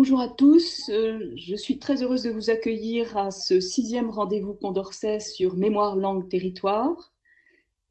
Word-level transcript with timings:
Bonjour 0.00 0.20
à 0.20 0.28
tous, 0.28 0.90
euh, 0.90 1.32
je 1.34 1.56
suis 1.56 1.80
très 1.80 2.04
heureuse 2.04 2.22
de 2.22 2.30
vous 2.30 2.50
accueillir 2.50 3.16
à 3.16 3.32
ce 3.32 3.58
sixième 3.58 4.10
rendez-vous 4.10 4.54
Condorcet 4.54 5.18
sur 5.18 5.56
Mémoire, 5.56 5.96
langue, 5.96 6.28
territoire 6.28 7.12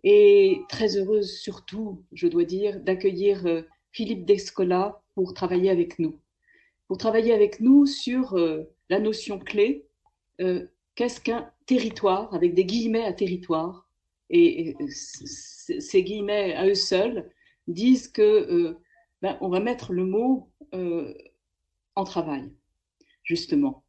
et 0.05 0.61
très 0.69 0.95
heureuse 0.95 1.37
surtout, 1.37 2.05
je 2.13 2.29
dois 2.29 2.45
dire, 2.45 2.79
d'accueillir 2.79 3.45
euh, 3.45 3.63
Philippe 3.91 4.23
Descola 4.23 5.01
pour 5.15 5.33
travailler 5.33 5.69
avec 5.69 5.99
nous. 5.99 6.17
Pour 6.87 6.97
travailler 6.97 7.33
avec 7.33 7.59
nous 7.59 7.85
sur 7.85 8.37
euh, 8.37 8.63
la 8.89 9.01
notion 9.01 9.37
clé, 9.37 9.85
qu'est-ce 10.95 11.19
qu'un 11.19 11.51
territoire, 11.65 12.33
avec 12.33 12.53
des 12.53 12.63
guillemets 12.63 13.03
à 13.03 13.11
territoire. 13.11 13.89
Et 14.29 14.77
ces 14.87 16.03
guillemets 16.03 16.53
à 16.53 16.67
eux 16.67 16.73
seuls 16.73 17.29
disent 17.67 18.07
que 18.07 18.77
ben, 19.21 19.37
on 19.41 19.49
va 19.49 19.59
mettre 19.59 19.91
le 19.91 20.05
mot 20.05 20.49
en 21.97 22.03
travail, 22.03 22.49
justement. 23.23 23.83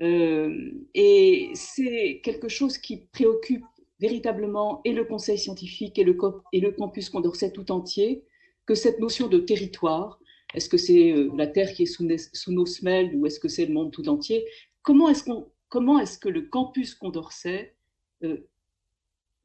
Euh, 0.00 0.72
et 0.94 1.50
c'est 1.54 2.20
quelque 2.24 2.48
chose 2.48 2.78
qui 2.78 3.06
préoccupe 3.12 3.64
véritablement 4.00 4.80
et 4.84 4.92
le 4.92 5.04
conseil 5.04 5.38
scientifique 5.38 5.98
et 5.98 6.04
le, 6.04 6.70
campus 6.72 7.10
Condorcet 7.10 7.52
tout 7.52 7.70
entier, 7.70 8.24
que 8.66 8.74
cette 8.74 8.98
notion 8.98 9.28
de 9.28 9.38
territoire, 9.38 10.18
est-ce 10.54 10.68
que 10.68 10.78
c'est 10.78 11.12
euh, 11.12 11.30
la 11.36 11.46
Terre 11.46 11.72
qui 11.72 11.82
est 11.82 11.86
sous, 11.86 12.52
nos 12.52 12.66
semelles 12.66 13.14
ou 13.14 13.26
est-ce 13.26 13.38
que 13.38 13.48
c'est 13.48 13.66
le 13.66 13.74
monde 13.74 13.92
tout 13.92 14.08
entier 14.08 14.44
Comment 14.82 15.10
est-ce, 15.10 16.18
que 16.18 16.28
le 16.28 16.42
campus 16.42 16.94
Condorcet 16.94 17.76
euh, 18.24 18.38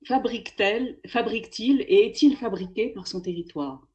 fabrique-t-il, 0.08 1.00
fabrique-t-il 1.08 1.82
et 1.82 2.06
est-il 2.06 2.38
fabriqué 2.38 2.90
par 2.90 3.08
son 3.08 3.22
territoire? 3.22 3.86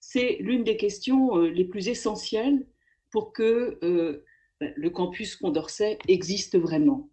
C'est 0.00 0.38
l'une 0.40 0.64
des 0.64 0.76
questions 0.76 1.36
les 1.38 1.64
plus 1.64 1.88
essentielles 1.88 2.66
pour 3.14 3.32
que 3.32 3.78
euh, 3.84 4.24
ben, 4.60 4.72
le 4.74 4.90
campus 4.90 5.36
Condorcet 5.36 5.98
existe 6.08 6.58
vraiment. 6.58 7.08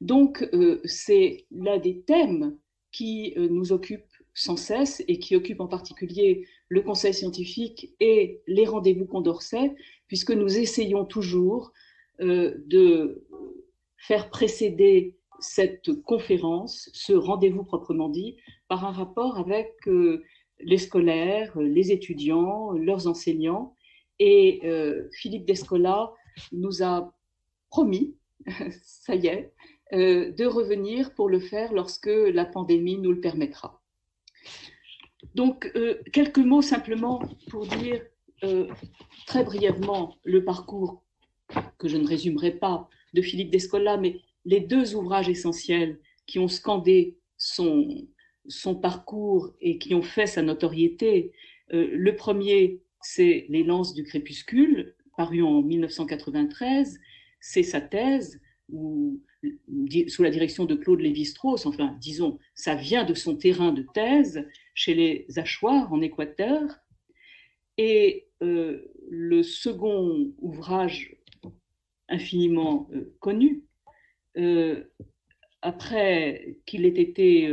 Donc, 0.00 0.48
euh, 0.52 0.80
c'est 0.84 1.46
l'un 1.50 1.78
des 1.78 2.02
thèmes 2.02 2.56
qui 2.92 3.34
euh, 3.36 3.48
nous 3.48 3.72
occupe 3.72 4.06
sans 4.34 4.56
cesse 4.56 5.02
et 5.08 5.18
qui 5.18 5.34
occupe 5.34 5.60
en 5.60 5.66
particulier 5.66 6.46
le 6.68 6.80
conseil 6.80 7.12
scientifique 7.12 7.92
et 7.98 8.40
les 8.46 8.66
rendez-vous 8.66 9.04
Condorcet, 9.04 9.74
puisque 10.06 10.30
nous 10.30 10.58
essayons 10.58 11.04
toujours 11.04 11.72
de 12.20 13.26
faire 13.98 14.30
précéder 14.30 15.16
cette 15.40 15.92
conférence, 16.02 16.88
ce 16.92 17.12
rendez-vous 17.12 17.64
proprement 17.64 18.08
dit, 18.08 18.36
par 18.68 18.84
un 18.84 18.92
rapport 18.92 19.38
avec 19.38 19.74
les 20.60 20.78
scolaires, 20.78 21.58
les 21.58 21.92
étudiants, 21.92 22.72
leurs 22.72 23.06
enseignants, 23.06 23.75
et 24.18 24.60
euh, 24.64 25.08
Philippe 25.12 25.44
Descola 25.44 26.12
nous 26.52 26.82
a 26.82 27.12
promis, 27.70 28.16
ça 28.82 29.14
y 29.14 29.26
est, 29.26 29.52
euh, 29.92 30.32
de 30.32 30.46
revenir 30.46 31.14
pour 31.14 31.28
le 31.28 31.40
faire 31.40 31.72
lorsque 31.72 32.06
la 32.06 32.44
pandémie 32.44 32.98
nous 32.98 33.12
le 33.12 33.20
permettra. 33.20 33.82
Donc, 35.34 35.70
euh, 35.76 36.00
quelques 36.12 36.38
mots 36.38 36.62
simplement 36.62 37.22
pour 37.50 37.66
dire 37.66 38.02
très 39.26 39.42
brièvement 39.42 40.14
le 40.24 40.44
parcours, 40.44 41.02
que 41.78 41.88
je 41.88 41.96
ne 41.96 42.06
résumerai 42.06 42.52
pas, 42.52 42.88
de 43.14 43.22
Philippe 43.22 43.50
Descola, 43.50 43.96
mais 43.96 44.20
les 44.44 44.60
deux 44.60 44.94
ouvrages 44.94 45.28
essentiels 45.28 45.98
qui 46.26 46.38
ont 46.38 46.48
scandé 46.48 47.16
son, 47.38 48.06
son 48.46 48.76
parcours 48.76 49.54
et 49.60 49.78
qui 49.78 49.94
ont 49.94 50.02
fait 50.02 50.26
sa 50.26 50.42
notoriété. 50.42 51.32
le 51.70 52.14
premier, 52.14 52.82
c'est 53.06 53.46
Les 53.48 53.62
Lances 53.62 53.94
du 53.94 54.02
crépuscule, 54.02 54.94
paru 55.16 55.42
en 55.42 55.62
1993. 55.62 56.98
C'est 57.40 57.62
sa 57.62 57.80
thèse, 57.80 58.40
sous 58.68 60.22
la 60.22 60.30
direction 60.30 60.64
de 60.64 60.74
Claude 60.74 61.00
Lévi-Strauss, 61.00 61.66
enfin, 61.66 61.96
disons, 62.00 62.38
ça 62.54 62.74
vient 62.74 63.04
de 63.04 63.14
son 63.14 63.36
terrain 63.36 63.72
de 63.72 63.86
thèse 63.94 64.44
chez 64.74 64.94
les 64.94 65.26
Achoirs 65.36 65.92
en 65.92 66.00
Équateur. 66.00 66.62
Et 67.78 68.26
euh, 68.42 68.92
le 69.08 69.42
second 69.42 70.32
ouvrage 70.38 71.16
infiniment 72.08 72.88
euh, 72.92 73.14
connu, 73.20 73.62
euh, 74.36 74.84
après 75.62 76.58
qu'il 76.66 76.84
ait 76.84 77.00
été 77.00 77.48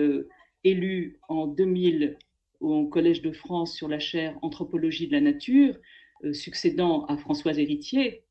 élu 0.63 1.19
en 1.27 1.47
2000 1.47 2.17
au 2.63 2.87
Collège 2.87 3.21
de 3.21 3.31
France 3.31 3.75
sur 3.75 3.87
la 3.87 3.99
chaire 3.99 4.37
Anthropologie 4.41 5.07
de 5.07 5.11
la 5.11 5.21
nature, 5.21 5.75
euh, 6.23 6.33
succédant 6.33 7.05
à 7.05 7.17
Françoise 7.17 7.59
Héritier, 7.59 8.23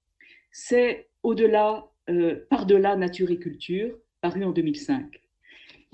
c'est 0.50 1.08
Au-delà, 1.22 1.90
euh, 2.08 2.46
Par-delà 2.48 2.96
nature 2.96 3.30
et 3.30 3.38
culture, 3.38 3.96
paru 4.20 4.44
en 4.44 4.50
2005. 4.50 5.20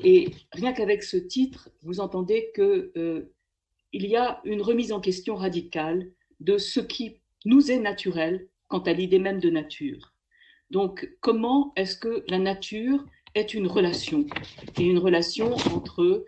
Et 0.04 0.30
rien 0.52 0.72
qu'avec 0.72 1.02
ce 1.02 1.16
titre, 1.16 1.70
vous 1.82 1.98
entendez 1.98 2.50
qu'il 2.54 2.92
euh, 2.96 3.34
y 3.92 4.16
a 4.16 4.40
une 4.44 4.62
remise 4.62 4.92
en 4.92 5.00
question 5.00 5.34
radicale 5.34 6.08
de 6.38 6.56
ce 6.56 6.78
qui 6.78 7.20
nous 7.44 7.72
est 7.72 7.80
naturel 7.80 8.48
quant 8.68 8.78
à 8.78 8.92
l'idée 8.92 9.18
même 9.18 9.40
de 9.40 9.50
nature. 9.50 10.14
Donc, 10.70 11.10
comment 11.20 11.72
est-ce 11.76 11.96
que 11.96 12.24
la 12.28 12.38
nature 12.38 13.04
est 13.34 13.54
une 13.54 13.66
relation? 13.66 14.26
Et 14.78 14.84
une 14.84 14.98
relation 14.98 15.54
entre, 15.74 16.24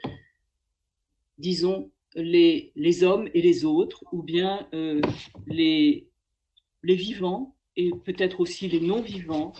disons, 1.39 1.91
les, 2.15 3.05
hommes 3.05 3.29
et 3.35 3.43
les 3.43 3.65
autres, 3.65 4.05
ou 4.13 4.23
bien 4.23 4.67
euh, 4.75 5.01
les, 5.47 6.09
les 6.83 6.95
vivants 6.95 7.57
et 7.77 7.91
peut-être 8.05 8.41
aussi 8.41 8.69
les 8.69 8.81
non-vivants. 8.81 9.53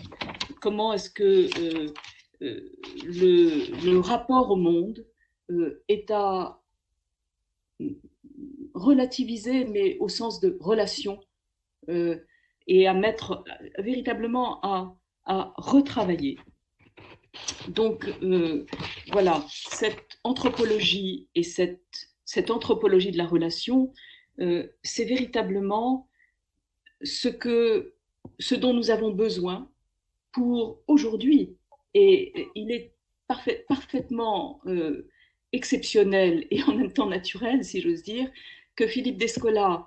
Comment 0.59 0.93
est-ce 0.93 1.09
que 1.09 1.47
euh, 1.59 1.93
euh, 2.41 2.71
le, 3.03 3.85
le, 3.85 3.99
rapport 3.99 4.51
au 4.51 4.55
monde 4.55 5.05
est 5.87 6.11
à 6.11 6.61
relativiser, 8.73 9.65
mais 9.65 9.97
au 9.99 10.07
sens 10.07 10.39
de 10.39 10.57
relation, 10.59 11.19
et 12.67 12.87
à 12.87 12.93
mettre 12.93 13.43
véritablement 13.79 14.61
à, 14.61 14.95
à 15.25 15.53
retravailler. 15.57 16.37
Donc 17.67 18.09
voilà, 19.11 19.43
cette 19.49 20.19
anthropologie 20.23 21.27
et 21.35 21.43
cette 21.43 22.10
cette 22.31 22.49
anthropologie 22.49 23.11
de 23.11 23.17
la 23.17 23.27
relation, 23.27 23.91
euh, 24.39 24.65
c'est 24.83 25.03
véritablement 25.03 26.07
ce, 27.03 27.27
dont 28.55 28.73
nous 28.73 28.89
avons 28.89 29.11
besoin 29.11 29.69
pour 30.31 30.81
aujourd'hui. 30.87 31.57
Et 31.93 32.47
il 32.55 32.71
est 32.71 32.93
parfaitement 33.67 34.61
euh, 34.65 35.09
exceptionnel 35.51 36.47
et 36.51 36.63
en 36.63 36.73
même 36.73 36.93
temps 36.93 37.09
naturel, 37.09 37.65
si 37.65 37.81
j'ose 37.81 38.01
dire, 38.01 38.31
que 38.77 38.87
Philippe 38.87 39.17
Descola 39.17 39.85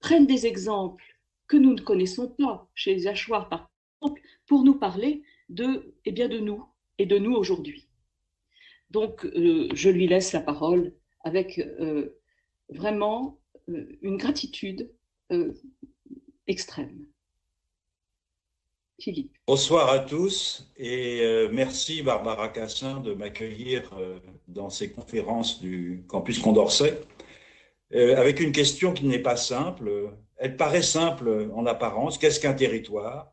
prenne 0.00 0.26
des 0.26 0.46
exemples 0.46 1.04
que 1.48 1.58
nous 1.58 1.74
ne 1.74 1.82
connaissons 1.82 2.30
pas 2.30 2.66
chez 2.74 2.94
les 2.94 3.06
hachoirs, 3.06 3.50
par 3.50 3.68
exemple, 4.00 4.22
pour 4.46 4.64
nous 4.64 4.78
parler 4.78 5.22
de, 5.50 5.94
eh 6.06 6.28
nous 6.40 6.64
et 6.96 7.04
de 7.04 7.18
nous 7.18 7.34
aujourd'hui. 7.34 7.83
Donc, 8.90 9.24
euh, 9.24 9.68
je 9.74 9.90
lui 9.90 10.06
laisse 10.06 10.32
la 10.32 10.40
parole 10.40 10.92
avec 11.24 11.58
euh, 11.58 12.16
vraiment 12.68 13.40
euh, 13.68 13.86
une 14.02 14.16
gratitude 14.16 14.90
extrême. 16.46 17.06
Philippe. 19.00 19.32
Bonsoir 19.46 19.88
à 19.88 19.98
tous 19.98 20.70
et 20.76 21.48
merci 21.50 22.02
Barbara 22.02 22.48
Cassin 22.50 23.00
de 23.00 23.14
m'accueillir 23.14 23.90
dans 24.46 24.70
ces 24.70 24.92
conférences 24.92 25.60
du 25.60 26.04
campus 26.06 26.38
Condorcet 26.38 27.00
avec 27.90 28.38
une 28.38 28.52
question 28.52 28.92
qui 28.92 29.06
n'est 29.06 29.18
pas 29.18 29.36
simple. 29.36 30.14
Elle 30.36 30.56
paraît 30.56 30.82
simple 30.82 31.50
en 31.54 31.66
apparence. 31.66 32.18
Qu'est-ce 32.18 32.38
qu'un 32.38 32.54
territoire? 32.54 33.32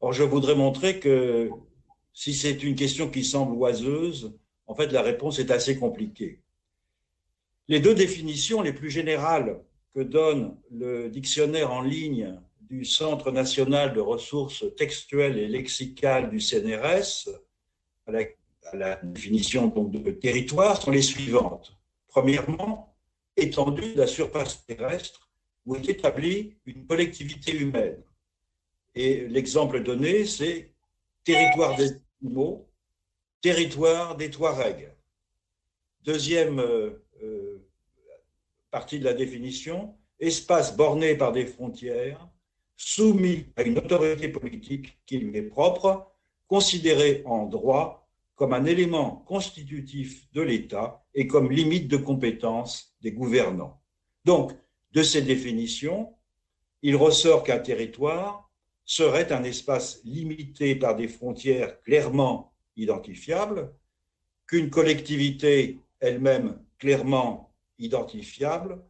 Or, 0.00 0.12
je 0.12 0.24
voudrais 0.24 0.56
montrer 0.56 0.98
que 0.98 1.50
si 2.12 2.34
c'est 2.34 2.62
une 2.62 2.74
question 2.74 3.10
qui 3.10 3.24
semble 3.24 3.54
oiseuse, 3.54 4.34
en 4.66 4.74
fait, 4.74 4.92
la 4.92 5.02
réponse 5.02 5.38
est 5.38 5.50
assez 5.50 5.78
compliquée. 5.78 6.40
Les 7.68 7.80
deux 7.80 7.94
définitions 7.94 8.62
les 8.62 8.72
plus 8.72 8.90
générales 8.90 9.60
que 9.94 10.00
donne 10.00 10.56
le 10.70 11.08
dictionnaire 11.08 11.72
en 11.72 11.82
ligne 11.82 12.38
du 12.60 12.84
Centre 12.84 13.30
national 13.30 13.94
de 13.94 14.00
ressources 14.00 14.64
textuelles 14.76 15.38
et 15.38 15.48
lexicales 15.48 16.30
du 16.30 16.40
CNRS, 16.40 17.28
à 18.06 18.12
la, 18.74 18.96
définition 19.02 19.68
de 19.68 20.10
territoire, 20.10 20.80
sont 20.80 20.90
les 20.90 21.02
suivantes. 21.02 21.76
Premièrement, 22.08 22.94
étendue 23.36 23.94
de 23.94 23.98
la 23.98 24.06
surface 24.06 24.64
terrestre 24.66 25.30
où 25.66 25.76
est 25.76 25.88
établie 25.88 26.56
une 26.66 26.86
collectivité 26.86 27.56
humaine. 27.56 28.02
Et 28.94 29.26
l'exemple 29.28 29.82
donné, 29.82 30.24
c'est 30.24 30.72
territoire 31.24 31.76
des 31.76 31.92
animaux 32.22 32.68
territoire 33.44 34.16
des 34.16 34.30
Touaregs. 34.30 34.90
Deuxième 36.02 36.60
euh, 36.60 37.04
euh, 37.22 37.68
partie 38.70 38.98
de 38.98 39.04
la 39.04 39.12
définition, 39.12 39.98
espace 40.18 40.74
borné 40.74 41.14
par 41.14 41.30
des 41.30 41.44
frontières 41.44 42.26
soumis 42.74 43.44
à 43.56 43.62
une 43.64 43.76
autorité 43.76 44.28
politique 44.28 44.98
qui 45.04 45.18
lui 45.18 45.36
est 45.36 45.42
propre, 45.42 46.10
considéré 46.46 47.22
en 47.26 47.44
droit 47.44 48.08
comme 48.34 48.54
un 48.54 48.64
élément 48.64 49.16
constitutif 49.26 50.26
de 50.32 50.40
l'État 50.40 51.04
et 51.12 51.26
comme 51.26 51.52
limite 51.52 51.86
de 51.86 51.98
compétence 51.98 52.96
des 53.02 53.12
gouvernants. 53.12 53.78
Donc, 54.24 54.52
de 54.92 55.02
ces 55.02 55.20
définitions, 55.20 56.14
il 56.80 56.96
ressort 56.96 57.42
qu'un 57.42 57.58
territoire 57.58 58.50
serait 58.86 59.32
un 59.32 59.44
espace 59.44 60.00
limité 60.02 60.74
par 60.74 60.96
des 60.96 61.08
frontières 61.08 61.82
clairement 61.82 62.53
identifiables, 62.76 63.72
qu'une 64.46 64.70
collectivité 64.70 65.78
elle-même 66.00 66.58
clairement 66.78 67.52
identifiable 67.78 68.82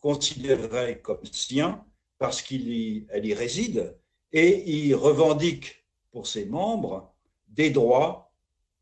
considérerait 0.00 1.00
comme 1.00 1.24
sien 1.24 1.84
parce 2.18 2.42
qu'elle 2.42 2.68
y, 2.68 3.06
y 3.14 3.34
réside 3.34 3.96
et 4.32 4.70
y 4.70 4.94
revendique 4.94 5.84
pour 6.10 6.26
ses 6.26 6.46
membres 6.46 7.12
des 7.48 7.70
droits 7.70 8.32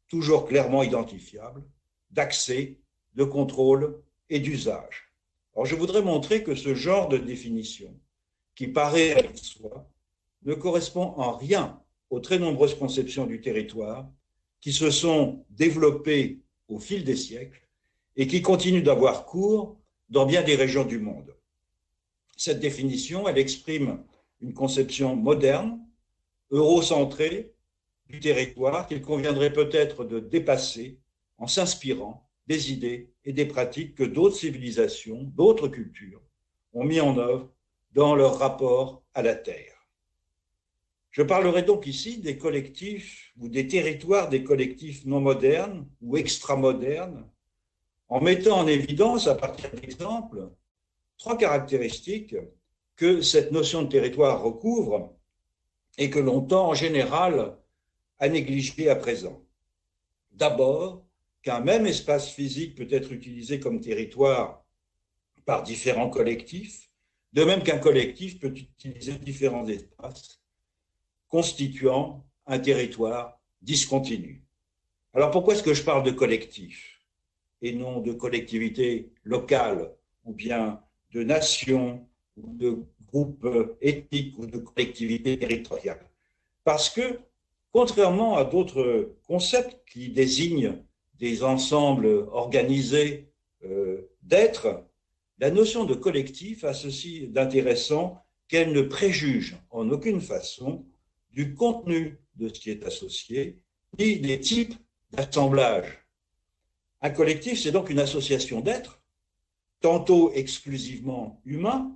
toujours 0.08 0.46
clairement 0.46 0.82
identifiables 0.82 1.62
d'accès, 2.10 2.78
de 3.14 3.24
contrôle 3.24 4.02
et 4.30 4.40
d'usage. 4.40 5.12
Alors 5.54 5.66
je 5.66 5.74
voudrais 5.74 6.02
montrer 6.02 6.42
que 6.42 6.54
ce 6.54 6.74
genre 6.74 7.08
de 7.08 7.18
définition, 7.18 7.94
qui 8.54 8.68
paraît 8.68 9.14
à 9.14 9.36
soi, 9.36 9.88
ne 10.42 10.54
correspond 10.54 11.14
en 11.16 11.36
rien 11.36 11.80
aux 12.10 12.20
très 12.20 12.38
nombreuses 12.38 12.78
conceptions 12.78 13.26
du 13.26 13.40
territoire 13.40 14.08
qui 14.66 14.72
se 14.72 14.90
sont 14.90 15.46
développées 15.50 16.40
au 16.66 16.80
fil 16.80 17.04
des 17.04 17.14
siècles 17.14 17.68
et 18.16 18.26
qui 18.26 18.42
continuent 18.42 18.82
d'avoir 18.82 19.24
cours 19.24 19.78
dans 20.08 20.26
bien 20.26 20.42
des 20.42 20.56
régions 20.56 20.84
du 20.84 20.98
monde. 20.98 21.36
Cette 22.36 22.58
définition, 22.58 23.28
elle 23.28 23.38
exprime 23.38 24.02
une 24.40 24.54
conception 24.54 25.14
moderne, 25.14 25.78
eurocentrée 26.50 27.54
du 28.08 28.18
territoire 28.18 28.88
qu'il 28.88 29.02
conviendrait 29.02 29.52
peut-être 29.52 30.04
de 30.04 30.18
dépasser 30.18 30.98
en 31.38 31.46
s'inspirant 31.46 32.28
des 32.48 32.72
idées 32.72 33.12
et 33.24 33.32
des 33.32 33.46
pratiques 33.46 33.94
que 33.94 34.02
d'autres 34.02 34.34
civilisations, 34.34 35.22
d'autres 35.22 35.68
cultures 35.68 36.22
ont 36.72 36.82
mis 36.82 37.00
en 37.00 37.16
œuvre 37.18 37.54
dans 37.92 38.16
leur 38.16 38.40
rapport 38.40 39.04
à 39.14 39.22
la 39.22 39.36
Terre. 39.36 39.75
Je 41.16 41.22
parlerai 41.22 41.62
donc 41.62 41.86
ici 41.86 42.18
des 42.18 42.36
collectifs 42.36 43.32
ou 43.38 43.48
des 43.48 43.66
territoires 43.66 44.28
des 44.28 44.44
collectifs 44.44 45.06
non 45.06 45.18
modernes 45.18 45.88
ou 46.02 46.18
extramodernes, 46.18 47.26
en 48.08 48.20
mettant 48.20 48.58
en 48.58 48.66
évidence, 48.66 49.26
à 49.26 49.34
partir 49.34 49.70
d'exemples, 49.70 50.50
trois 51.16 51.38
caractéristiques 51.38 52.36
que 52.96 53.22
cette 53.22 53.50
notion 53.50 53.80
de 53.80 53.88
territoire 53.88 54.42
recouvre 54.42 55.16
et 55.96 56.10
que 56.10 56.18
l'on 56.18 56.42
tend 56.42 56.68
en 56.68 56.74
général 56.74 57.56
à 58.18 58.28
négliger 58.28 58.90
à 58.90 58.96
présent. 58.96 59.42
D'abord, 60.32 61.02
qu'un 61.40 61.60
même 61.60 61.86
espace 61.86 62.28
physique 62.28 62.74
peut 62.74 62.88
être 62.90 63.10
utilisé 63.10 63.58
comme 63.58 63.80
territoire 63.80 64.62
par 65.46 65.62
différents 65.62 66.10
collectifs, 66.10 66.90
de 67.32 67.42
même 67.42 67.62
qu'un 67.62 67.78
collectif 67.78 68.38
peut 68.38 68.52
utiliser 68.54 69.14
différents 69.14 69.66
espaces 69.66 70.42
constituant 71.36 72.24
un 72.46 72.58
territoire 72.58 73.38
discontinu. 73.60 74.42
Alors 75.12 75.30
pourquoi 75.30 75.52
est-ce 75.52 75.62
que 75.62 75.74
je 75.74 75.82
parle 75.82 76.02
de 76.02 76.10
collectif 76.10 77.02
et 77.60 77.74
non 77.74 78.00
de 78.00 78.12
collectivité 78.14 79.10
locale 79.22 79.92
ou 80.24 80.32
bien 80.32 80.80
de 81.12 81.22
nation 81.22 82.08
ou 82.38 82.54
de 82.54 82.78
groupe 83.04 83.46
ethnique 83.82 84.38
ou 84.38 84.46
de 84.46 84.56
collectivité 84.56 85.38
territoriale? 85.38 86.08
Parce 86.64 86.88
que 86.88 87.20
contrairement 87.70 88.38
à 88.38 88.44
d'autres 88.44 89.14
concepts 89.26 89.76
qui 89.92 90.08
désignent 90.08 90.78
des 91.18 91.44
ensembles 91.44 92.08
organisés 92.32 93.28
euh, 93.62 94.08
d'êtres, 94.22 94.86
la 95.38 95.50
notion 95.50 95.84
de 95.84 95.92
collectif 95.92 96.64
a 96.64 96.72
ceci 96.72 97.28
d'intéressant 97.28 98.24
qu'elle 98.48 98.72
ne 98.72 98.80
préjuge 98.80 99.58
en 99.68 99.90
aucune 99.90 100.22
façon 100.22 100.86
du 101.36 101.54
contenu 101.54 102.18
de 102.36 102.48
ce 102.48 102.58
qui 102.58 102.70
est 102.70 102.84
associé, 102.84 103.60
ni 103.98 104.18
des 104.18 104.40
types 104.40 104.74
d'assemblage. 105.10 106.06
Un 107.02 107.10
collectif, 107.10 107.60
c'est 107.60 107.72
donc 107.72 107.90
une 107.90 107.98
association 107.98 108.60
d'êtres, 108.62 109.02
tantôt 109.80 110.32
exclusivement 110.32 111.42
humains. 111.44 111.94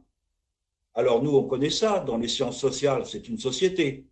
Alors 0.92 1.22
nous, 1.22 1.34
on 1.34 1.48
connaît 1.48 1.70
ça, 1.70 2.00
dans 2.00 2.19
les 2.19 2.28
sciences 2.28 2.60
sociales, 2.60 3.06
c'est 3.06 3.28
une 3.28 3.38
société. 3.38 4.06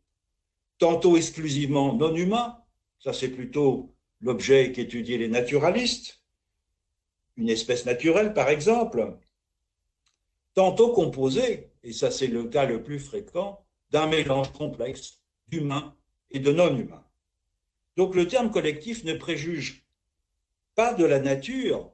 Tantôt 0.79 1.17
exclusivement 1.19 1.93
non 1.93 2.15
humains, 2.17 2.63
ça 2.99 3.13
c'est 3.13 3.29
plutôt 3.29 3.95
l'objet 4.21 4.73
qu'étudient 4.73 5.19
les 5.19 5.29
naturalistes, 5.29 6.23
une 7.37 7.51
espèce 7.51 7.85
naturelle 7.85 8.33
par 8.33 8.49
exemple. 8.49 9.19
Tantôt 10.55 10.93
composé, 10.93 11.71
et 11.83 11.93
ça 11.93 12.11
c'est 12.11 12.29
le 12.29 12.45
cas 12.45 12.65
le 12.65 12.83
plus 12.83 12.99
fréquent, 12.99 13.68
d'un 13.91 14.07
mélange 14.07 14.53
complexe 14.53 15.21
d'humains 15.49 15.97
et 16.31 16.41
de 16.41 16.53
non-humains. 16.53 17.05
Donc 17.97 18.15
le 18.15 18.29
terme 18.29 18.51
collectif 18.51 19.05
ne 19.05 19.15
préjuge 19.15 19.87
pas 20.75 20.95
de 20.95 21.05
la 21.05 21.19
nature 21.19 21.91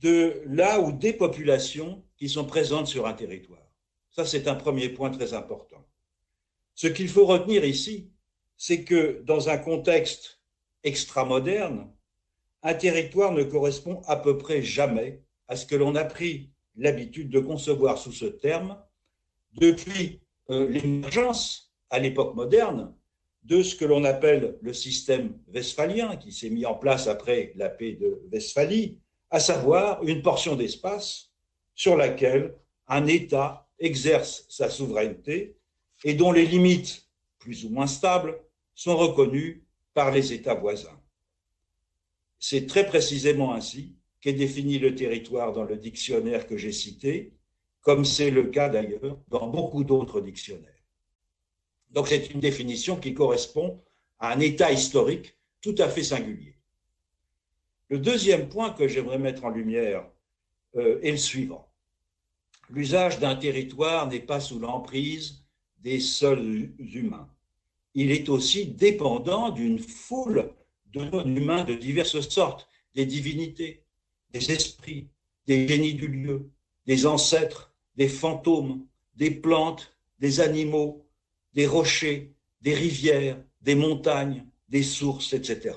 de 0.00 0.42
là 0.46 0.80
ou 0.80 0.92
des 0.92 1.12
populations 1.12 2.04
qui 2.16 2.28
sont 2.28 2.44
présentes 2.44 2.88
sur 2.88 3.06
un 3.06 3.14
territoire. 3.14 3.66
Ça, 4.10 4.26
c'est 4.26 4.48
un 4.48 4.54
premier 4.54 4.88
point 4.88 5.10
très 5.10 5.32
important. 5.32 5.86
Ce 6.74 6.86
qu'il 6.86 7.08
faut 7.08 7.24
retenir 7.24 7.64
ici, 7.64 8.10
c'est 8.56 8.84
que 8.84 9.22
dans 9.22 9.48
un 9.48 9.58
contexte 9.58 10.40
extramoderne, 10.84 11.90
un 12.62 12.74
territoire 12.74 13.32
ne 13.32 13.42
correspond 13.42 14.02
à 14.06 14.16
peu 14.16 14.38
près 14.38 14.62
jamais 14.62 15.22
à 15.48 15.56
ce 15.56 15.66
que 15.66 15.76
l'on 15.76 15.94
a 15.94 16.04
pris 16.04 16.50
l'habitude 16.76 17.30
de 17.30 17.40
concevoir 17.40 17.98
sous 17.98 18.12
ce 18.12 18.26
terme 18.26 18.82
depuis 19.54 20.21
l'émergence 20.48 21.72
à 21.90 21.98
l'époque 21.98 22.34
moderne 22.34 22.94
de 23.44 23.62
ce 23.62 23.74
que 23.74 23.84
l'on 23.84 24.04
appelle 24.04 24.56
le 24.62 24.72
système 24.72 25.36
westphalien, 25.52 26.16
qui 26.16 26.32
s'est 26.32 26.50
mis 26.50 26.64
en 26.64 26.74
place 26.74 27.08
après 27.08 27.52
la 27.56 27.68
paix 27.68 27.92
de 27.92 28.22
Westphalie, 28.32 28.98
à 29.30 29.40
savoir 29.40 30.02
une 30.04 30.22
portion 30.22 30.54
d'espace 30.56 31.32
sur 31.74 31.96
laquelle 31.96 32.54
un 32.86 33.06
État 33.06 33.68
exerce 33.78 34.46
sa 34.48 34.70
souveraineté 34.70 35.56
et 36.04 36.14
dont 36.14 36.32
les 36.32 36.46
limites, 36.46 37.08
plus 37.38 37.64
ou 37.64 37.70
moins 37.70 37.86
stables, 37.86 38.38
sont 38.74 38.96
reconnues 38.96 39.64
par 39.94 40.10
les 40.10 40.32
États 40.32 40.54
voisins. 40.54 40.98
C'est 42.38 42.66
très 42.66 42.86
précisément 42.86 43.52
ainsi 43.52 43.94
qu'est 44.20 44.32
défini 44.32 44.78
le 44.78 44.94
territoire 44.94 45.52
dans 45.52 45.64
le 45.64 45.76
dictionnaire 45.76 46.46
que 46.46 46.56
j'ai 46.56 46.72
cité, 46.72 47.32
comme 47.82 48.04
c'est 48.04 48.30
le 48.30 48.44
cas 48.44 48.68
d'ailleurs 48.68 49.18
dans 49.28 49.48
beaucoup 49.48 49.84
d'autres 49.84 50.20
dictionnaires. 50.20 50.70
Donc 51.90 52.08
c'est 52.08 52.30
une 52.30 52.40
définition 52.40 52.96
qui 52.96 53.12
correspond 53.12 53.82
à 54.18 54.32
un 54.32 54.40
état 54.40 54.72
historique 54.72 55.36
tout 55.60 55.74
à 55.78 55.88
fait 55.88 56.04
singulier. 56.04 56.56
Le 57.88 57.98
deuxième 57.98 58.48
point 58.48 58.70
que 58.70 58.88
j'aimerais 58.88 59.18
mettre 59.18 59.44
en 59.44 59.50
lumière 59.50 60.08
euh, 60.76 60.98
est 61.02 61.10
le 61.10 61.16
suivant. 61.18 61.68
L'usage 62.70 63.18
d'un 63.18 63.36
territoire 63.36 64.08
n'est 64.08 64.20
pas 64.20 64.40
sous 64.40 64.58
l'emprise 64.58 65.44
des 65.80 66.00
seuls 66.00 66.72
humains. 66.78 67.28
Il 67.94 68.10
est 68.10 68.28
aussi 68.30 68.66
dépendant 68.66 69.50
d'une 69.50 69.78
foule 69.78 70.54
de 70.86 71.04
non-humains 71.04 71.64
de 71.64 71.74
diverses 71.74 72.20
sortes, 72.20 72.68
des 72.94 73.04
divinités, 73.04 73.84
des 74.30 74.50
esprits, 74.52 75.08
des 75.46 75.68
génies 75.68 75.94
du 75.94 76.08
lieu, 76.08 76.50
des 76.86 77.06
ancêtres, 77.06 77.71
des 77.96 78.08
fantômes, 78.08 78.86
des 79.14 79.30
plantes, 79.30 79.94
des 80.18 80.40
animaux, 80.40 81.06
des 81.52 81.66
rochers, 81.66 82.32
des 82.60 82.74
rivières, 82.74 83.42
des 83.60 83.74
montagnes, 83.74 84.46
des 84.68 84.82
sources, 84.82 85.32
etc. 85.32 85.76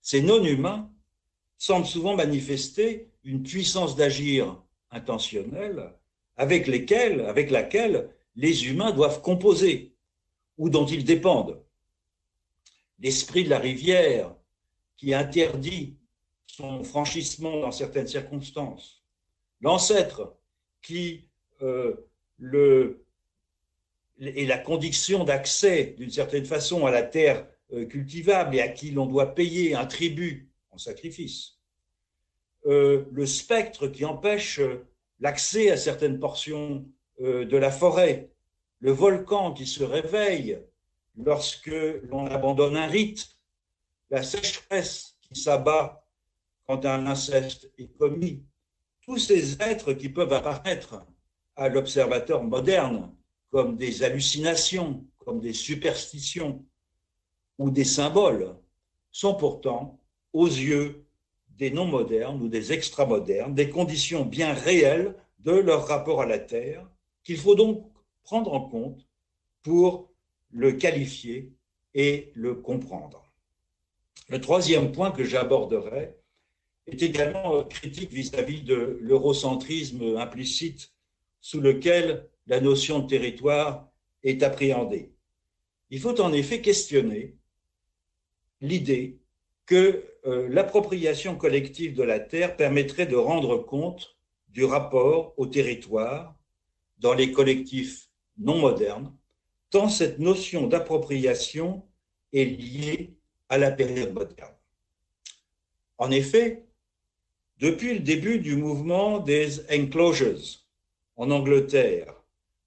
Ces 0.00 0.20
non-humains 0.20 0.90
semblent 1.56 1.86
souvent 1.86 2.16
manifester 2.16 3.08
une 3.22 3.42
puissance 3.42 3.96
d'agir 3.96 4.60
intentionnelle 4.90 5.94
avec, 6.36 6.66
lesquelles, 6.66 7.22
avec 7.22 7.50
laquelle 7.50 8.10
les 8.36 8.66
humains 8.66 8.90
doivent 8.90 9.22
composer 9.22 9.94
ou 10.58 10.68
dont 10.68 10.86
ils 10.86 11.04
dépendent. 11.04 11.62
L'esprit 12.98 13.44
de 13.44 13.50
la 13.50 13.58
rivière 13.58 14.34
qui 14.96 15.14
interdit 15.14 15.96
son 16.46 16.84
franchissement 16.84 17.60
dans 17.60 17.72
certaines 17.72 18.06
circonstances. 18.06 19.02
L'ancêtre 19.60 20.36
qui 20.82 21.28
le, 22.38 23.04
est 24.20 24.46
la 24.46 24.58
condition 24.58 25.24
d'accès 25.24 25.94
d'une 25.98 26.10
certaine 26.10 26.44
façon 26.44 26.86
à 26.86 26.90
la 26.90 27.02
terre 27.02 27.46
euh, 27.72 27.84
cultivable 27.86 28.56
et 28.56 28.60
à 28.60 28.68
qui 28.68 28.90
l'on 28.90 29.06
doit 29.06 29.34
payer 29.34 29.74
un 29.74 29.86
tribut 29.86 30.50
en 30.70 30.78
sacrifice. 30.78 31.58
Euh, 32.66 33.04
le 33.12 33.26
spectre 33.26 33.88
qui 33.88 34.04
empêche 34.04 34.60
l'accès 35.20 35.70
à 35.70 35.76
certaines 35.76 36.18
portions 36.18 36.86
de 37.20 37.56
la 37.56 37.70
forêt, 37.70 38.28
le 38.80 38.90
volcan 38.90 39.52
qui 39.52 39.66
se 39.66 39.84
réveille 39.84 40.58
lorsque 41.16 41.70
l'on 42.08 42.26
abandonne 42.26 42.76
un 42.76 42.88
rite, 42.88 43.38
la 44.10 44.22
sécheresse 44.22 45.16
qui 45.20 45.40
s'abat 45.40 46.04
quand 46.66 46.84
un 46.86 47.06
inceste 47.06 47.70
est 47.78 47.96
commis, 47.98 48.42
tous 49.02 49.18
ces 49.18 49.60
êtres 49.62 49.92
qui 49.92 50.08
peuvent 50.08 50.32
apparaître 50.32 51.04
à 51.56 51.68
l'observateur 51.68 52.42
moderne 52.42 53.14
comme 53.50 53.76
des 53.76 54.02
hallucinations, 54.02 55.04
comme 55.18 55.40
des 55.40 55.52
superstitions 55.52 56.64
ou 57.58 57.70
des 57.70 57.84
symboles, 57.84 58.56
sont 59.12 59.34
pourtant, 59.34 60.00
aux 60.32 60.48
yeux 60.48 61.04
des 61.50 61.70
non-modernes 61.70 62.42
ou 62.42 62.48
des 62.48 62.72
extramodernes, 62.72 63.54
des 63.54 63.70
conditions 63.70 64.24
bien 64.24 64.52
réelles 64.52 65.14
de 65.38 65.52
leur 65.52 65.86
rapport 65.86 66.20
à 66.20 66.26
la 66.26 66.38
Terre 66.38 66.88
qu'il 67.22 67.38
faut 67.38 67.54
donc 67.54 67.88
prendre 68.24 68.52
en 68.52 68.68
compte 68.68 69.06
pour 69.62 70.10
le 70.50 70.72
qualifier 70.72 71.52
et 71.94 72.32
le 72.34 72.54
comprendre. 72.54 73.24
Le 74.28 74.40
troisième 74.40 74.90
point 74.90 75.10
que 75.10 75.24
j'aborderai 75.24 76.16
est 76.86 77.02
également 77.02 77.62
critique 77.64 78.10
vis-à-vis 78.10 78.62
de 78.62 78.98
l'eurocentrisme 79.00 80.16
implicite 80.16 80.93
sous 81.44 81.60
lequel 81.60 82.26
la 82.46 82.58
notion 82.58 83.00
de 83.00 83.06
territoire 83.06 83.86
est 84.22 84.42
appréhendée. 84.42 85.12
Il 85.90 86.00
faut 86.00 86.18
en 86.22 86.32
effet 86.32 86.62
questionner 86.62 87.36
l'idée 88.62 89.18
que 89.66 90.06
euh, 90.24 90.48
l'appropriation 90.48 91.36
collective 91.36 91.94
de 91.94 92.02
la 92.02 92.18
terre 92.18 92.56
permettrait 92.56 93.04
de 93.04 93.16
rendre 93.16 93.58
compte 93.58 94.16
du 94.48 94.64
rapport 94.64 95.34
au 95.36 95.44
territoire 95.44 96.34
dans 96.96 97.12
les 97.12 97.30
collectifs 97.30 98.08
non 98.38 98.58
modernes, 98.58 99.14
tant 99.68 99.90
cette 99.90 100.20
notion 100.20 100.66
d'appropriation 100.66 101.86
est 102.32 102.46
liée 102.46 103.18
à 103.50 103.58
la 103.58 103.70
période 103.70 104.14
moderne. 104.14 104.56
En 105.98 106.10
effet, 106.10 106.64
depuis 107.58 107.92
le 107.92 108.00
début 108.00 108.38
du 108.38 108.56
mouvement 108.56 109.18
des 109.18 109.60
enclosures 109.70 110.63
en 111.16 111.30
Angleterre, 111.30 112.14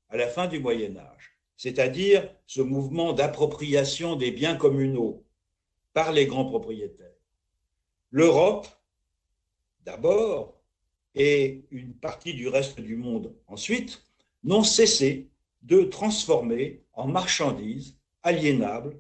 à 0.10 0.18
la 0.18 0.28
fin 0.28 0.48
du 0.48 0.60
Moyen 0.60 0.98
Âge, 0.98 1.38
c'est-à-dire 1.58 2.30
ce 2.46 2.62
mouvement 2.62 3.14
d'appropriation 3.14 4.16
des 4.16 4.32
biens 4.32 4.56
communaux 4.56 5.24
par 5.94 6.12
les 6.12 6.26
grands 6.26 6.46
propriétaires, 6.46 7.08
l'Europe, 8.12 8.68
d'abord, 9.84 10.58
et 11.16 11.66
une 11.72 11.94
partie 11.94 12.34
du 12.34 12.48
reste 12.48 12.80
du 12.80 12.96
monde 12.96 13.36
ensuite, 13.48 14.04
n'ont 14.44 14.64
cessé 14.64 15.30
de 15.64 15.82
transformer 15.84 16.84
en 16.94 17.08
marchandises 17.08 17.98
aliénables 18.22 19.00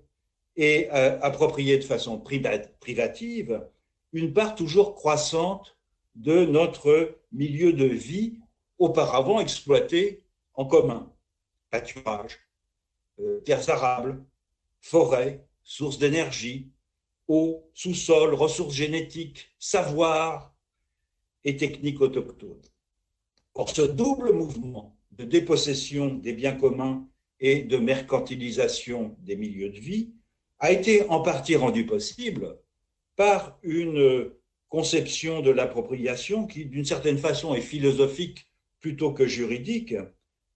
et 0.56 0.90
euh, 0.92 1.20
appropriées 1.22 1.78
de 1.78 1.84
façon 1.84 2.20
privative 2.20 3.62
une 4.14 4.34
part 4.34 4.56
toujours 4.56 4.96
croissante 4.96 5.78
de 6.16 6.46
notre 6.46 7.20
milieu 7.32 7.74
de 7.74 7.86
vie 7.86 8.40
auparavant 8.80 9.40
exploité 9.40 10.24
en 10.54 10.66
commun. 10.66 11.12
Pâturage, 11.70 12.40
euh, 13.20 13.40
terres 13.42 13.70
arables, 13.70 14.24
forêts, 14.82 15.46
sources 15.64 15.98
d'énergie, 15.98 16.70
eau, 17.28 17.70
sous-sol, 17.74 18.34
ressources 18.34 18.76
génétiques, 18.76 19.50
savoir 19.60 20.54
et 21.44 21.58
techniques 21.58 22.02
autochtones. 22.02 22.62
Or, 23.54 23.70
ce 23.70 23.82
double 23.82 24.34
mouvement 24.34 24.96
de 25.12 25.26
dépossession 25.26 26.14
des 26.14 26.34
biens 26.34 26.56
communs 26.56 27.08
et 27.40 27.64
de 27.64 27.78
mercantilisation 27.78 29.16
des 29.20 29.36
milieux 29.36 29.70
de 29.70 29.80
vie 29.80 30.14
a 30.60 30.72
été 30.72 31.08
en 31.10 31.22
partie 31.22 31.56
rendu 31.56 31.86
possible 31.86 32.58
par 33.16 33.58
une 33.64 34.32
conception 34.70 35.42
de 35.42 35.50
l'appropriation 35.50 36.46
qui, 36.46 36.66
d'une 36.66 36.86
certaine 36.86 37.18
façon, 37.18 37.56
est 37.56 37.62
philosophique 37.62 38.48
plutôt 38.80 39.12
que 39.12 39.28
juridique, 39.28 39.96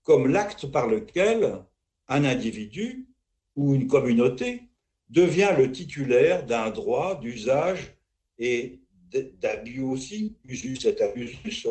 comme 0.04 0.28
l'acte 0.28 0.68
par 0.68 0.88
lequel 0.88 1.64
un 2.08 2.24
individu 2.24 3.08
ou 3.56 3.76
une 3.76 3.88
communauté 3.88 4.64
devient 5.10 5.54
le 5.58 5.72
titulaire 5.72 6.46
d'un 6.46 6.70
droit 6.70 7.20
d'usage 7.20 7.96
et 8.38 8.80
d'abus 9.42 9.82
aussi, 9.82 10.38
usus 10.46 10.86
et 10.86 11.02
abusus, 11.02 11.68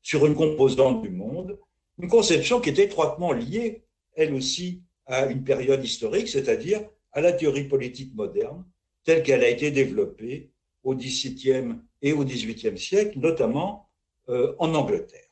sur 0.00 0.26
une 0.26 0.34
composante 0.34 1.02
du 1.02 1.10
monde, 1.10 1.58
une 1.98 2.08
conception 2.08 2.60
qui 2.60 2.70
est 2.70 2.78
étroitement 2.78 3.32
liée, 3.32 3.82
elle 4.14 4.34
aussi, 4.34 4.82
à 5.06 5.26
une 5.26 5.44
période 5.44 5.84
historique, 5.84 6.28
c'est-à-dire 6.28 6.80
à 7.12 7.20
la 7.20 7.32
théorie 7.32 7.64
politique 7.64 8.14
moderne, 8.14 8.64
telle 9.04 9.22
qu'elle 9.22 9.44
a 9.44 9.48
été 9.48 9.70
développée 9.70 10.50
au 10.82 10.94
XVIIe 10.94 11.76
et 12.00 12.12
au 12.12 12.24
XVIIIe 12.24 12.78
siècle, 12.78 13.18
notamment 13.18 13.90
euh, 14.28 14.54
en 14.58 14.74
Angleterre. 14.74 15.23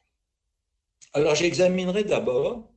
Alors 1.15 1.35
j'examinerai 1.35 2.05
d'abord 2.05 2.71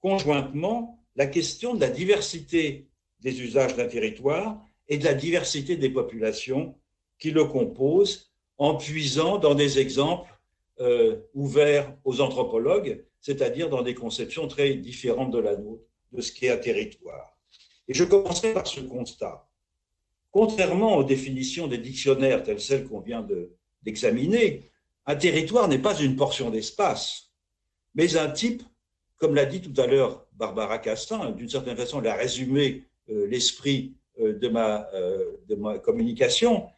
conjointement 0.00 1.04
la 1.14 1.26
question 1.26 1.74
de 1.74 1.80
la 1.80 1.88
diversité 1.88 2.88
des 3.20 3.40
usages 3.40 3.76
d'un 3.76 3.86
territoire 3.86 4.60
et 4.88 4.98
de 4.98 5.04
la 5.04 5.14
diversité 5.14 5.76
des 5.76 5.90
populations 5.90 6.74
qui 7.18 7.30
le 7.30 7.44
composent 7.44 8.32
en 8.58 8.74
puisant 8.74 9.38
dans 9.38 9.54
des 9.54 9.78
exemples 9.78 10.32
euh, 10.80 11.16
ouverts 11.34 11.96
aux 12.04 12.20
anthropologues, 12.20 13.04
c'est-à-dire 13.20 13.70
dans 13.70 13.82
des 13.82 13.94
conceptions 13.94 14.48
très 14.48 14.74
différentes 14.74 15.30
de 15.30 15.38
la 15.38 15.56
nôtre, 15.56 15.84
de 16.12 16.20
ce 16.20 16.32
qu'est 16.32 16.50
un 16.50 16.56
territoire. 16.56 17.36
Et 17.88 17.94
je 17.94 18.04
commencerai 18.04 18.52
par 18.54 18.66
ce 18.66 18.80
constat. 18.80 19.48
Contrairement 20.32 20.96
aux 20.96 21.04
définitions 21.04 21.68
des 21.68 21.78
dictionnaires 21.78 22.42
telles 22.42 22.60
celles 22.60 22.86
qu'on 22.86 23.00
vient 23.00 23.26
d'examiner, 23.82 24.70
un 25.06 25.16
territoire 25.16 25.68
n'est 25.68 25.78
pas 25.78 25.98
une 25.98 26.16
portion 26.16 26.50
d'espace, 26.50 27.25
mais 27.96 28.16
un 28.16 28.30
type, 28.30 28.62
comme 29.16 29.34
l'a 29.34 29.46
dit 29.46 29.60
tout 29.60 29.78
à 29.80 29.86
l'heure 29.86 30.26
Barbara 30.34 30.78
Castin, 30.78 31.30
d'une 31.30 31.48
certaine 31.48 31.76
façon, 31.76 32.00
elle 32.00 32.08
a 32.08 32.14
résumé 32.14 32.84
euh, 33.10 33.26
l'esprit 33.26 33.94
euh, 34.20 34.38
de, 34.38 34.48
ma, 34.48 34.88
euh, 34.94 35.24
de 35.48 35.54
ma 35.54 35.78
communication, 35.78 36.68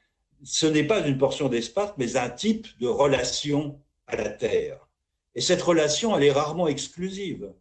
ce 0.45 0.67
n'est 0.67 0.85
pas 0.85 1.07
une 1.07 1.19
portion 1.19 1.49
d'espace, 1.49 1.93
mais 1.99 2.17
un 2.17 2.31
type 2.31 2.67
de 2.79 2.87
relation 2.87 3.81
à 4.07 4.17
la 4.17 4.29
Terre. 4.29 4.89
Et 5.35 5.41
cette 5.41 5.63
relation, 5.63 6.17
elle 6.17 6.25
est 6.25 6.33
rarement 6.33 6.69
exclusive. 6.69 7.53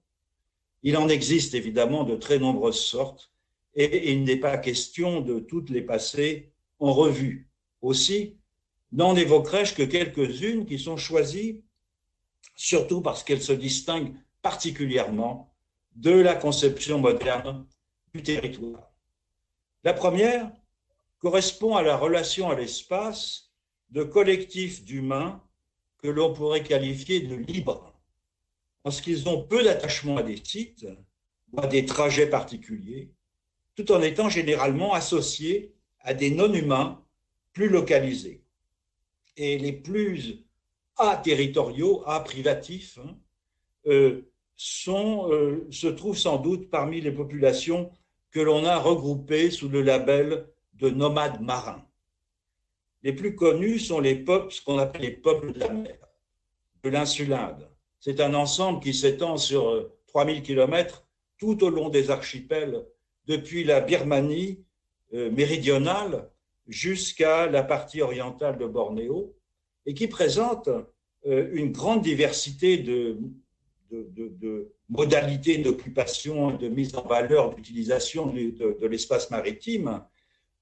Il 0.83 0.95
en 0.95 1.09
existe 1.09 1.55
évidemment 1.55 2.03
de 2.03 2.15
très 2.15 2.37
nombreuses 2.37 2.79
sortes, 2.79 3.31
et 3.73 4.11
il 4.11 4.23
n'est 4.23 4.37
pas 4.37 4.57
question 4.57 5.21
de 5.21 5.39
toutes 5.39 5.69
les 5.69 5.81
passer 5.81 6.51
en 6.79 6.93
revue. 6.93 7.49
Aussi, 7.81 8.37
n'en 8.91 9.15
évoquerai-je 9.15 9.73
que 9.73 9.83
quelques-unes 9.83 10.65
qui 10.65 10.79
sont 10.79 10.97
choisies, 10.97 11.63
surtout 12.57 13.01
parce 13.01 13.23
qu'elles 13.23 13.41
se 13.41 13.53
distinguent 13.53 14.13
particulièrement 14.41 15.53
de 15.95 16.11
la 16.11 16.35
conception 16.35 16.99
moderne 16.99 17.65
territoire. 18.23 18.91
La 19.83 19.93
première 19.93 20.51
correspond 21.19 21.75
à 21.75 21.83
la 21.83 21.95
relation 21.95 22.49
à 22.49 22.55
l'espace 22.55 23.51
de 23.89 24.03
collectifs 24.03 24.83
d'humains 24.83 25.41
que 25.99 26.07
l'on 26.07 26.33
pourrait 26.33 26.63
qualifier 26.63 27.21
de 27.21 27.35
libres, 27.35 27.93
parce 28.83 29.01
qu'ils 29.01 29.27
ont 29.29 29.43
peu 29.43 29.63
d'attachement 29.63 30.17
à 30.17 30.23
des 30.23 30.43
sites 30.43 30.87
ou 31.51 31.61
à 31.61 31.67
des 31.67 31.85
trajets 31.85 32.29
particuliers, 32.29 33.11
tout 33.75 33.91
en 33.91 34.01
étant 34.01 34.29
généralement 34.29 34.93
associés 34.93 35.73
à 35.99 36.13
des 36.13 36.31
non-humains 36.31 37.03
plus 37.53 37.69
localisés. 37.69 38.43
Et 39.35 39.57
les 39.57 39.73
plus 39.73 40.46
aterritoriaux, 40.97 42.03
aprivatifs, 42.05 42.97
hein, 42.97 43.17
euh, 43.87 44.29
euh, 44.87 45.67
se 45.69 45.87
trouvent 45.87 46.17
sans 46.17 46.37
doute 46.37 46.69
parmi 46.69 46.99
les 46.99 47.11
populations 47.11 47.91
que 48.31 48.39
l'on 48.39 48.65
a 48.65 48.77
regroupés 48.77 49.51
sous 49.51 49.69
le 49.69 49.81
label 49.81 50.47
de 50.73 50.89
nomades 50.89 51.41
marins. 51.41 51.85
Les 53.03 53.13
plus 53.13 53.35
connus 53.35 53.79
sont 53.79 53.99
les 53.99 54.15
peuples, 54.15 54.51
ce 54.51 54.61
qu'on 54.61 54.79
appelle 54.79 55.03
les 55.03 55.11
peuples 55.11 55.53
de 55.53 55.59
la 55.59 55.69
mer, 55.69 55.97
de 56.83 56.89
l'insulinde. 56.89 57.69
C'est 57.99 58.19
un 58.19 58.33
ensemble 58.33 58.81
qui 58.81 58.93
s'étend 58.93 59.37
sur 59.37 59.89
3000 60.07 60.37
euh, 60.37 60.41
km 60.41 61.05
tout 61.37 61.63
au 61.63 61.69
long 61.69 61.89
des 61.89 62.09
archipels, 62.09 62.83
depuis 63.27 63.63
la 63.63 63.81
Birmanie 63.81 64.63
méridionale 65.11 66.31
jusqu'à 66.67 67.45
la 67.45 67.61
partie 67.61 68.01
orientale 68.01 68.57
de 68.57 68.65
Bornéo, 68.65 69.36
et 69.87 69.93
qui 69.93 70.07
présente 70.07 70.69
euh, 71.25 71.49
une 71.53 71.71
grande 71.71 72.03
diversité 72.03 72.77
de, 72.77 73.17
modalités 74.89 75.57
d'occupation, 75.57 76.55
de 76.55 76.67
mise 76.67 76.93
en 76.95 77.07
valeur, 77.07 77.55
d'utilisation 77.55 78.27
de, 78.27 78.85
l'espace 78.85 79.31
maritime, 79.31 80.03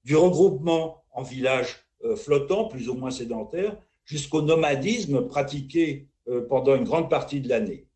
du 0.04 0.16
regroupement 0.16 1.04
en 1.12 1.22
villages 1.22 1.84
euh, 2.04 2.14
flottants, 2.14 2.68
plus 2.68 2.88
ou 2.88 2.94
moins 2.94 3.10
sédentaires, 3.10 3.76
jusqu'au 4.04 4.42
nomadisme 4.42 5.26
pratiqué 5.26 6.06
euh, 6.28 6.46
pendant 6.48 6.76
une 6.76 6.84
grande 6.84 7.10
partie 7.10 7.40
de 7.40 7.48
l'année. 7.48 7.88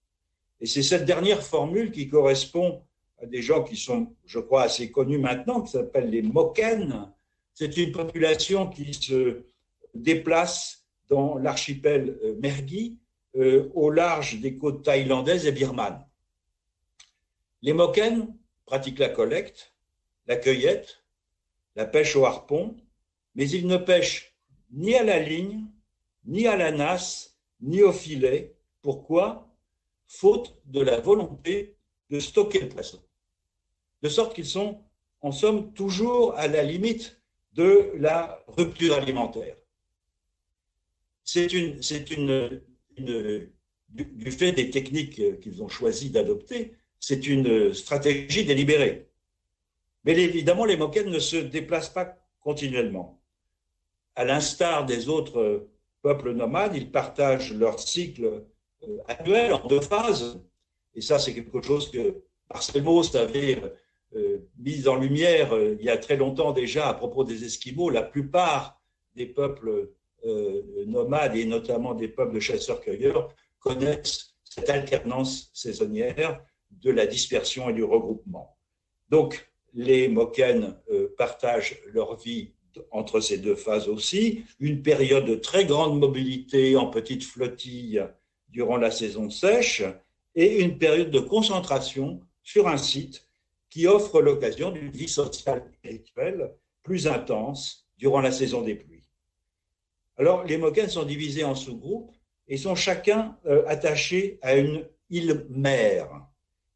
Et 0.60 0.66
c'est 0.66 0.82
cette 0.82 1.04
dernière 1.04 1.42
formule 1.42 1.92
qui 1.92 2.08
correspond 2.08 2.82
à 3.22 3.26
des 3.26 3.40
gens 3.40 3.62
qui 3.62 3.76
sont, 3.76 4.12
je 4.26 4.40
crois, 4.40 4.62
assez 4.62 4.90
connus 4.90 5.18
maintenant, 5.18 5.60
qui 5.62 5.70
s'appellent 5.70 6.10
les 6.10 6.22
Moken. 6.22 7.12
C'est 7.54 7.76
une 7.76 7.92
population 7.92 8.68
qui 8.68 8.92
se 8.94 9.44
déplace 9.94 10.79
dans 11.10 11.36
l'archipel 11.36 12.18
euh, 12.24 12.36
Mergui, 12.40 12.98
euh, 13.36 13.70
au 13.74 13.90
large 13.90 14.40
des 14.40 14.56
côtes 14.56 14.84
thaïlandaises 14.84 15.46
et 15.46 15.52
birmanes. 15.52 16.04
Les 17.62 17.72
Moken 17.72 18.34
pratiquent 18.64 19.00
la 19.00 19.10
collecte, 19.10 19.74
la 20.26 20.36
cueillette, 20.36 21.04
la 21.76 21.84
pêche 21.84 22.16
au 22.16 22.24
harpon, 22.24 22.76
mais 23.34 23.48
ils 23.50 23.66
ne 23.66 23.76
pêchent 23.76 24.34
ni 24.70 24.94
à 24.94 25.02
la 25.02 25.18
ligne, 25.18 25.66
ni 26.24 26.46
à 26.46 26.56
la 26.56 26.70
nasse, 26.70 27.38
ni 27.60 27.82
au 27.82 27.92
filet. 27.92 28.56
Pourquoi? 28.82 29.48
Faute 30.06 30.60
de 30.64 30.80
la 30.80 30.98
volonté 31.00 31.76
de 32.08 32.18
stocker 32.18 32.60
le 32.60 32.68
poisson. 32.68 33.00
De 34.02 34.08
sorte 34.08 34.34
qu'ils 34.34 34.46
sont, 34.46 34.82
en 35.20 35.32
somme, 35.32 35.72
toujours 35.72 36.34
à 36.36 36.48
la 36.48 36.62
limite 36.62 37.20
de 37.52 37.92
la 37.96 38.42
rupture 38.48 38.94
alimentaire. 38.94 39.56
C'est 41.32 41.52
une, 41.52 41.80
c'est 41.80 42.00
du, 42.98 44.30
fait 44.32 44.50
des 44.50 44.68
techniques 44.68 45.38
qu'ils 45.38 45.62
ont 45.62 45.68
choisi 45.68 46.10
d'adopter, 46.10 46.72
c'est 46.98 47.24
une 47.28 47.72
stratégie 47.72 48.44
délibérée. 48.44 49.06
Mais 50.02 50.18
évidemment, 50.20 50.64
les 50.64 50.76
moquettes 50.76 51.06
ne 51.06 51.20
se 51.20 51.36
déplacent 51.36 51.94
pas 51.94 52.16
continuellement. 52.40 53.22
À 54.16 54.24
l'instar 54.24 54.86
des 54.86 55.08
autres 55.08 55.68
peuples 56.02 56.32
nomades, 56.32 56.74
ils 56.74 56.90
partagent 56.90 57.54
leur 57.54 57.78
cycle 57.78 58.42
euh, 58.82 58.98
annuel 59.06 59.52
en 59.52 59.64
deux 59.68 59.82
phases. 59.82 60.42
Et 60.96 61.00
ça, 61.00 61.20
c'est 61.20 61.32
quelque 61.32 61.62
chose 61.62 61.92
que 61.92 62.24
Marcel 62.52 62.82
Mauss 62.82 63.14
avait 63.14 63.62
euh, 64.16 64.38
mis 64.58 64.88
en 64.88 64.96
lumière 64.96 65.54
euh, 65.54 65.76
il 65.78 65.86
y 65.86 65.90
a 65.90 65.96
très 65.96 66.16
longtemps 66.16 66.50
déjà 66.50 66.88
à 66.88 66.94
propos 66.94 67.22
des 67.22 67.44
Esquimaux. 67.44 67.88
La 67.88 68.02
plupart 68.02 68.82
des 69.14 69.26
peuples 69.26 69.92
nomades 70.86 71.36
et 71.36 71.44
notamment 71.44 71.94
des 71.94 72.08
peuples 72.08 72.34
de 72.34 72.40
chasseurs-cueilleurs 72.40 73.34
connaissent 73.58 74.34
cette 74.44 74.70
alternance 74.70 75.50
saisonnière 75.54 76.42
de 76.70 76.90
la 76.90 77.06
dispersion 77.06 77.70
et 77.70 77.72
du 77.72 77.84
regroupement. 77.84 78.56
Donc, 79.08 79.50
les 79.74 80.08
Moken 80.08 80.76
partagent 81.16 81.80
leur 81.86 82.16
vie 82.16 82.52
entre 82.90 83.20
ces 83.20 83.38
deux 83.38 83.56
phases 83.56 83.88
aussi, 83.88 84.44
une 84.58 84.82
période 84.82 85.24
de 85.24 85.34
très 85.34 85.64
grande 85.64 85.98
mobilité 85.98 86.76
en 86.76 86.86
petites 86.86 87.24
flottilles 87.24 88.04
durant 88.48 88.76
la 88.76 88.90
saison 88.90 89.30
sèche 89.30 89.82
et 90.34 90.60
une 90.60 90.78
période 90.78 91.10
de 91.10 91.20
concentration 91.20 92.20
sur 92.42 92.68
un 92.68 92.76
site 92.76 93.28
qui 93.68 93.86
offre 93.86 94.20
l'occasion 94.20 94.70
d'une 94.70 94.90
vie 94.90 95.08
sociale 95.08 95.70
et 95.84 95.90
rituelle 95.90 96.52
plus 96.82 97.06
intense 97.06 97.88
durant 97.98 98.20
la 98.20 98.32
saison 98.32 98.62
des 98.62 98.74
pluies. 98.74 98.89
Alors, 100.20 100.44
les 100.44 100.58
Moken 100.58 100.86
sont 100.86 101.04
divisés 101.04 101.44
en 101.44 101.54
sous-groupes 101.54 102.14
et 102.46 102.58
sont 102.58 102.74
chacun 102.74 103.38
euh, 103.46 103.64
attachés 103.66 104.38
à 104.42 104.54
une 104.54 104.86
île 105.08 105.46
mère 105.48 106.26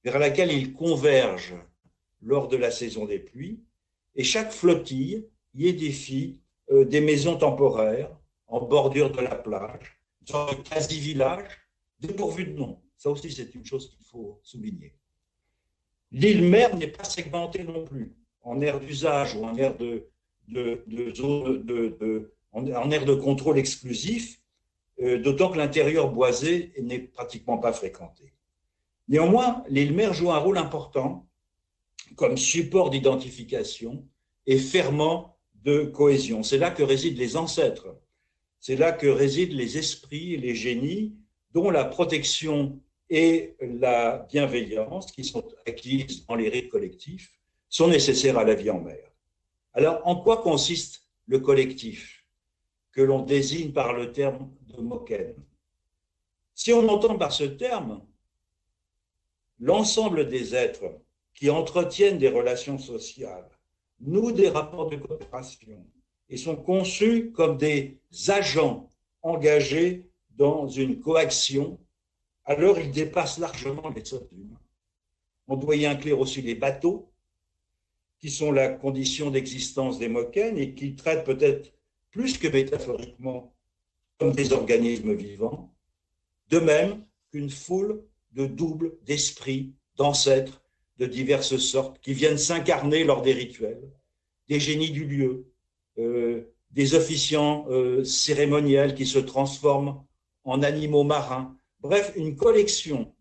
vers 0.03 0.19
laquelle 0.19 0.51
ils 0.51 0.73
convergent 0.73 1.63
lors 2.23 2.49
de 2.49 2.57
la 2.57 2.71
saison 2.71 3.05
des 3.05 3.19
pluies 3.19 3.61
et 4.15 4.25
chaque 4.25 4.51
flottille 4.51 5.29
y 5.53 5.69
édifie 5.69 6.41
euh, 6.71 6.87
des 6.87 7.03
maisons 7.03 7.37
temporaires 7.37 8.17
en 8.47 8.63
bordure 8.63 9.11
de 9.11 9.21
la 9.21 9.35
plage, 9.35 10.01
sorte 10.25 10.57
de 10.57 10.67
quasi-village 10.67 11.51
dépourvu 12.01 12.47
de 12.47 12.55
nom. 12.55 12.81
Ça 12.97 13.11
aussi, 13.11 13.31
c'est 13.31 13.55
une 13.55 13.67
chose 13.67 13.91
qu'il 13.91 14.07
faut 14.07 14.41
souligner. 14.43 14.95
L'île 16.13 16.49
mère 16.49 16.75
n'est 16.79 16.89
pas 16.89 17.05
segmentée 17.05 17.63
non 17.63 17.85
plus 17.85 18.17
en 18.41 18.63
aire 18.63 18.81
d'usage 18.81 19.35
ou 19.35 19.45
en 19.45 19.55
aire 19.57 19.77
de, 19.77 20.09
de, 20.49 20.83
de, 20.87 22.33
en, 22.55 22.91
aire 22.91 23.05
de 23.05 23.15
contrôle 23.15 23.59
exclusif, 23.59 24.41
euh, 25.03 25.19
d'autant 25.19 25.51
que 25.51 25.59
l'intérieur 25.59 26.11
boisé 26.11 26.73
n'est 26.81 27.01
pratiquement 27.01 27.59
pas 27.59 27.73
fréquenté. 27.73 28.33
Néanmoins, 29.09 29.65
l'île 29.69 29.93
mère 29.93 30.15
joue 30.15 30.31
un 30.31 30.39
rôle 30.39 30.57
important 30.57 31.27
comme 32.17 32.37
support 32.37 32.91
d'identification 32.91 34.07
et 34.47 34.59
ferment 34.59 35.37
de 35.65 35.85
cohésion. 35.85 36.43
C'est 36.43 36.59
là 36.59 36.71
que 36.71 36.83
résident 36.83 37.19
les 37.19 37.37
ancêtres, 37.37 37.97
c'est 38.61 38.77
là 38.77 38.93
que 38.93 39.07
résident 39.07 39.57
les 39.57 39.79
esprits 39.79 40.37
les 40.37 40.55
génies 40.55 41.17
dont 41.53 41.71
la 41.71 41.85
protection 41.85 42.81
et 43.11 43.57
la 43.61 44.27
bienveillance 44.31 45.13
qui 45.13 45.25
sont 45.25 45.45
acquises 45.67 46.25
dans 46.27 46.35
les 46.35 46.49
rites 46.49 46.71
collectifs 46.71 47.33
sont 47.69 47.89
nécessaires 47.89 48.39
à 48.39 48.45
la 48.45 48.55
vie 48.55 48.71
en 48.71 48.81
mer. 48.81 49.11
Alors, 49.73 50.01
en 50.05 50.17
quoi 50.17 50.39
consiste 50.39 51.09
le 51.27 51.41
collectif? 51.41 52.14
Que 52.95 53.03
l'on 53.03 53.23
désigne 53.23 53.73
par 53.73 53.93
le 53.93 54.13
terme 54.13 54.51
de 54.69 54.81
Moken 54.81 55.35
Si 56.55 56.73
on 56.73 56.89
entend 56.89 57.19
par 57.19 57.33
ce 57.33 57.45
terme 57.45 58.03
l'ensemble 59.59 60.29
des 60.29 60.55
êtres 60.55 61.01
qui 61.35 61.51
entretiennent 61.51 62.19
des 62.19 62.29
relations 62.29 62.79
sociales, 62.79 63.49
nouent 64.01 64.33
des 64.33 64.49
rapports 64.49 64.89
de 64.89 64.97
coopération 64.97 65.85
et 66.29 66.37
sont 66.37 66.57
conçus 66.57 67.33
comme 67.33 67.57
des 67.57 67.99
agents 68.29 68.89
engagés 69.23 70.09
dans 70.31 70.69
une 70.69 71.01
coaction, 71.01 71.79
alors 72.45 72.79
il 72.79 72.91
dépasse 72.93 73.39
largement 73.39 73.89
les 73.91 74.03
êtres 74.03 74.29
humains. 74.33 74.61
On 75.49 75.57
doit 75.57 75.77
y 75.77 75.87
inclure 75.87 76.21
aussi 76.21 76.43
les 76.43 76.55
bateaux, 76.55 77.11
qui 78.21 78.31
sont 78.31 78.53
la 78.53 78.69
condition 78.69 79.31
d'existence 79.31 79.99
des 79.99 80.09
moquennes 80.09 80.57
et 80.57 80.75
qui 80.75 80.97
traitent 80.97 81.25
peut-être 81.25 81.74
plus 82.15 82.39
que 82.39 82.47
métaphoriquement 82.47 83.53
comme 84.21 84.33
des 84.33 84.53
organismes 84.53 85.15
vivants, 85.15 85.75
de 86.49 86.61
même 86.61 87.05
qu'une 87.33 87.51
foule 87.51 88.05
de 88.31 88.47
doubles, 88.47 88.97
d'esprits, 89.03 89.75
d'ancêtres 89.97 90.63
de 90.99 91.07
diverses 91.07 91.57
sortes 91.57 91.99
qui 92.01 92.15
viennent 92.15 92.39
s'incarner 92.39 93.03
lors 93.03 93.23
des 93.23 93.33
rituels, 93.33 93.91
des 94.49 94.61
génies 94.61 94.93
du 94.93 95.05
lieu, 95.07 95.53
euh, 95.99 96.55
des 96.71 96.95
officiants 96.95 97.67
euh, 97.69 98.05
cérémoniels 98.05 98.95
qui 98.95 99.07
se 99.07 99.19
transforment 99.19 100.05
en 100.45 100.63
animaux 100.63 101.03
marins, 101.03 101.59
bref, 101.81 102.13
une 102.15 102.37
collection 102.37 103.13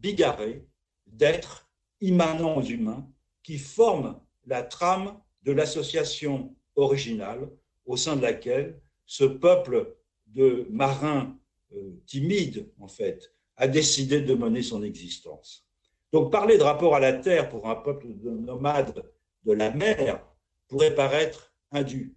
bigarrée 0.00 0.66
d'êtres 1.06 1.70
immanents 2.02 2.58
aux 2.58 2.62
humains 2.62 3.08
qui 3.42 3.56
forment 3.56 4.20
la 4.44 4.62
trame 4.62 5.18
de 5.44 5.52
l'association 5.52 6.54
originale 6.76 7.48
au 7.86 7.96
sein 7.96 8.16
de 8.16 8.22
laquelle 8.22 8.80
ce 9.06 9.24
peuple 9.24 9.96
de 10.26 10.66
marins 10.70 11.36
euh, 11.74 11.90
timides, 12.06 12.70
en 12.80 12.88
fait, 12.88 13.32
a 13.56 13.68
décidé 13.68 14.20
de 14.20 14.34
mener 14.34 14.62
son 14.62 14.82
existence. 14.82 15.66
Donc 16.12 16.32
parler 16.32 16.58
de 16.58 16.62
rapport 16.62 16.94
à 16.94 17.00
la 17.00 17.12
terre 17.12 17.48
pour 17.48 17.68
un 17.68 17.76
peuple 17.76 18.06
de 18.14 18.30
nomades 18.30 19.04
de 19.44 19.52
la 19.52 19.70
mer 19.70 20.24
pourrait 20.68 20.94
paraître 20.94 21.54
indu. 21.70 22.16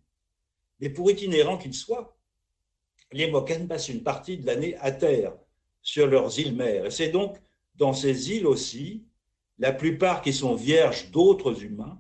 Mais 0.80 0.90
pour 0.90 1.12
itinérant 1.12 1.58
qu'il 1.58 1.74
soit, 1.74 2.18
les 3.12 3.30
Moken 3.30 3.68
passent 3.68 3.90
une 3.90 4.04
partie 4.04 4.38
de 4.38 4.46
l'année 4.46 4.76
à 4.78 4.92
terre, 4.92 5.34
sur 5.82 6.08
leurs 6.08 6.38
îles 6.38 6.56
mères. 6.56 6.86
Et 6.86 6.92
c'est 6.92 7.10
donc 7.10 7.38
dans 7.76 7.94
ces 7.94 8.32
îles 8.32 8.46
aussi, 8.46 9.06
la 9.58 9.72
plupart 9.72 10.22
qui 10.22 10.34
sont 10.34 10.56
vierges 10.56 11.10
d'autres 11.12 11.64
humains, 11.64 12.00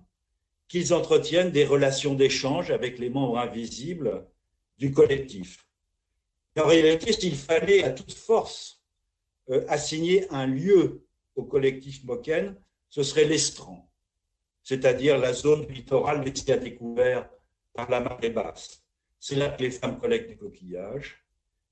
qu'ils 0.68 0.94
entretiennent 0.94 1.52
des 1.52 1.66
relations 1.66 2.14
d'échange 2.14 2.72
avec 2.72 3.00
les 3.00 3.10
membres 3.10 3.38
invisibles 3.38 4.28
du 4.78 4.92
collectif. 4.92 5.66
En 6.58 6.66
réalité, 6.66 7.14
s'il 7.14 7.36
fallait 7.36 7.84
à 7.84 7.92
toute 7.92 8.14
force 8.14 8.82
euh, 9.50 9.64
assigner 9.68 10.28
un 10.32 10.48
lieu 10.48 11.06
au 11.36 11.44
collectif 11.44 12.04
Moken, 12.04 12.56
ce 12.90 13.04
serait 13.04 13.26
l'estran, 13.26 13.90
c'est-à-dire 14.64 15.18
la 15.18 15.34
zone 15.34 15.68
littorale 15.68 16.24
laissée 16.24 16.54
à 16.54 16.58
découvert 16.58 17.30
par 17.74 17.90
la 17.90 18.00
marée 18.00 18.30
basse. 18.30 18.84
C'est 19.20 19.36
là 19.36 19.50
que 19.50 19.62
les 19.64 19.72
femmes 19.72 20.00
collectent 20.00 20.30
des 20.30 20.38
coquillages, 20.38 21.24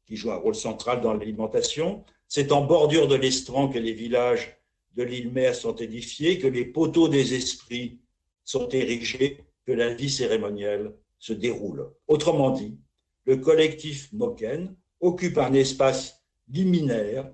qui 0.06 0.16
jouent 0.16 0.32
un 0.32 0.38
rôle 0.38 0.56
central 0.56 1.02
dans 1.02 1.14
l'alimentation. 1.14 2.04
C'est 2.28 2.52
en 2.52 2.64
bordure 2.64 3.08
de 3.08 3.16
l'estran 3.16 3.70
que 3.70 3.80
les 3.80 3.94
villages 3.94 4.58
de 4.96 5.04
l'île 5.04 5.32
mère 5.32 5.56
sont 5.56 5.76
édifiés, 5.76 6.40
que 6.40 6.48
les 6.48 6.66
poteaux 6.66 7.08
des 7.08 7.34
esprits 7.34 8.00
sont 8.46 8.70
érigés, 8.70 9.44
que 9.66 9.72
la 9.72 9.94
vie 9.94 10.10
cérémonielle 10.10 10.94
se 11.20 11.34
déroule. 11.34 11.90
Autrement 12.08 12.52
dit, 12.52 12.78
le 13.26 13.38
collectif 13.38 14.14
Moken 14.14 14.76
occupe 15.02 15.40
un 15.40 15.54
espace 15.54 16.24
liminaire, 16.48 17.32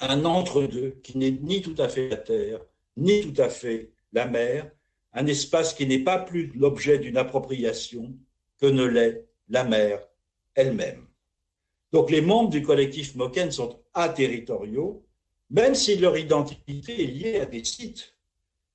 un 0.00 0.24
entre-deux 0.24 0.98
qui 1.02 1.18
n'est 1.18 1.30
ni 1.30 1.60
tout 1.62 1.74
à 1.78 1.88
fait 1.88 2.08
la 2.08 2.16
terre, 2.16 2.60
ni 2.96 3.20
tout 3.20 3.40
à 3.40 3.50
fait 3.50 3.90
la 4.12 4.26
mer, 4.26 4.70
un 5.12 5.26
espace 5.26 5.74
qui 5.74 5.86
n'est 5.86 6.02
pas 6.02 6.18
plus 6.18 6.52
l'objet 6.54 6.98
d'une 6.98 7.18
appropriation, 7.18 8.14
que 8.58 8.66
ne 8.66 8.84
l'est 8.84 9.26
la 9.48 9.64
mer 9.64 10.06
elle-même. 10.54 11.06
Donc 11.92 12.10
les 12.10 12.22
membres 12.22 12.50
du 12.50 12.62
collectif 12.62 13.14
Moken 13.14 13.50
sont 13.50 13.80
aterritoriaux, 13.94 15.04
même 15.50 15.74
si 15.74 15.96
leur 15.96 16.16
identité 16.16 17.02
est 17.02 17.06
liée 17.06 17.40
à 17.40 17.46
des 17.46 17.64
sites, 17.64 18.15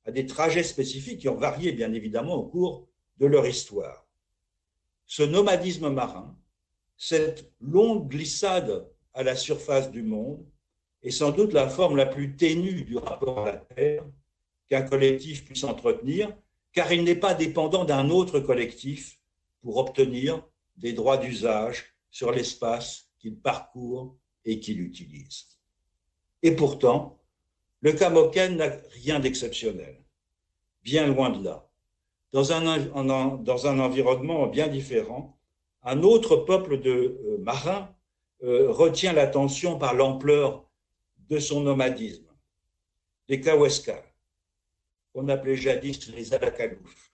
à 0.06 0.12
des 0.12 0.26
trajets 0.26 0.64
spécifiques 0.64 1.20
qui 1.20 1.30
ont 1.30 1.36
varié 1.36 1.72
bien 1.72 1.94
évidemment 1.94 2.36
au 2.36 2.46
cours 2.48 2.88
de 3.18 3.26
leur 3.26 3.46
histoire. 3.48 4.08
Ce 5.06 5.24
nomadisme 5.24 5.90
marin, 5.90 6.38
cette 6.98 7.52
longue 7.60 8.10
glissade 8.10 8.90
à 9.14 9.24
la 9.24 9.36
surface 9.36 9.92
du 9.92 10.04
monde, 10.04 10.46
est 11.04 11.12
sans 11.12 11.32
doute 11.32 11.54
la 11.54 11.68
forme 11.68 11.98
la 11.98 12.06
plus 12.06 12.36
ténue 12.36 12.84
du 12.84 12.98
rapport 12.98 13.48
à 13.48 13.52
la 13.52 13.58
Terre 13.58 14.06
qu'un 14.70 14.84
collectif 14.84 15.44
puisse 15.46 15.64
entretenir, 15.64 16.36
car 16.72 16.92
il 16.94 17.04
n'est 17.04 17.16
pas 17.16 17.34
dépendant 17.34 17.86
d'un 17.86 18.10
autre 18.10 18.40
collectif 18.40 19.20
pour 19.62 19.78
obtenir 19.78 20.48
des 20.78 20.94
droits 20.94 21.18
d'usage 21.18 21.94
sur 22.10 22.32
l'espace 22.32 23.10
qu'il 23.20 23.38
parcourt 23.38 24.18
et 24.46 24.60
qu'il 24.60 24.82
utilise. 24.82 25.46
Et 26.44 26.56
pourtant, 26.56 27.21
le 27.82 27.94
Camoken 27.94 28.58
n'a 28.58 28.70
rien 29.04 29.20
d'exceptionnel, 29.20 29.98
bien 30.84 31.08
loin 31.08 31.32
de 31.32 31.44
là. 31.44 31.68
Dans 32.32 32.54
un, 32.54 33.80
environnement 33.80 34.48
bien 34.48 34.68
différent, 34.68 35.38
un 35.84 36.04
autre 36.04 36.38
peuple 36.38 36.80
de 36.80 36.92
euh, 36.92 37.38
marins 37.40 37.94
euh, 38.44 38.72
retient 38.72 39.14
l'attention 39.14 39.78
par 39.78 39.96
l'ampleur 39.96 40.66
de 41.30 41.40
son 41.40 41.62
nomadisme, 41.62 42.28
les 43.28 43.42
Kaweskar, 43.42 44.04
qu'on 45.14 45.28
appelait 45.28 45.58
jadis 45.58 46.08
les 46.10 46.34
Alakalouf, 46.34 47.12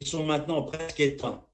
qui 0.00 0.08
sont 0.08 0.24
maintenant 0.24 0.62
presque 0.62 1.00
éteints 1.00 1.44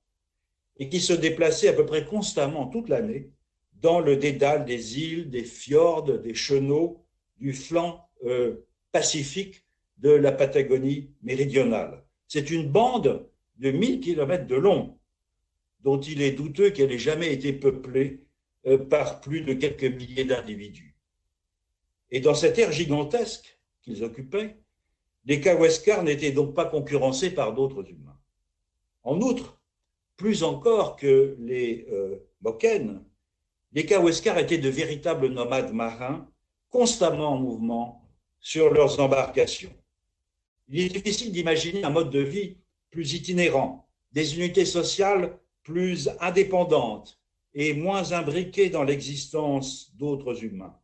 et 0.78 0.88
qui 0.88 1.00
se 1.00 1.12
déplaçaient 1.12 1.68
à 1.68 1.72
peu 1.72 1.84
près 1.84 2.04
constamment 2.04 2.68
toute 2.68 2.88
l'année 2.88 3.30
dans 3.74 4.00
le 4.00 4.16
dédale 4.16 4.64
des 4.64 5.00
îles, 5.00 5.28
des 5.28 5.44
fjords, 5.44 6.04
des 6.04 6.34
chenaux 6.34 7.04
du 7.36 7.52
flanc 7.52 8.07
euh, 8.24 8.66
pacifique 8.92 9.64
de 9.98 10.10
la 10.10 10.32
Patagonie 10.32 11.10
méridionale. 11.22 12.04
C'est 12.26 12.50
une 12.50 12.68
bande 12.68 13.28
de 13.58 13.70
1000 13.70 14.00
kilomètres 14.00 14.46
de 14.46 14.56
long, 14.56 14.98
dont 15.80 16.00
il 16.00 16.22
est 16.22 16.32
douteux 16.32 16.70
qu'elle 16.70 16.92
ait 16.92 16.98
jamais 16.98 17.32
été 17.32 17.52
peuplée 17.52 18.24
euh, 18.66 18.78
par 18.78 19.20
plus 19.20 19.42
de 19.42 19.54
quelques 19.54 19.84
milliers 19.84 20.24
d'individus. 20.24 20.94
Et 22.10 22.20
dans 22.20 22.34
cette 22.34 22.58
ère 22.58 22.72
gigantesque 22.72 23.58
qu'ils 23.82 24.04
occupaient, 24.04 24.56
les 25.24 25.40
Kaweskar 25.40 26.02
n'étaient 26.04 26.32
donc 26.32 26.54
pas 26.54 26.64
concurrencés 26.64 27.30
par 27.30 27.52
d'autres 27.52 27.88
humains. 27.88 28.18
En 29.02 29.20
outre, 29.20 29.60
plus 30.16 30.42
encore 30.42 30.96
que 30.96 31.36
les 31.38 31.86
euh, 31.90 32.18
Moken, 32.40 33.04
les 33.72 33.86
Kaweskar 33.86 34.38
étaient 34.38 34.58
de 34.58 34.68
véritables 34.68 35.28
nomades 35.28 35.72
marins, 35.72 36.28
constamment 36.70 37.34
en 37.34 37.38
mouvement 37.38 37.97
sur 38.40 38.72
leurs 38.72 39.00
embarcations. 39.00 39.74
Il 40.68 40.80
est 40.80 40.88
difficile 40.88 41.32
d'imaginer 41.32 41.84
un 41.84 41.90
mode 41.90 42.10
de 42.10 42.20
vie 42.20 42.56
plus 42.90 43.14
itinérant, 43.14 43.88
des 44.12 44.36
unités 44.36 44.64
sociales 44.64 45.38
plus 45.62 46.08
indépendantes 46.20 47.18
et 47.54 47.74
moins 47.74 48.12
imbriquées 48.12 48.70
dans 48.70 48.84
l'existence 48.84 49.94
d'autres 49.96 50.44
humains. 50.44 50.78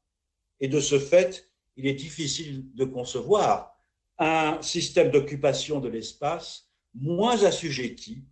Et 0.60 0.68
de 0.68 0.80
ce 0.80 0.98
fait, 0.98 1.48
il 1.76 1.86
est 1.86 1.94
difficile 1.94 2.64
de 2.74 2.84
concevoir 2.84 3.76
un 4.18 4.60
système 4.62 5.10
d'occupation 5.10 5.80
de 5.80 5.88
l'espace 5.88 6.68
moins 6.94 7.42
assujetti 7.44 8.24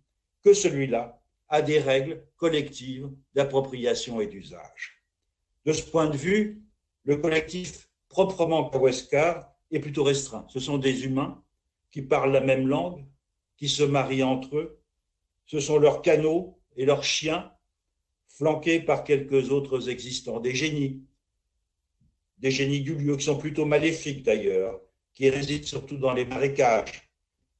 que 0.43 0.53
celui-là 0.53 1.21
à 1.49 1.61
des 1.61 1.79
règles 1.79 2.23
collectives 2.37 3.09
d'appropriation 3.33 4.21
et 4.21 4.27
d'usage. 4.27 5.03
De 5.65 5.73
ce 5.73 5.83
point 5.83 6.09
de 6.09 6.17
vue, 6.17 6.61
le 7.03 7.17
collectif 7.17 7.89
proprement 8.13 8.69
Kaweskar 8.69 9.51
est 9.71 9.79
plutôt 9.79 10.03
restreint. 10.03 10.45
Ce 10.47 10.59
sont 10.59 10.77
des 10.77 11.05
humains 11.05 11.43
qui 11.91 12.03
parlent 12.03 12.31
la 12.31 12.41
même 12.41 12.67
langue, 12.67 13.03
qui 13.57 13.67
se 13.67 13.83
marient 13.83 14.23
entre 14.23 14.55
eux. 14.57 14.79
Ce 15.45 15.59
sont 15.59 15.79
leurs 15.79 16.01
canaux 16.01 16.59
et 16.77 16.85
leurs 16.85 17.03
chiens, 17.03 17.51
flanqués 18.29 18.79
par 18.79 19.03
quelques 19.03 19.51
autres 19.51 19.89
existants, 19.89 20.39
des 20.39 20.53
génies, 20.53 21.01
des 22.37 22.51
génies 22.51 22.81
du 22.81 22.95
lieu 22.95 23.17
qui 23.17 23.25
sont 23.25 23.37
plutôt 23.37 23.65
maléfiques 23.65 24.23
d'ailleurs, 24.23 24.79
qui 25.13 25.29
résident 25.29 25.65
surtout 25.65 25.97
dans 25.97 26.13
les 26.13 26.25
marécages 26.25 27.09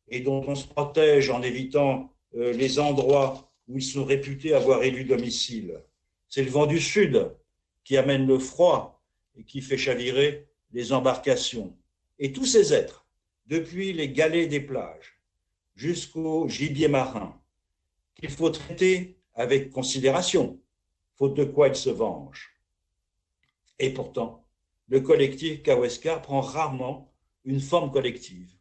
et 0.07 0.19
dont 0.19 0.43
on 0.47 0.55
se 0.55 0.67
protège 0.67 1.29
en 1.29 1.41
évitant 1.41 2.13
euh, 2.35 2.53
les 2.53 2.79
endroits 2.79 3.51
où 3.67 3.77
ils 3.77 3.83
sont 3.83 4.05
réputés 4.05 4.53
avoir 4.53 4.83
élu 4.83 5.03
domicile. 5.03 5.81
C'est 6.29 6.43
le 6.43 6.51
vent 6.51 6.67
du 6.67 6.79
sud 6.79 7.31
qui 7.83 7.97
amène 7.97 8.27
le 8.27 8.37
froid 8.37 8.92
et 9.37 9.43
qui 9.43 9.61
fait 9.61 9.77
chavirer 9.77 10.47
les 10.71 10.93
embarcations. 10.93 11.75
Et 12.19 12.31
tous 12.31 12.45
ces 12.45 12.73
êtres, 12.73 13.05
depuis 13.47 13.93
les 13.93 14.09
galets 14.09 14.49
des 14.49 14.59
plages 14.59 15.19
jusqu'au 15.75 16.47
gibier 16.47 16.87
marin, 16.87 17.39
qu'il 18.15 18.29
faut 18.29 18.49
traiter 18.49 19.17
avec 19.33 19.71
considération, 19.71 20.59
faute 21.15 21.35
de 21.35 21.43
quoi 21.43 21.67
ils 21.67 21.75
se 21.75 21.89
vengent. 21.89 22.51
Et 23.79 23.91
pourtant, 23.91 24.45
le 24.87 25.01
collectif 25.01 25.63
Kaweskar 25.63 26.21
prend 26.21 26.41
rarement 26.41 27.11
une 27.43 27.59
forme 27.59 27.91
collective, 27.91 28.51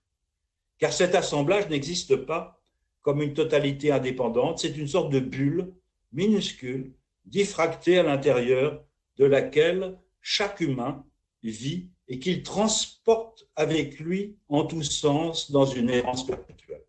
car 0.79 0.93
cet 0.93 1.15
assemblage 1.15 1.69
n'existe 1.69 2.17
pas 2.17 2.63
comme 3.03 3.21
une 3.21 3.35
totalité 3.35 3.91
indépendante, 3.91 4.61
c'est 4.61 4.77
une 4.77 4.89
sorte 4.89 5.13
de 5.13 5.21
bulle 5.21 5.75
minuscule, 6.13 6.95
diffractée 7.25 7.99
à 7.99 8.03
l'intérieur 8.03 8.85
de 9.17 9.25
laquelle 9.25 9.99
chaque 10.23 10.61
humain 10.61 11.05
vit 11.43 11.89
et 12.09 12.19
qu'il 12.19 12.43
transporte 12.43 13.47
avec 13.57 13.99
lui 13.99 14.37
en 14.49 14.65
tous 14.65 14.85
sens 14.85 15.51
dans 15.51 15.67
une 15.67 15.91
errance 15.91 16.27
perpétuelle. 16.27 16.85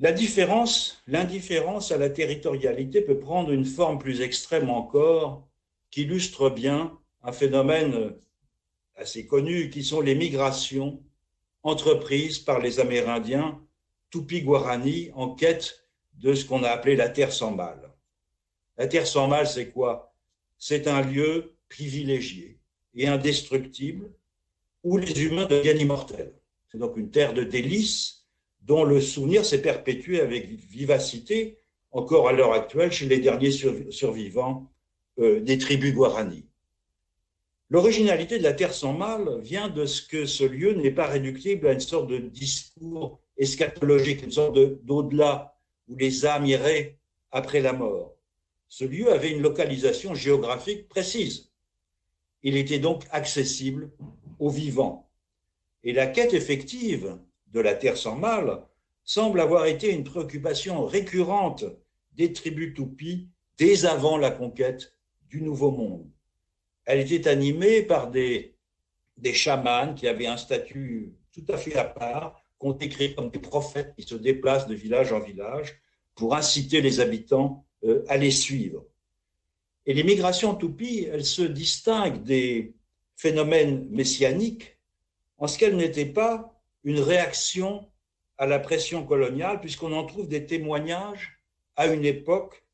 La 0.00 0.12
différence, 0.12 1.02
l'indifférence 1.06 1.90
à 1.90 1.96
la 1.98 2.10
territorialité 2.10 3.00
peut 3.00 3.18
prendre 3.18 3.50
une 3.50 3.64
forme 3.64 3.98
plus 3.98 4.20
extrême 4.20 4.70
encore, 4.70 5.48
qui 5.90 6.02
illustre 6.02 6.50
bien 6.50 6.96
un 7.22 7.32
phénomène 7.32 8.14
assez 8.94 9.26
connu, 9.26 9.70
qui 9.70 9.82
sont 9.82 10.00
les 10.00 10.14
migrations 10.14 11.02
entreprises 11.62 12.38
par 12.38 12.60
les 12.60 12.78
Amérindiens 12.78 13.60
Tupi-Guarani 14.10 15.10
en 15.14 15.34
quête 15.34 15.84
de 16.14 16.34
ce 16.34 16.44
qu'on 16.44 16.62
a 16.62 16.70
appelé 16.70 16.96
la 16.96 17.08
terre 17.08 17.32
sans 17.32 17.50
mal. 17.50 17.92
La 18.76 18.86
terre 18.86 19.06
sans 19.06 19.26
mal, 19.26 19.46
c'est 19.46 19.70
quoi? 19.70 20.14
C'est 20.58 20.88
un 20.88 21.02
lieu 21.02 21.54
privilégié 21.68 22.58
et 22.94 23.06
indestructible 23.06 24.10
où 24.82 24.96
les 24.96 25.22
humains 25.22 25.46
deviennent 25.46 25.80
immortels. 25.80 26.32
C'est 26.70 26.78
donc 26.78 26.96
une 26.96 27.10
terre 27.10 27.34
de 27.34 27.44
délices 27.44 28.26
dont 28.62 28.84
le 28.84 29.00
souvenir 29.00 29.44
s'est 29.44 29.62
perpétué 29.62 30.20
avec 30.20 30.46
vivacité 30.46 31.58
encore 31.90 32.28
à 32.28 32.32
l'heure 32.32 32.52
actuelle 32.52 32.92
chez 32.92 33.06
les 33.06 33.18
derniers 33.18 33.50
survivants 33.50 34.70
euh, 35.18 35.40
des 35.40 35.58
tribus 35.58 35.94
Guarani. 35.94 36.44
L'originalité 37.70 38.38
de 38.38 38.42
la 38.42 38.52
Terre 38.52 38.72
sans 38.72 38.94
mal 38.94 39.40
vient 39.40 39.68
de 39.68 39.84
ce 39.84 40.00
que 40.06 40.26
ce 40.26 40.44
lieu 40.44 40.72
n'est 40.72 40.90
pas 40.90 41.06
réductible 41.06 41.66
à 41.66 41.72
une 41.72 41.80
sorte 41.80 42.08
de 42.08 42.18
discours 42.18 43.20
eschatologique, 43.36 44.22
une 44.22 44.30
sorte 44.30 44.58
d'au-delà 44.84 45.54
où 45.88 45.96
les 45.96 46.24
âmes 46.24 46.46
iraient 46.46 46.98
après 47.30 47.60
la 47.60 47.72
mort. 47.72 48.17
Ce 48.68 48.84
lieu 48.84 49.12
avait 49.12 49.30
une 49.30 49.42
localisation 49.42 50.14
géographique 50.14 50.88
précise. 50.88 51.50
Il 52.42 52.56
était 52.56 52.78
donc 52.78 53.04
accessible 53.10 53.90
aux 54.38 54.50
vivants. 54.50 55.10
Et 55.82 55.92
la 55.92 56.06
quête 56.06 56.34
effective 56.34 57.18
de 57.48 57.60
la 57.60 57.74
terre 57.74 57.96
sans 57.96 58.16
mal 58.16 58.62
semble 59.04 59.40
avoir 59.40 59.66
été 59.66 59.90
une 59.90 60.04
préoccupation 60.04 60.84
récurrente 60.84 61.64
des 62.12 62.32
tribus 62.32 62.74
toupies 62.74 63.28
dès 63.56 63.86
avant 63.86 64.18
la 64.18 64.30
conquête 64.30 64.94
du 65.28 65.40
Nouveau 65.40 65.70
Monde. 65.70 66.10
Elle 66.84 67.00
était 67.00 67.28
animée 67.28 67.82
par 67.82 68.10
des, 68.10 68.56
des 69.16 69.32
chamans 69.32 69.94
qui 69.94 70.08
avaient 70.08 70.26
un 70.26 70.36
statut 70.36 71.14
tout 71.32 71.44
à 71.48 71.56
fait 71.56 71.76
à 71.76 71.84
part, 71.84 72.42
qu'on 72.58 72.72
décrit 72.72 73.14
comme 73.14 73.30
des 73.30 73.38
prophètes 73.38 73.94
qui 73.96 74.02
se 74.02 74.14
déplacent 74.14 74.66
de 74.66 74.74
village 74.74 75.12
en 75.12 75.20
village 75.20 75.80
pour 76.14 76.34
inciter 76.34 76.80
les 76.80 77.00
habitants 77.00 77.64
euh, 77.84 78.04
à 78.08 78.16
les 78.16 78.30
suivre. 78.30 78.84
Et 79.86 79.94
les 79.94 80.04
migrations 80.04 80.54
toupies, 80.54 81.08
elles 81.10 81.24
se 81.24 81.42
distinguent 81.42 82.22
des 82.22 82.74
phénomènes 83.16 83.88
messianiques 83.90 84.76
en 85.38 85.46
ce 85.46 85.58
qu'elles 85.58 85.76
n'étaient 85.76 86.06
pas 86.06 86.54
une 86.84 87.00
réaction 87.00 87.88
à 88.36 88.46
la 88.46 88.58
pression 88.58 89.04
coloniale, 89.04 89.60
puisqu'on 89.60 89.92
en 89.92 90.04
trouve 90.04 90.28
des 90.28 90.46
témoignages 90.46 91.40
à 91.76 91.86
une 91.86 92.04
époque 92.04 92.64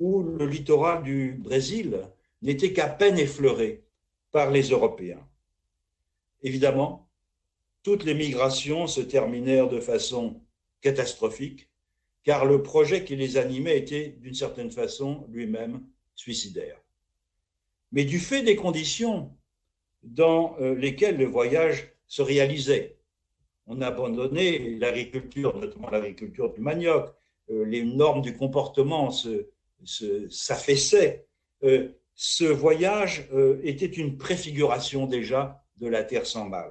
où 0.00 0.22
le 0.22 0.46
littoral 0.46 1.02
du 1.02 1.32
Brésil 1.32 2.00
n'était 2.42 2.72
qu'à 2.72 2.88
peine 2.88 3.18
effleuré 3.18 3.84
par 4.32 4.50
les 4.50 4.70
Européens. 4.70 5.26
Évidemment, 6.42 7.08
toutes 7.82 8.04
les 8.04 8.14
migrations 8.14 8.86
se 8.86 9.00
terminèrent 9.00 9.68
de 9.68 9.80
façon 9.80 10.40
catastrophique, 10.80 11.68
car 12.24 12.46
le 12.46 12.62
projet 12.62 13.04
qui 13.04 13.16
les 13.16 13.36
animait 13.36 13.78
était 13.78 14.16
d'une 14.18 14.34
certaine 14.34 14.70
façon 14.70 15.26
lui-même 15.30 15.82
suicidaire. 16.14 16.80
mais 17.92 18.04
du 18.04 18.18
fait 18.18 18.42
des 18.42 18.56
conditions 18.56 19.30
dans 20.02 20.56
euh, 20.60 20.74
lesquelles 20.74 21.16
le 21.16 21.26
voyage 21.26 21.92
se 22.06 22.22
réalisait. 22.22 22.96
On 23.66 23.80
a 23.80 23.86
abandonné 23.86 24.76
l'agriculture, 24.78 25.56
notamment 25.56 25.90
l'agriculture 25.90 26.52
du 26.52 26.60
manioc, 26.60 27.14
euh, 27.50 27.64
les 27.64 27.84
normes 27.84 28.20
du 28.20 28.36
comportement 28.36 29.10
s'affaissaient. 30.30 31.26
Euh, 31.62 31.88
ce 32.14 32.44
voyage 32.44 33.28
était 33.64 33.86
une 33.86 34.16
préfiguration 34.16 35.06
déjà 35.06 35.64
de 35.78 35.88
la 35.88 36.04
terre 36.04 36.26
sans 36.26 36.48
mal. 36.48 36.70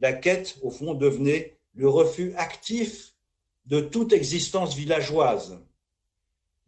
La 0.00 0.12
quête, 0.12 0.58
au 0.62 0.70
fond, 0.70 0.92
devenait 0.92 1.58
le 1.74 1.88
refus 1.88 2.34
actif 2.36 3.07
de 3.68 3.80
toute 3.80 4.14
existence 4.14 4.74
villageoise, 4.74 5.62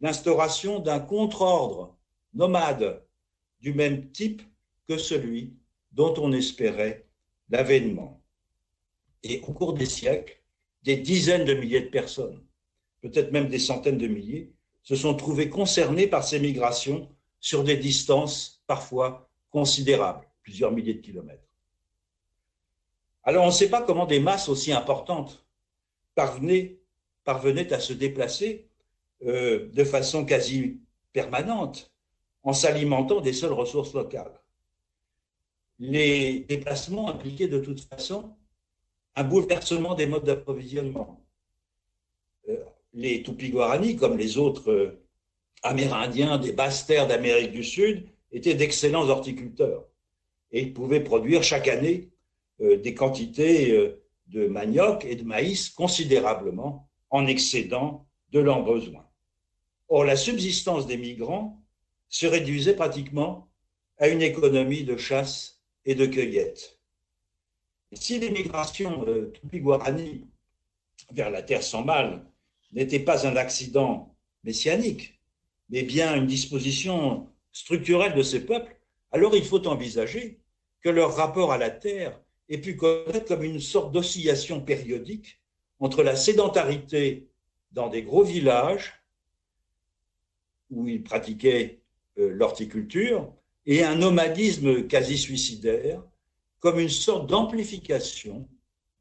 l'instauration 0.01 0.79
d'un 0.79 0.99
contre-ordre 0.99 1.97
nomade 2.33 3.03
du 3.59 3.73
même 3.73 4.11
type 4.11 4.43
que 4.87 4.97
celui 4.97 5.55
dont 5.91 6.13
on 6.17 6.31
espérait 6.31 7.07
l'avènement. 7.49 8.21
Et 9.23 9.41
au 9.47 9.51
cours 9.51 9.73
des 9.73 9.87
siècles, 9.87 10.41
des 10.83 10.97
dizaines 10.97 11.45
de 11.45 11.55
milliers 11.55 11.81
de 11.81 11.89
personnes, 11.89 12.43
peut-être 13.01 13.31
même 13.31 13.49
des 13.49 13.59
centaines 13.59 13.97
de 13.97 14.07
milliers, 14.07 14.53
se 14.83 14.95
sont 14.95 15.15
trouvées 15.15 15.49
concernées 15.49 16.07
par 16.07 16.23
ces 16.23 16.39
migrations 16.39 17.09
sur 17.39 17.63
des 17.63 17.77
distances 17.77 18.63
parfois 18.67 19.27
considérables, 19.49 20.27
plusieurs 20.43 20.71
milliers 20.71 20.95
de 20.95 21.01
kilomètres. 21.01 21.47
Alors 23.23 23.43
on 23.43 23.47
ne 23.47 23.51
sait 23.51 23.69
pas 23.69 23.81
comment 23.81 24.05
des 24.05 24.19
masses 24.19 24.49
aussi 24.49 24.71
importantes 24.71 25.43
parvenaient, 26.13 26.80
parvenaient 27.23 27.71
à 27.73 27.79
se 27.79 27.93
déplacer 27.93 28.67
euh, 29.25 29.69
de 29.71 29.83
façon 29.83 30.25
quasi 30.25 30.79
permanente 31.13 31.91
en 32.43 32.53
s'alimentant 32.53 33.21
des 33.21 33.33
seules 33.33 33.53
ressources 33.53 33.93
locales. 33.93 34.41
Les 35.77 36.39
déplacements 36.41 37.09
impliquaient 37.09 37.47
de 37.47 37.59
toute 37.59 37.81
façon 37.81 38.33
un 39.15 39.23
bouleversement 39.23 39.93
des 39.93 40.07
modes 40.07 40.23
d'approvisionnement. 40.23 41.23
Euh, 42.49 42.63
les 42.93 43.21
Tupi-Guarani, 43.21 43.95
comme 43.95 44.17
les 44.17 44.37
autres 44.37 44.71
euh, 44.71 45.03
Amérindiens 45.61 46.39
des 46.39 46.53
basses 46.53 46.87
terres 46.87 47.07
d'Amérique 47.07 47.51
du 47.51 47.63
Sud, 47.63 48.07
étaient 48.31 48.55
d'excellents 48.55 49.07
horticulteurs 49.07 49.85
et 50.51 50.65
pouvaient 50.65 51.03
produire 51.03 51.43
chaque 51.43 51.67
année 51.67 52.09
des 52.59 52.93
quantités 52.93 53.95
de 54.27 54.47
manioc 54.47 55.05
et 55.05 55.15
de 55.15 55.23
maïs 55.23 55.69
considérablement 55.69 56.90
en 57.11 57.27
excédant 57.27 58.07
de 58.31 58.39
leurs 58.39 58.63
besoins. 58.63 59.05
Or, 59.89 60.05
la 60.05 60.15
subsistance 60.15 60.87
des 60.87 60.97
migrants 60.97 61.61
se 62.09 62.25
réduisait 62.25 62.75
pratiquement 62.75 63.49
à 63.97 64.07
une 64.07 64.21
économie 64.21 64.83
de 64.83 64.97
chasse 64.97 65.61
et 65.85 65.95
de 65.95 66.05
cueillette. 66.05 66.79
si 67.93 68.19
l'émigration 68.19 69.05
Tupi-Guarani 69.33 70.25
vers 71.11 71.29
la 71.29 71.41
terre 71.41 71.63
sans 71.63 71.83
mal 71.83 72.25
n'était 72.71 72.99
pas 72.99 73.27
un 73.27 73.35
accident 73.35 74.15
messianique, 74.43 75.19
mais 75.69 75.83
bien 75.83 76.15
une 76.15 76.27
disposition 76.27 77.27
structurelle 77.51 78.15
de 78.15 78.23
ces 78.23 78.45
peuples, 78.45 78.77
alors 79.11 79.35
il 79.35 79.43
faut 79.43 79.67
envisager 79.67 80.39
que 80.81 80.89
leur 80.89 81.15
rapport 81.15 81.51
à 81.51 81.57
la 81.57 81.69
terre 81.69 82.19
ait 82.47 82.59
pu 82.59 82.77
connaître 82.77 83.25
comme 83.25 83.43
une 83.43 83.59
sorte 83.59 83.91
d'oscillation 83.91 84.61
périodique 84.61 85.40
entre 85.81 86.03
la 86.03 86.15
sédentarité 86.15 87.27
dans 87.71 87.89
des 87.89 88.03
gros 88.03 88.23
villages 88.23 88.93
où 90.69 90.87
ils 90.87 91.03
pratiquaient 91.03 91.81
euh, 92.17 92.29
l'horticulture, 92.29 93.33
et 93.65 93.83
un 93.83 93.95
nomadisme 93.95 94.87
quasi 94.87 95.17
suicidaire 95.17 96.01
comme 96.59 96.79
une 96.79 96.89
sorte 96.89 97.29
d'amplification 97.29 98.47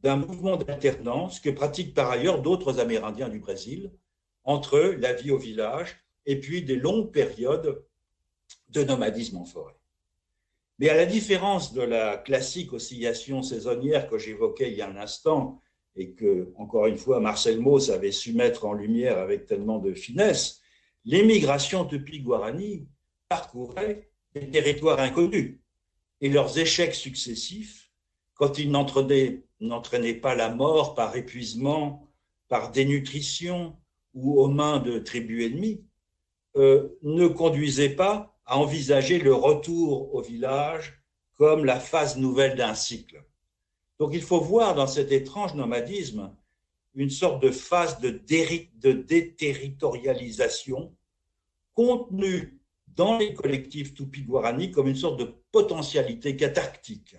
d'un 0.01 0.17
mouvement 0.17 0.57
d'alternance 0.57 1.41
que 1.41 1.51
pratiquent 1.51 1.95
par 1.95 2.11
ailleurs 2.11 2.43
d'autres 2.43 2.81
Amérindiens 2.81 3.29
du 3.29 3.39
Brésil 3.39 3.93
entre 4.45 4.79
la 4.79 5.13
vie 5.13 5.31
au 5.31 5.39
village 5.39 5.97
et 6.27 6.41
puis 6.41 6.63
des 6.63 6.77
longues 6.77 7.11
périodes 7.11 7.85
de 8.71 8.83
nomadisme 8.83 9.37
en 9.37 9.45
forêt. 9.45 9.77
Mais 10.79 10.89
à 10.89 10.97
la 10.97 11.07
différence 11.07 11.75
de 11.75 11.83
la 11.83 12.17
classique 12.17 12.73
oscillation 12.73 13.43
saisonnière 13.43 14.09
que 14.09 14.19
j'évoquais 14.19 14.71
il 14.71 14.79
y 14.79 14.83
a 14.83 14.89
un 14.89 14.97
instant 14.97 15.61
et 15.97 16.13
que, 16.13 16.53
encore 16.57 16.87
une 16.87 16.97
fois, 16.97 17.21
Marcel 17.21 17.61
Mauss 17.61 17.91
avait 17.91 18.13
su 18.13 18.33
mettre 18.33 18.65
en 18.65 18.73
lumière 18.73 19.19
avec 19.19 19.47
tellement 19.47 19.79
de 19.79 19.93
finesse, 19.93 20.61
l'émigration 21.05 21.85
Tupi-Guarani 21.85 22.87
parcourait 23.29 24.11
des 24.35 24.49
territoires 24.51 25.01
inconnus 25.01 25.59
et 26.21 26.29
leurs 26.29 26.59
échecs 26.59 26.95
successifs, 26.95 27.91
quand 28.35 28.59
ils 28.59 28.71
n'entraînaient 28.71 30.15
pas 30.15 30.35
la 30.35 30.49
mort 30.49 30.95
par 30.95 31.17
épuisement, 31.17 32.09
par 32.49 32.71
dénutrition 32.71 33.77
ou 34.15 34.41
aux 34.41 34.49
mains 34.49 34.81
de 34.81 34.99
tribus 34.99 35.47
ennemies, 35.47 35.85
euh, 36.57 36.99
ne 37.03 37.29
conduisaient 37.29 37.95
pas 37.95 38.37
à 38.45 38.59
envisager 38.59 39.19
le 39.19 39.35
retour 39.35 40.15
au 40.15 40.21
village 40.21 41.01
comme 41.37 41.65
la 41.65 41.79
phase 41.79 42.17
nouvelle 42.17 42.57
d'un 42.57 42.75
cycle. 42.75 43.25
Donc 44.01 44.11
il 44.15 44.23
faut 44.23 44.41
voir 44.41 44.75
dans 44.75 44.87
cet 44.87 45.13
étrange 45.13 45.55
nomadisme 45.55 46.35
une 46.95 47.11
sorte 47.11 47.43
de 47.43 47.51
phase 47.51 48.01
de, 48.01 48.09
déterritorialisation 48.93 50.97
contenue 51.75 52.59
dans 52.89 53.19
les 53.19 53.35
collectifs 53.35 53.93
Tupi-Guarani 53.95 54.71
comme 54.71 54.89
une 54.89 54.97
sorte 54.97 55.21
de 55.21 55.35
potentialité 55.53 56.35
cathartique. 56.35 57.17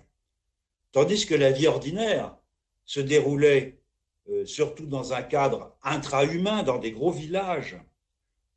Tandis 0.90 1.24
que 1.24 1.36
la 1.36 1.52
vie 1.52 1.68
ordinaire 1.68 2.36
se 2.84 2.98
déroulait 2.98 3.78
euh, 4.28 4.44
surtout 4.44 4.86
dans 4.86 5.12
un 5.12 5.22
cadre 5.22 5.76
intra-humain, 5.84 6.64
dans 6.64 6.78
des 6.78 6.90
gros 6.90 7.12
villages, 7.12 7.80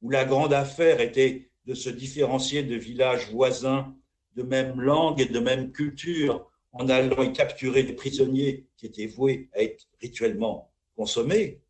où 0.02 0.10
la 0.10 0.26
grande 0.26 0.54
affaire 0.54 1.00
était 1.00 1.52
de 1.66 1.76
se 1.76 1.90
différencier 1.90 2.64
de 2.64 2.76
villages 2.76 3.30
voisins 3.30 3.96
de 4.36 4.42
même 4.42 4.82
langue 4.82 5.22
et 5.22 5.26
de 5.26 5.40
même 5.40 5.72
culture, 5.72 6.50
en 6.76 6.90
allant 6.90 7.24
y 7.24 7.32
capturer 7.32 7.84
des 7.84 7.94
prisonniers 7.94 8.68
qui 8.76 8.86
étaient 8.86 9.08
voués 9.08 9.50
à 9.54 9.64
être 9.64 9.88
rituellement 10.02 10.72
consommés, 10.96 11.62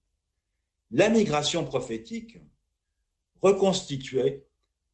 la 0.91 1.09
migration 1.09 1.63
prophétique 1.63 2.39
reconstituait 3.41 4.43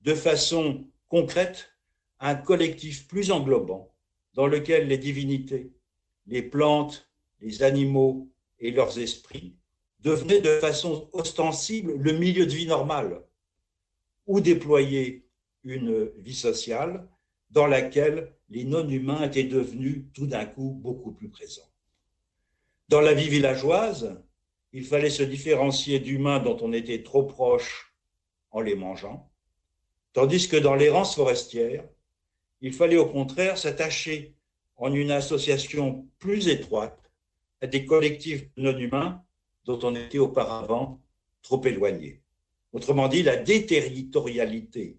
de 0.02 0.13
façon 0.13 0.86
concrète 1.08 1.69
un 2.19 2.36
collectif 2.36 3.08
plus 3.08 3.32
englobant 3.32 3.93
dans 4.34 4.47
lequel 4.47 4.88
les 4.88 4.97
divinités, 4.97 5.71
les 6.28 6.41
plantes, 6.41 7.10
les 7.39 7.63
animaux 7.63 8.30
et 8.60 8.71
leurs 8.71 9.00
esprits 9.00 9.56
devenaient 10.00 10.41
de 10.41 10.60
façon 10.60 11.10
ostensible 11.13 11.95
le 11.95 12.13
milieu 12.13 12.45
de 12.45 12.54
vie 12.54 12.67
normal, 12.67 13.24
ou 14.28 14.41
déployer 14.41 15.26
une 15.63 16.10
vie 16.17 16.36
sociale 16.36 17.08
dans 17.50 17.67
laquelle 17.67 18.34
les 18.51 18.65
non-humains 18.65 19.23
étaient 19.23 19.45
devenus 19.45 20.03
tout 20.13 20.27
d'un 20.27 20.45
coup 20.45 20.71
beaucoup 20.71 21.13
plus 21.13 21.29
présents. 21.29 21.69
Dans 22.89 22.99
la 22.99 23.13
vie 23.13 23.29
villageoise, 23.29 24.21
il 24.73 24.85
fallait 24.85 25.09
se 25.09 25.23
différencier 25.23 25.99
d'humains 25.99 26.39
dont 26.39 26.57
on 26.61 26.73
était 26.73 27.01
trop 27.01 27.23
proche 27.23 27.95
en 28.51 28.59
les 28.59 28.75
mangeant, 28.75 29.31
tandis 30.11 30.49
que 30.49 30.57
dans 30.57 30.75
l'errance 30.75 31.15
forestière, 31.15 31.87
il 32.59 32.73
fallait 32.73 32.97
au 32.97 33.05
contraire 33.05 33.57
s'attacher 33.57 34.35
en 34.75 34.93
une 34.93 35.11
association 35.11 36.05
plus 36.19 36.49
étroite 36.49 37.09
à 37.61 37.67
des 37.67 37.85
collectifs 37.85 38.45
non 38.57 38.77
humains 38.77 39.23
dont 39.63 39.79
on 39.83 39.95
était 39.95 40.17
auparavant 40.17 40.99
trop 41.41 41.63
éloigné. 41.63 42.21
Autrement 42.73 43.07
dit, 43.07 43.23
la 43.23 43.37
déterritorialité 43.37 44.97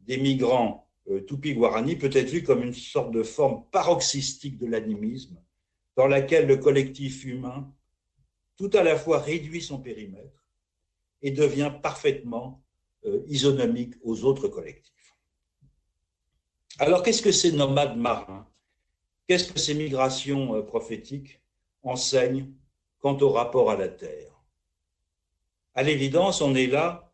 des 0.00 0.16
migrants 0.16 0.83
Tupi-Guarani 1.26 1.96
peut 1.96 2.10
être 2.12 2.30
vue 2.30 2.42
comme 2.42 2.62
une 2.62 2.74
sorte 2.74 3.10
de 3.10 3.22
forme 3.22 3.64
paroxystique 3.70 4.58
de 4.58 4.66
l'animisme 4.66 5.36
dans 5.96 6.06
laquelle 6.06 6.46
le 6.46 6.56
collectif 6.56 7.24
humain 7.24 7.72
tout 8.56 8.70
à 8.72 8.82
la 8.82 8.96
fois 8.96 9.18
réduit 9.18 9.62
son 9.62 9.78
périmètre 9.78 10.44
et 11.22 11.30
devient 11.30 11.72
parfaitement 11.82 12.62
euh, 13.06 13.22
isonomique 13.26 13.94
aux 14.02 14.24
autres 14.24 14.48
collectifs. 14.48 15.14
Alors 16.78 17.02
qu'est-ce 17.02 17.22
que 17.22 17.32
ces 17.32 17.52
nomades 17.52 17.96
marins 17.96 18.48
Qu'est-ce 19.26 19.52
que 19.52 19.58
ces 19.58 19.74
migrations 19.74 20.54
euh, 20.54 20.62
prophétiques 20.62 21.40
enseignent 21.82 22.52
quant 22.98 23.16
au 23.18 23.30
rapport 23.30 23.70
à 23.70 23.76
la 23.76 23.88
Terre? 23.88 24.32
À 25.74 25.82
l'évidence, 25.82 26.40
on 26.40 26.54
est 26.54 26.66
là 26.66 27.12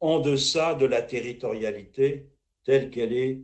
en 0.00 0.18
deçà 0.18 0.74
de 0.74 0.86
la 0.86 1.02
territorialité 1.02 2.31
telle 2.64 2.90
qu'elle 2.90 3.12
est 3.12 3.40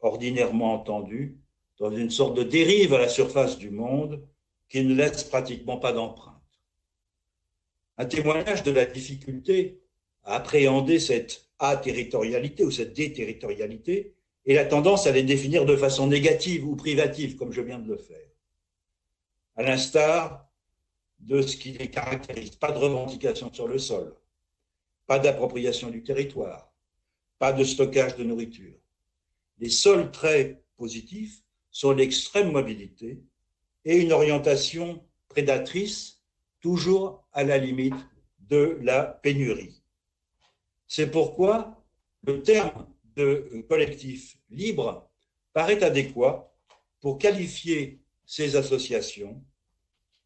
ordinairement 0.00 0.74
entendue 0.74 1.38
dans 1.78 1.90
une 1.90 2.10
sorte 2.10 2.36
de 2.36 2.42
dérive 2.42 2.94
à 2.94 2.98
la 2.98 3.08
surface 3.08 3.58
du 3.58 3.70
monde 3.70 4.26
qui 4.68 4.84
ne 4.84 4.94
laisse 4.94 5.24
pratiquement 5.24 5.78
pas 5.78 5.92
d'empreinte. 5.92 6.34
Un 7.98 8.06
témoignage 8.06 8.62
de 8.62 8.72
la 8.72 8.84
difficulté 8.84 9.80
à 10.24 10.36
appréhender 10.36 10.98
cette 10.98 11.48
aterritorialité 11.58 12.64
ou 12.64 12.70
cette 12.70 12.94
déterritorialité 12.94 14.14
et 14.44 14.54
la 14.54 14.64
tendance 14.64 15.06
à 15.06 15.12
les 15.12 15.22
définir 15.22 15.64
de 15.64 15.76
façon 15.76 16.06
négative 16.06 16.66
ou 16.66 16.76
privative, 16.76 17.36
comme 17.36 17.52
je 17.52 17.60
viens 17.60 17.78
de 17.78 17.88
le 17.88 17.96
faire. 17.96 18.28
À 19.56 19.62
l'instar 19.62 20.46
de 21.20 21.42
ce 21.42 21.56
qui 21.56 21.72
les 21.72 21.90
caractérise. 21.90 22.56
Pas 22.56 22.72
de 22.72 22.78
revendication 22.78 23.52
sur 23.52 23.68
le 23.68 23.78
sol, 23.78 24.14
pas 25.06 25.18
d'appropriation 25.18 25.90
du 25.90 26.02
territoire, 26.02 26.72
pas 27.38 27.52
de 27.52 27.64
stockage 27.64 28.16
de 28.16 28.24
nourriture. 28.24 28.74
Les 29.58 29.70
seuls 29.70 30.10
traits 30.10 30.62
positifs 30.76 31.42
sont 31.70 31.92
l'extrême 31.92 32.52
mobilité 32.52 33.22
et 33.84 33.96
une 33.96 34.12
orientation 34.12 35.04
prédatrice, 35.28 36.22
toujours 36.60 37.26
à 37.32 37.44
la 37.44 37.58
limite 37.58 37.94
de 38.40 38.78
la 38.82 39.04
pénurie. 39.04 39.82
C'est 40.86 41.10
pourquoi 41.10 41.84
le 42.22 42.42
terme 42.42 42.86
de 43.14 43.64
collectif 43.68 44.36
libre 44.50 45.08
paraît 45.52 45.82
adéquat 45.82 46.52
pour 47.00 47.18
qualifier 47.18 48.00
ces 48.24 48.56
associations 48.56 49.42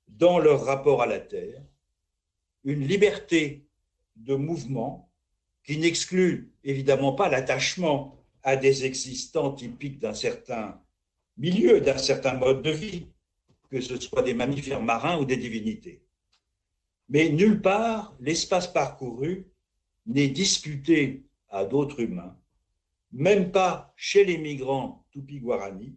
dans 0.08 0.38
leur 0.38 0.64
rapport 0.64 1.02
à 1.02 1.06
la 1.06 1.20
Terre, 1.20 1.62
une 2.64 2.86
liberté 2.86 3.66
de 4.16 4.34
mouvement 4.34 5.09
qui 5.70 5.78
n'exclut 5.78 6.50
évidemment 6.64 7.12
pas 7.12 7.28
l'attachement 7.28 8.18
à 8.42 8.56
des 8.56 8.84
existants 8.86 9.52
typiques 9.52 10.00
d'un 10.00 10.14
certain 10.14 10.82
milieu, 11.36 11.80
d'un 11.80 11.96
certain 11.96 12.34
mode 12.34 12.62
de 12.62 12.72
vie, 12.72 13.06
que 13.70 13.80
ce 13.80 13.96
soit 14.00 14.22
des 14.22 14.34
mammifères 14.34 14.82
marins 14.82 15.20
ou 15.20 15.24
des 15.24 15.36
divinités. 15.36 16.02
Mais 17.08 17.28
nulle 17.28 17.62
part 17.62 18.16
l'espace 18.18 18.66
parcouru 18.66 19.46
n'est 20.06 20.26
disputé 20.26 21.22
à 21.50 21.64
d'autres 21.64 22.00
humains, 22.00 22.36
même 23.12 23.52
pas 23.52 23.94
chez 23.94 24.24
les 24.24 24.38
migrants 24.38 25.06
Tupi-Guarani, 25.12 25.94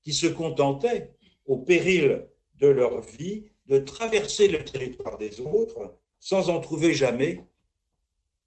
qui 0.00 0.14
se 0.14 0.28
contentaient, 0.28 1.14
au 1.44 1.58
péril 1.58 2.26
de 2.54 2.68
leur 2.68 3.02
vie, 3.02 3.44
de 3.66 3.80
traverser 3.80 4.48
le 4.48 4.64
territoire 4.64 5.18
des 5.18 5.42
autres 5.42 5.94
sans 6.20 6.48
en 6.48 6.58
trouver 6.60 6.94
jamais 6.94 7.44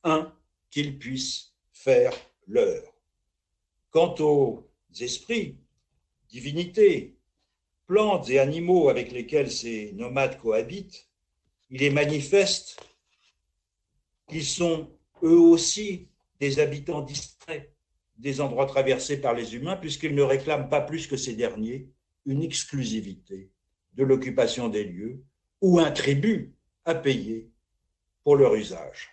un 0.04 0.34
qu'ils 0.74 0.98
puissent 0.98 1.54
faire 1.72 2.14
leur. 2.48 2.82
Quant 3.92 4.16
aux 4.22 4.68
esprits, 5.00 5.60
divinités, 6.30 7.16
plantes 7.86 8.28
et 8.32 8.40
animaux 8.40 8.90
avec 8.90 9.12
lesquels 9.12 9.52
ces 9.52 9.92
nomades 9.94 10.40
cohabitent, 10.40 11.08
il 11.70 11.84
est 11.84 11.92
manifeste 11.92 12.80
qu'ils 14.28 14.46
sont 14.46 14.90
eux 15.22 15.38
aussi 15.38 16.08
des 16.40 16.58
habitants 16.60 17.02
distraits 17.02 17.72
des 18.18 18.42
endroits 18.42 18.66
traversés 18.66 19.22
par 19.22 19.36
les 19.36 19.54
humains, 19.56 19.76
puisqu'ils 19.76 20.16
ne 20.16 20.24
réclament 20.24 20.70
pas 20.70 20.82
plus 20.82 21.06
que 21.06 21.18
ces 21.18 21.36
derniers 21.36 21.88
une 22.26 22.42
exclusivité 22.42 23.52
de 23.94 24.04
l'occupation 24.04 24.70
des 24.70 24.86
lieux 24.86 25.24
ou 25.62 25.80
un 25.80 25.92
tribut 25.92 26.56
à 26.86 26.96
payer 26.96 27.52
pour 28.24 28.38
leur 28.38 28.56
usage. 28.56 29.13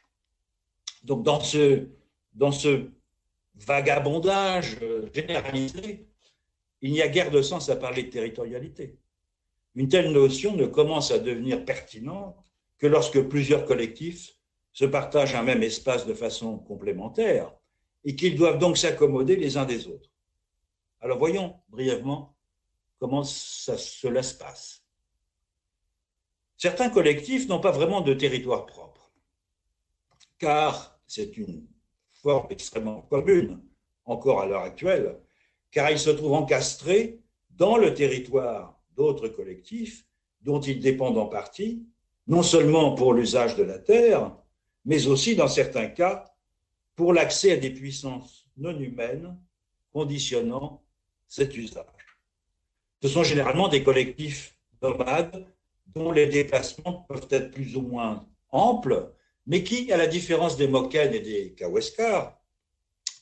Donc 1.02 1.22
dans 1.22 1.40
ce, 1.40 1.86
vagabondage 3.54 4.78
généralisé, 5.12 6.06
il 6.80 6.92
n'y 6.92 7.02
a 7.02 7.08
guère 7.08 7.30
de 7.30 7.42
sens 7.42 7.68
à 7.68 7.76
parler 7.76 8.04
de 8.04 8.10
territorialité. 8.10 8.98
Une 9.74 9.88
telle 9.88 10.12
notion 10.12 10.56
ne 10.56 10.66
commence 10.66 11.10
à 11.10 11.18
devenir 11.18 11.64
pertinente 11.64 12.36
que 12.78 12.86
lorsque 12.86 13.20
plusieurs 13.28 13.66
collectifs 13.66 14.34
se 14.72 14.84
partagent 14.84 15.34
un 15.34 15.42
même 15.42 15.62
espace 15.62 16.06
de 16.06 16.14
façon 16.14 16.58
complémentaire 16.58 17.52
et 18.04 18.16
qu'ils 18.16 18.36
doivent 18.36 18.58
donc 18.58 18.78
s'accommoder 18.78 19.36
les 19.36 19.56
uns 19.56 19.66
des 19.66 19.86
autres. 19.86 20.10
Alors 21.00 21.18
voyons 21.18 21.60
brièvement 21.68 22.34
comment 22.98 23.24
cela 23.24 24.22
se 24.22 24.34
passe. 24.34 24.84
Certains 26.56 26.90
collectifs 26.90 27.48
n'ont 27.48 27.60
pas 27.60 27.70
vraiment 27.70 28.02
de 28.02 28.12
territoire 28.12 28.66
propre, 28.66 28.89
car 30.40 30.98
c'est 31.06 31.36
une 31.36 31.66
forme 32.10 32.48
extrêmement 32.50 33.02
commune 33.02 33.60
encore 34.04 34.40
à 34.40 34.46
l'heure 34.46 34.62
actuelle, 34.62 35.20
car 35.70 35.90
ils 35.90 35.98
se 36.00 36.10
trouvent 36.10 36.32
encastrés 36.32 37.20
dans 37.50 37.76
le 37.76 37.94
territoire 37.94 38.80
d'autres 38.96 39.28
collectifs 39.28 40.04
dont 40.40 40.60
ils 40.60 40.80
dépendent 40.80 41.18
en 41.18 41.26
partie, 41.26 41.86
non 42.26 42.42
seulement 42.42 42.94
pour 42.94 43.14
l'usage 43.14 43.54
de 43.54 43.62
la 43.62 43.78
terre, 43.78 44.34
mais 44.84 45.06
aussi 45.06 45.36
dans 45.36 45.46
certains 45.46 45.86
cas 45.86 46.24
pour 46.96 47.12
l'accès 47.12 47.52
à 47.52 47.56
des 47.56 47.70
puissances 47.70 48.46
non 48.56 48.78
humaines 48.78 49.38
conditionnant 49.92 50.82
cet 51.28 51.56
usage. 51.56 51.84
Ce 53.02 53.08
sont 53.08 53.22
généralement 53.22 53.68
des 53.68 53.84
collectifs 53.84 54.56
nomades 54.82 55.46
dont 55.86 56.12
les 56.12 56.26
déplacements 56.26 57.04
peuvent 57.08 57.28
être 57.30 57.50
plus 57.50 57.76
ou 57.76 57.82
moins 57.82 58.26
amples, 58.50 59.12
mais 59.46 59.64
qui, 59.64 59.92
à 59.92 59.96
la 59.96 60.06
différence 60.06 60.56
des 60.56 60.68
Moken 60.68 61.12
et 61.14 61.20
des 61.20 61.52
Kaweskar, 61.54 62.38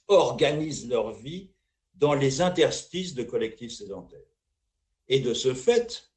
organisent 0.09 0.89
leur 0.89 1.13
vie 1.13 1.51
dans 1.95 2.15
les 2.15 2.41
interstices 2.41 3.15
de 3.15 3.23
collectifs 3.23 3.73
sédentaires? 3.73 4.21
Et 5.09 5.21
de 5.21 5.35
ce 5.35 5.55
fait, 5.55 6.11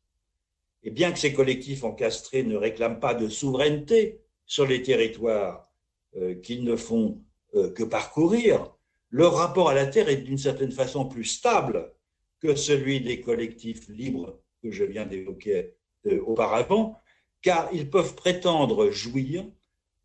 et 0.84 0.92
bien 0.92 1.12
que 1.12 1.20
ces 1.20 1.34
collectifs 1.34 1.84
encastrés 1.84 2.44
ne 2.44 2.56
réclament 2.56 3.00
pas 3.00 3.14
de 3.14 3.30
souveraineté 3.30 4.22
sur 4.46 4.66
les 4.66 4.82
territoires 4.82 5.70
euh, 6.18 6.36
qu'ils 6.36 6.64
ne 6.64 6.76
font 6.76 7.24
euh, 7.56 7.72
que 7.72 7.84
parcourir, 7.84 8.76
leur 9.12 9.36
rapport 9.36 9.70
à 9.70 9.74
la 9.74 9.86
Terre 9.86 10.10
est 10.10 10.18
d'une 10.18 10.38
certaine 10.38 10.72
façon 10.72 11.06
plus 11.06 11.26
stable 11.26 11.94
que 12.40 12.56
celui 12.56 13.02
des 13.02 13.22
collectifs 13.22 13.88
libres 13.88 14.40
que 14.62 14.72
je 14.72 14.84
viens 14.84 15.06
d'évoquer 15.06 15.74
euh, 16.08 16.22
auparavant, 16.26 17.00
car 17.42 17.70
ils 17.74 17.90
peuvent 17.90 18.16
prétendre 18.16 18.90
jouir 18.90 19.46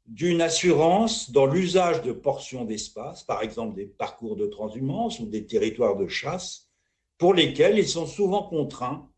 d'une 0.09 0.41
assurance 0.41 1.31
dans 1.31 1.47
l'usage 1.47 2.03
de 2.03 2.13
portions 2.13 2.65
d'espace, 2.65 3.25
par 3.25 3.43
exemple 3.43 3.75
des 3.75 3.87
parcours 3.87 4.37
de 4.37 4.47
transhumance 4.47 5.19
ou 5.19 5.27
des 5.27 5.47
territoires 5.47 5.97
de 5.97 6.07
chasse, 6.07 6.69
pour 7.19 7.35
lesquels 7.35 7.79
ils 7.79 7.89
sont 7.89 8.07
souvent 8.07 8.43
contraints 8.45 9.11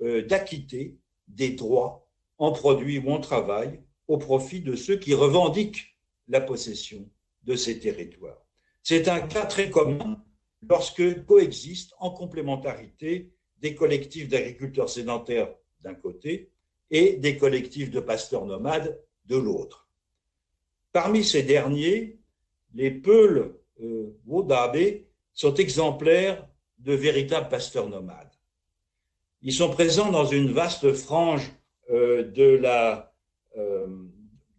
euh, 0.00 0.22
d'acquitter 0.26 0.96
des 1.28 1.50
droits 1.50 2.08
en 2.38 2.52
produits 2.52 2.98
ou 2.98 3.10
en 3.10 3.20
travail 3.20 3.80
au 4.08 4.16
profit 4.16 4.60
de 4.60 4.74
ceux 4.74 4.96
qui 4.96 5.14
revendiquent 5.14 5.96
la 6.28 6.40
possession 6.40 7.08
de 7.44 7.56
ces 7.56 7.78
territoires. 7.78 8.42
C'est 8.82 9.08
un 9.08 9.20
cas 9.20 9.46
très 9.46 9.70
commun 9.70 10.22
lorsque 10.68 11.24
coexistent 11.24 11.94
en 11.98 12.10
complémentarité 12.10 13.32
des 13.58 13.74
collectifs 13.74 14.28
d'agriculteurs 14.28 14.88
sédentaires 14.88 15.54
d'un 15.80 15.94
côté 15.94 16.50
et 16.90 17.14
des 17.14 17.36
collectifs 17.36 17.90
de 17.90 18.00
pasteurs 18.00 18.46
nomades 18.46 19.00
de 19.26 19.36
l'autre. 19.36 19.88
Parmi 20.92 21.24
ces 21.24 21.42
derniers, 21.42 22.18
les 22.74 22.90
Peuls 22.90 23.54
euh, 23.80 24.12
sont 25.32 25.54
exemplaires 25.54 26.46
de 26.78 26.92
véritables 26.92 27.48
pasteurs 27.48 27.88
nomades. 27.88 28.32
Ils 29.42 29.52
sont 29.52 29.70
présents 29.70 30.10
dans 30.10 30.26
une 30.26 30.52
vaste 30.52 30.92
frange 30.92 31.50
euh, 31.90 32.22
de 32.22 32.44
la, 32.44 33.12
euh, 33.56 33.86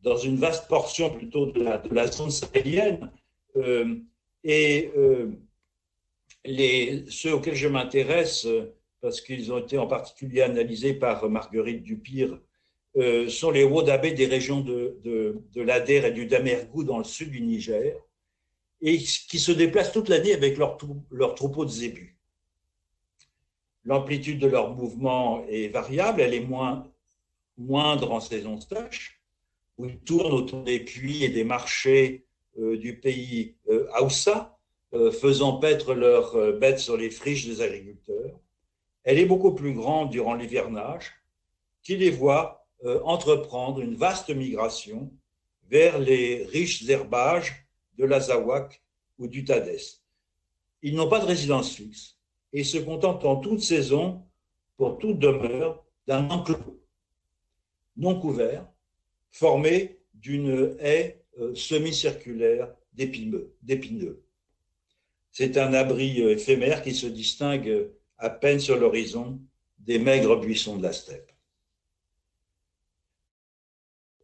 dans 0.02 0.18
une 0.18 0.38
vaste 0.38 0.68
portion 0.68 1.10
plutôt 1.10 1.48
de 1.48 1.64
la, 1.64 2.08
zone 2.08 2.32
sahélienne. 2.32 3.10
Euh, 3.56 3.96
et 4.44 4.92
ceux 7.08 7.34
auxquels 7.34 7.56
je 7.56 7.70
m'intéresse, 7.70 8.46
parce 9.00 9.22
qu'ils 9.22 9.54
ont 9.54 9.60
été 9.60 9.78
en 9.78 9.88
particulier 9.88 10.42
analysés 10.42 10.94
par 10.94 11.30
Marguerite 11.30 11.82
Dupire, 11.82 12.38
euh, 12.98 13.28
sont 13.28 13.52
les 13.52 13.64
Wodabé 13.64 14.12
des 14.12 14.28
régions 14.28 14.62
de, 14.62 15.00
de, 15.04 15.42
de 15.54 15.62
l'Ader 15.62 16.06
et 16.06 16.12
du 16.12 16.26
Damergou 16.26 16.84
dans 16.84 16.98
le 17.00 17.04
sud 17.04 17.32
du 17.32 17.42
Niger, 17.42 17.96
et 18.82 18.98
qui 18.98 19.40
se 19.40 19.52
déplacent 19.52 19.94
toute 19.94 20.10
l'année 20.10 20.34
avec 20.34 20.58
leur, 20.58 20.78
leur 21.10 21.36
troupeau 21.36 21.66
de 21.66 21.70
zébus. 21.72 22.18
L'amplitude 23.86 24.40
de 24.40 24.48
leur 24.48 24.76
mouvement 24.76 25.46
est 25.48 25.70
variable, 25.70 26.22
elle 26.22 26.34
est 26.34 26.46
moins, 26.46 26.88
moindre 27.58 28.12
en 28.12 28.20
saison 28.20 28.60
sèche, 28.60 29.22
où 29.78 29.86
ils 29.86 30.00
tournent 30.00 30.34
autour 30.34 30.64
des 30.64 30.80
puits 30.80 31.24
et 31.24 31.30
des 31.30 31.44
marchés 31.44 32.26
euh, 32.60 32.78
du 32.78 33.00
pays 33.00 33.56
euh, 33.70 33.88
Haoussa, 33.94 34.58
euh, 34.94 35.12
faisant 35.12 35.58
paître 35.58 35.94
leurs 35.94 36.54
bêtes 36.60 36.80
sur 36.80 36.98
les 36.98 37.10
friches 37.10 37.48
des 37.48 37.62
agriculteurs. 37.62 38.40
Elle 39.04 39.20
est 39.20 39.26
beaucoup 39.26 39.54
plus 39.54 39.74
grande 39.74 40.12
durant 40.12 40.36
l'hivernage, 40.36 41.12
qui 41.82 41.98
les 41.98 42.12
voit 42.12 42.63
entreprendre 43.04 43.80
une 43.82 43.96
vaste 43.96 44.30
migration 44.30 45.12
vers 45.70 46.00
les 46.00 46.44
riches 46.46 46.88
herbages 46.90 47.66
de 47.98 48.06
l'Azawak 48.06 48.82
ou 49.18 49.28
du 49.28 49.46
Tadès. 49.46 50.02
Ils 50.82 50.96
n'ont 50.96 51.08
pas 51.08 51.20
de 51.20 51.26
résidence 51.26 51.76
fixe 51.76 52.18
et 52.52 52.64
se 52.64 52.78
contentent 52.78 53.26
en 53.26 53.38
toute 53.38 53.62
saison, 53.62 54.24
pour 54.76 54.98
toute 54.98 55.20
demeure, 55.20 55.84
d'un 56.08 56.30
enclos 56.30 56.84
non 57.96 58.20
couvert 58.20 58.68
formé 59.32 60.00
d'une 60.14 60.76
haie 60.80 61.24
euh, 61.40 61.56
semi-circulaire 61.56 62.74
d'épineux. 62.94 64.24
C'est 65.32 65.58
un 65.58 65.74
abri 65.74 66.22
éphémère 66.22 66.84
qui 66.84 66.94
se 66.94 67.08
distingue 67.08 67.90
à 68.18 68.30
peine 68.30 68.60
sur 68.60 68.78
l'horizon 68.78 69.40
des 69.80 69.98
maigres 69.98 70.40
buissons 70.40 70.78
de 70.78 70.84
la 70.84 70.94
steppe. 70.94 71.33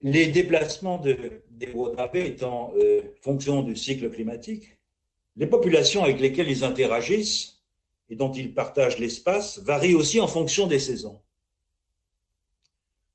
Les 0.01 0.27
déplacements 0.27 0.97
de, 0.97 1.43
des 1.49 1.71
Wadabé 1.71 2.25
étant 2.25 2.73
euh, 2.77 3.01
fonction 3.21 3.63
du 3.63 3.75
cycle 3.75 4.09
climatique, 4.09 4.77
les 5.35 5.47
populations 5.47 6.03
avec 6.03 6.19
lesquelles 6.19 6.49
ils 6.49 6.63
interagissent 6.63 7.61
et 8.09 8.15
dont 8.15 8.31
ils 8.31 8.53
partagent 8.53 8.97
l'espace 8.97 9.59
varient 9.59 9.95
aussi 9.95 10.19
en 10.19 10.27
fonction 10.27 10.67
des 10.67 10.79
saisons. 10.79 11.21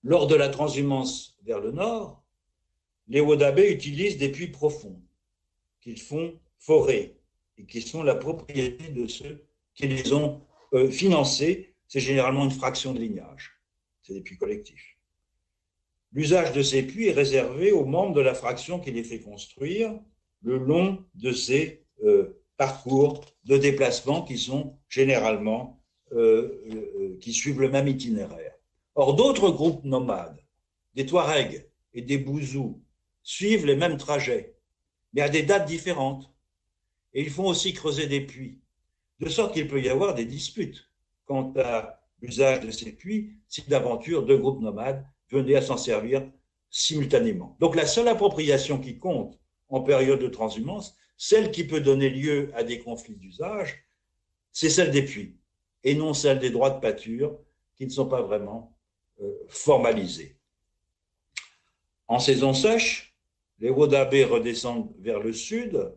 Lors 0.02 0.26
de 0.26 0.34
la 0.34 0.50
transhumance 0.50 1.38
vers 1.44 1.60
le 1.60 1.72
nord, 1.72 2.22
les 3.08 3.20
Wadabé 3.20 3.70
utilisent 3.70 4.18
des 4.18 4.30
puits 4.30 4.48
profonds 4.48 5.00
qu'ils 5.80 6.00
font 6.00 6.38
forer 6.58 7.16
et 7.58 7.64
qui 7.64 7.82
sont 7.82 8.02
la 8.02 8.14
propriété 8.14 8.88
de 8.88 9.06
ceux 9.06 9.44
qui 9.74 9.86
les 9.86 10.12
ont 10.12 10.42
euh, 10.74 10.90
financés. 10.90 11.74
C'est 11.88 12.00
généralement 12.00 12.44
une 12.44 12.50
fraction 12.50 12.92
de 12.92 13.00
lignage. 13.00 13.60
C'est 14.02 14.14
des 14.14 14.22
puits 14.22 14.38
collectifs. 14.38 14.93
L'usage 16.14 16.52
de 16.52 16.62
ces 16.62 16.84
puits 16.84 17.08
est 17.08 17.12
réservé 17.12 17.72
aux 17.72 17.84
membres 17.84 18.14
de 18.14 18.20
la 18.20 18.34
fraction 18.34 18.78
qui 18.78 18.92
les 18.92 19.02
fait 19.02 19.20
construire 19.20 19.98
le 20.42 20.58
long 20.58 21.04
de 21.16 21.32
ces 21.32 21.84
euh, 22.04 22.40
parcours 22.56 23.24
de 23.44 23.58
déplacement 23.58 24.22
qui 24.22 24.38
sont 24.38 24.78
généralement 24.88 25.82
euh, 26.12 26.62
euh, 26.70 27.18
qui 27.20 27.32
suivent 27.32 27.60
le 27.60 27.68
même 27.68 27.88
itinéraire. 27.88 28.52
Or, 28.94 29.16
d'autres 29.16 29.50
groupes 29.50 29.82
nomades, 29.82 30.38
des 30.94 31.04
Touaregs 31.04 31.68
et 31.94 32.02
des 32.02 32.18
Bouzous, 32.18 32.80
suivent 33.24 33.66
les 33.66 33.74
mêmes 33.74 33.96
trajets, 33.96 34.54
mais 35.12 35.22
à 35.22 35.28
des 35.28 35.42
dates 35.42 35.66
différentes. 35.66 36.32
Et 37.12 37.22
ils 37.22 37.30
font 37.30 37.46
aussi 37.46 37.72
creuser 37.72 38.06
des 38.06 38.20
puits, 38.20 38.60
de 39.18 39.28
sorte 39.28 39.54
qu'il 39.54 39.66
peut 39.66 39.82
y 39.82 39.88
avoir 39.88 40.14
des 40.14 40.26
disputes 40.26 40.88
quant 41.24 41.52
à 41.56 42.00
l'usage 42.20 42.60
de 42.60 42.70
ces 42.70 42.92
puits 42.92 43.32
si 43.48 43.62
d'aventure 43.62 44.24
deux 44.24 44.38
groupes 44.38 44.60
nomades 44.60 45.04
venaient 45.34 45.56
à 45.56 45.62
s'en 45.62 45.76
servir 45.76 46.26
simultanément. 46.70 47.56
Donc 47.60 47.76
la 47.76 47.86
seule 47.86 48.08
appropriation 48.08 48.78
qui 48.78 48.98
compte 48.98 49.38
en 49.68 49.80
période 49.80 50.20
de 50.20 50.28
transhumance, 50.28 50.96
celle 51.16 51.50
qui 51.50 51.64
peut 51.64 51.80
donner 51.80 52.10
lieu 52.10 52.50
à 52.54 52.64
des 52.64 52.78
conflits 52.80 53.16
d'usage, 53.16 53.84
c'est 54.52 54.70
celle 54.70 54.90
des 54.90 55.02
puits, 55.02 55.36
et 55.82 55.94
non 55.94 56.14
celle 56.14 56.38
des 56.38 56.50
droits 56.50 56.70
de 56.70 56.80
pâture 56.80 57.36
qui 57.76 57.84
ne 57.86 57.90
sont 57.90 58.06
pas 58.06 58.22
vraiment 58.22 58.76
euh, 59.20 59.32
formalisés. 59.48 60.36
En 62.06 62.18
saison 62.18 62.52
sèche, 62.52 63.16
les 63.58 63.70
Wodabé 63.70 64.24
redescendent 64.24 64.92
vers 64.98 65.20
le 65.20 65.32
sud 65.32 65.92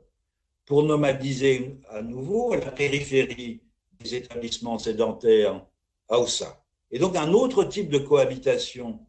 pour 0.65 0.83
nomadiser 0.83 1.77
à 1.89 2.01
nouveau 2.01 2.53
la 2.53 2.71
périphérie 2.71 3.61
des 3.99 4.15
établissements 4.15 4.77
sédentaires 4.77 5.65
Aoussa. 6.09 6.63
Et 6.91 6.99
donc 6.99 7.15
un 7.15 7.33
autre 7.33 7.63
type 7.63 7.89
de 7.89 7.97
cohabitation 7.97 8.99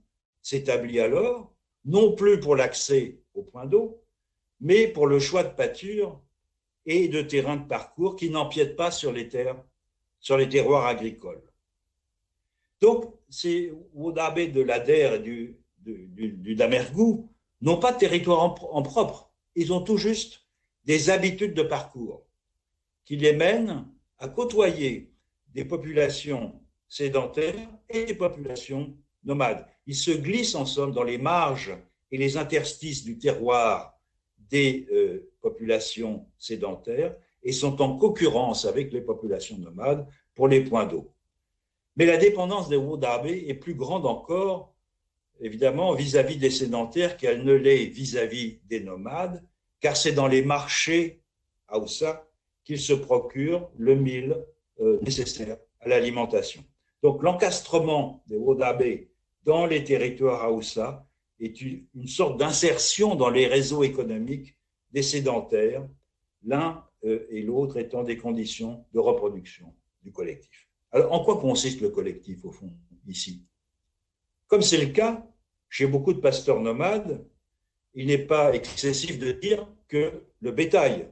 s'établit 0.48 0.98
alors, 0.98 1.52
non 1.84 2.12
plus 2.12 2.40
pour 2.40 2.56
l'accès 2.56 3.18
au 3.34 3.42
point 3.42 3.66
d'eau, 3.66 4.02
mais 4.60 4.88
pour 4.88 5.06
le 5.06 5.18
choix 5.18 5.44
de 5.44 5.54
pâture 5.54 6.22
et 6.86 7.08
de 7.08 7.20
terrains 7.20 7.58
de 7.58 7.68
parcours 7.68 8.16
qui 8.16 8.30
n'empiètent 8.30 8.74
pas 8.74 8.90
sur 8.90 9.12
les 9.12 9.28
terres, 9.28 9.62
sur 10.20 10.38
les 10.38 10.48
terroirs 10.48 10.86
agricoles. 10.86 11.42
Donc, 12.80 13.12
ces 13.28 13.72
Wodabé 13.92 14.48
de 14.48 14.62
l'Ader 14.62 15.16
et 15.16 15.18
du, 15.18 15.58
du, 15.84 16.54
Damergou 16.54 17.28
n'ont 17.60 17.78
pas 17.78 17.92
de 17.92 17.98
territoire 17.98 18.40
en, 18.42 18.82
propre. 18.82 19.30
Ils 19.54 19.72
ont 19.72 19.82
tout 19.82 19.98
juste 19.98 20.46
des 20.84 21.10
habitudes 21.10 21.54
de 21.54 21.62
parcours 21.62 22.24
qui 23.04 23.16
les 23.16 23.34
mènent 23.34 23.86
à 24.18 24.28
côtoyer 24.28 25.12
des 25.48 25.66
populations 25.66 26.58
sédentaires 26.88 27.68
et 27.90 28.04
des 28.04 28.14
populations 28.14 28.96
nomades. 29.28 29.64
Ils 29.86 29.94
se 29.94 30.10
glissent 30.10 30.54
en 30.54 30.66
somme 30.66 30.92
dans 30.92 31.04
les 31.04 31.18
marges 31.18 31.76
et 32.10 32.18
les 32.18 32.36
interstices 32.36 33.04
du 33.04 33.18
terroir 33.18 33.94
des 34.50 34.86
euh, 34.92 35.30
populations 35.40 36.26
sédentaires 36.38 37.14
et 37.42 37.52
sont 37.52 37.80
en 37.80 37.96
concurrence 37.96 38.64
avec 38.64 38.92
les 38.92 39.00
populations 39.00 39.58
nomades 39.58 40.06
pour 40.34 40.48
les 40.48 40.62
points 40.62 40.86
d'eau. 40.86 41.12
Mais 41.96 42.06
la 42.06 42.16
dépendance 42.16 42.68
des 42.68 42.76
Wodabé 42.76 43.46
est 43.48 43.54
plus 43.54 43.74
grande 43.74 44.06
encore, 44.06 44.74
évidemment, 45.40 45.94
vis-à-vis 45.94 46.36
des 46.36 46.50
sédentaires 46.50 47.16
qu'elle 47.16 47.44
ne 47.44 47.52
l'est 47.52 47.86
vis-à-vis 47.86 48.60
des 48.66 48.80
nomades, 48.80 49.42
car 49.80 49.96
c'est 49.96 50.12
dans 50.12 50.28
les 50.28 50.42
marchés 50.42 51.20
Aoussa 51.68 52.26
qu'ils 52.64 52.80
se 52.80 52.92
procurent 52.92 53.68
le 53.78 53.94
mil 53.94 54.36
euh, 54.80 54.98
nécessaire 55.02 55.56
à 55.80 55.88
l'alimentation. 55.88 56.64
Donc 57.02 57.22
l'encastrement 57.22 58.22
des 58.26 58.36
Wodabé 58.36 59.07
dans 59.48 59.64
les 59.64 59.82
territoires 59.82 60.44
Haoussa 60.44 61.08
est 61.40 61.62
une, 61.62 62.06
sorte 62.06 62.38
d'insertion 62.38 63.14
dans 63.14 63.30
les 63.30 63.46
réseaux 63.46 63.82
économiques 63.82 64.58
des 64.90 65.02
sédentaires, 65.02 65.88
l'un 66.42 66.84
euh, 67.04 67.26
et 67.30 67.40
l'autre 67.40 67.78
étant 67.78 68.02
des 68.02 68.18
conditions 68.18 68.84
de 68.92 68.98
reproduction 68.98 69.74
du 70.02 70.12
collectif. 70.12 70.68
Alors, 70.92 71.14
en 71.14 71.24
quoi 71.24 71.40
consiste 71.40 71.80
le 71.80 71.88
collectif, 71.88 72.44
au 72.44 72.52
fond, 72.52 72.70
ici? 73.06 73.46
Comme 74.48 74.60
c'est 74.60 74.84
le 74.84 74.92
cas 74.92 75.26
chez 75.70 75.86
beaucoup 75.86 76.12
de 76.12 76.20
pasteurs 76.20 76.60
nomades, 76.60 77.26
il 77.94 78.08
n'est 78.08 78.26
pas 78.26 78.52
excessif 78.52 79.18
de 79.18 79.32
dire 79.32 79.66
que 79.88 80.24
le 80.40 80.52
bétail 80.52 81.08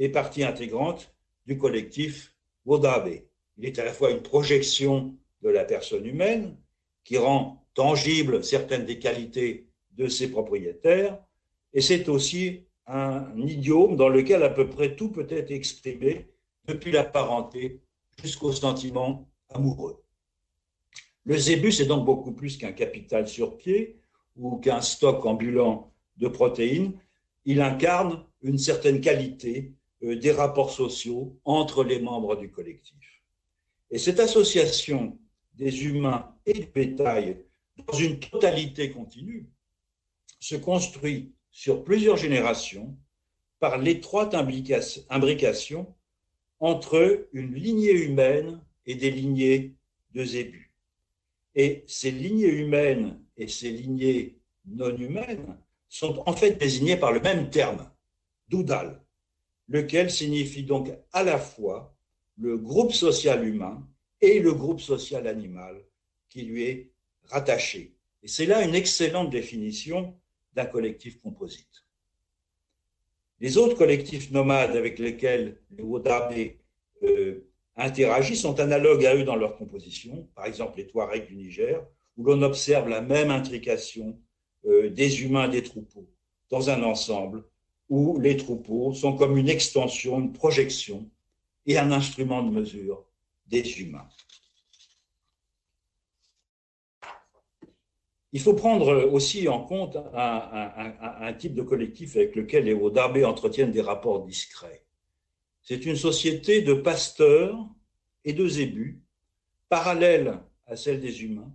est 0.00 0.08
partie 0.08 0.42
intégrante 0.42 1.14
du 1.46 1.56
collectif 1.58 2.34
Wodabe. 2.64 3.22
Il 3.56 3.66
est 3.66 3.78
à 3.78 3.84
la 3.84 3.92
fois 3.92 4.10
une 4.10 4.22
projection 4.22 5.16
de 5.42 5.48
la 5.48 5.64
personne 5.64 6.06
humaine 6.06 6.56
qui 7.04 7.16
rend 7.18 7.67
tangible 7.74 8.44
certaines 8.44 8.84
des 8.84 8.98
qualités 8.98 9.68
de 9.92 10.08
ses 10.08 10.30
propriétaires, 10.30 11.18
et 11.72 11.80
c'est 11.80 12.08
aussi 12.08 12.64
un 12.86 13.36
idiome 13.36 13.96
dans 13.96 14.08
lequel 14.08 14.42
à 14.42 14.50
peu 14.50 14.68
près 14.68 14.96
tout 14.96 15.10
peut 15.10 15.26
être 15.28 15.50
exprimé, 15.50 16.28
depuis 16.68 16.92
la 16.92 17.02
parenté 17.02 17.80
jusqu'au 18.22 18.52
sentiment 18.52 19.28
amoureux. 19.48 20.02
Le 21.24 21.36
zébus 21.36 21.80
est 21.80 21.86
donc 21.86 22.04
beaucoup 22.04 22.32
plus 22.32 22.56
qu'un 22.56 22.72
capital 22.72 23.26
sur 23.26 23.56
pied 23.56 23.98
ou 24.36 24.56
qu'un 24.58 24.80
stock 24.80 25.24
ambulant 25.26 25.92
de 26.16 26.28
protéines. 26.28 26.98
Il 27.44 27.60
incarne 27.60 28.24
une 28.42 28.58
certaine 28.58 29.00
qualité 29.00 29.72
euh, 30.04 30.16
des 30.16 30.32
rapports 30.32 30.70
sociaux 30.70 31.38
entre 31.44 31.82
les 31.84 32.00
membres 32.00 32.36
du 32.36 32.50
collectif. 32.50 33.22
Et 33.90 33.98
cette 33.98 34.20
association 34.20 35.18
des 35.54 35.84
humains 35.84 36.34
et 36.46 36.52
du 36.52 36.66
bétail 36.66 37.44
dans 37.86 37.96
une 37.96 38.18
totalité 38.18 38.90
continue 38.90 39.46
se 40.40 40.56
construit 40.56 41.32
sur 41.50 41.84
plusieurs 41.84 42.16
générations 42.16 42.96
par 43.58 43.78
l'étroite 43.78 44.34
imbrication 44.34 45.94
entre 46.60 47.28
une 47.32 47.54
lignée 47.54 47.92
humaine 47.92 48.60
et 48.86 48.94
des 48.94 49.10
lignées 49.10 49.74
de 50.12 50.24
zébus. 50.24 50.72
Et 51.54 51.84
ces 51.86 52.10
lignées 52.10 52.46
humaines 52.46 53.20
et 53.36 53.48
ces 53.48 53.70
lignées 53.70 54.38
non 54.66 54.96
humaines 54.96 55.58
sont 55.88 56.22
en 56.26 56.34
fait 56.34 56.52
désignées 56.52 56.96
par 56.96 57.12
le 57.12 57.20
même 57.20 57.50
terme, 57.50 57.90
doudal, 58.48 59.02
lequel 59.68 60.10
signifie 60.10 60.62
donc 60.62 60.90
à 61.12 61.22
la 61.22 61.38
fois 61.38 61.94
le 62.36 62.56
groupe 62.56 62.92
social 62.92 63.46
humain 63.46 63.86
et 64.20 64.40
le 64.40 64.52
groupe 64.52 64.80
social 64.80 65.26
animal 65.26 65.82
qui 66.28 66.42
lui 66.42 66.62
est 66.62 66.92
rattaché. 67.30 67.94
Et 68.22 68.28
c'est 68.28 68.46
là 68.46 68.62
une 68.62 68.74
excellente 68.74 69.30
définition 69.30 70.14
d'un 70.54 70.66
collectif 70.66 71.20
composite. 71.20 71.84
Les 73.40 73.56
autres 73.56 73.76
collectifs 73.76 74.30
nomades 74.32 74.76
avec 74.76 74.98
lesquels 74.98 75.60
les 75.70 75.84
Wodabé 75.84 76.58
euh, 77.04 77.48
interagissent 77.76 78.42
sont 78.42 78.58
analogues 78.58 79.06
à 79.06 79.14
eux 79.14 79.22
dans 79.24 79.36
leur 79.36 79.56
composition, 79.56 80.28
par 80.34 80.46
exemple 80.46 80.78
les 80.78 80.86
Touaregs 80.86 81.28
du 81.28 81.36
Niger, 81.36 81.86
où 82.16 82.24
l'on 82.24 82.42
observe 82.42 82.88
la 82.88 83.00
même 83.00 83.30
intrication 83.30 84.20
euh, 84.66 84.90
des 84.90 85.22
humains 85.22 85.48
des 85.48 85.62
troupeaux 85.62 86.08
dans 86.50 86.70
un 86.70 86.82
ensemble 86.82 87.44
où 87.88 88.18
les 88.18 88.36
troupeaux 88.36 88.92
sont 88.92 89.16
comme 89.16 89.38
une 89.38 89.48
extension, 89.48 90.18
une 90.18 90.32
projection 90.32 91.08
et 91.66 91.78
un 91.78 91.92
instrument 91.92 92.42
de 92.42 92.50
mesure 92.50 93.04
des 93.46 93.80
humains. 93.80 94.08
Il 98.32 98.40
faut 98.40 98.54
prendre 98.54 99.04
aussi 99.10 99.48
en 99.48 99.64
compte 99.64 99.96
un, 100.14 101.32
type 101.38 101.54
de 101.54 101.62
collectif 101.62 102.16
avec 102.16 102.36
lequel 102.36 102.64
les 102.64 102.74
Wodabé 102.74 103.24
entretiennent 103.24 103.70
des 103.70 103.80
rapports 103.80 104.24
discrets. 104.24 104.84
C'est 105.62 105.86
une 105.86 105.96
société 105.96 106.62
de 106.62 106.74
pasteurs 106.74 107.56
et 108.24 108.32
de 108.34 108.46
zébus, 108.46 109.00
parallèle 109.68 110.40
à 110.66 110.76
celle 110.76 111.00
des 111.00 111.22
humains, 111.22 111.52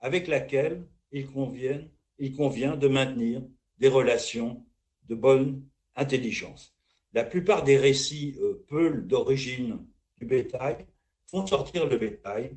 avec 0.00 0.26
laquelle 0.26 0.86
il 1.12 1.26
convient, 1.26 1.86
il 2.18 2.34
convient 2.34 2.76
de 2.76 2.88
maintenir 2.88 3.42
des 3.78 3.88
relations 3.88 4.64
de 5.08 5.14
bonne 5.14 5.62
intelligence. 5.96 6.74
la 7.12 7.24
plupart 7.24 7.64
des 7.64 7.76
récits 7.76 8.36
euh, 8.40 8.64
peuls 8.68 9.06
d'origine 9.06 9.84
du 10.18 10.26
bétail 10.26 10.86
font 11.26 11.46
sortir 11.46 11.86
le 11.86 11.98
bétail 11.98 12.56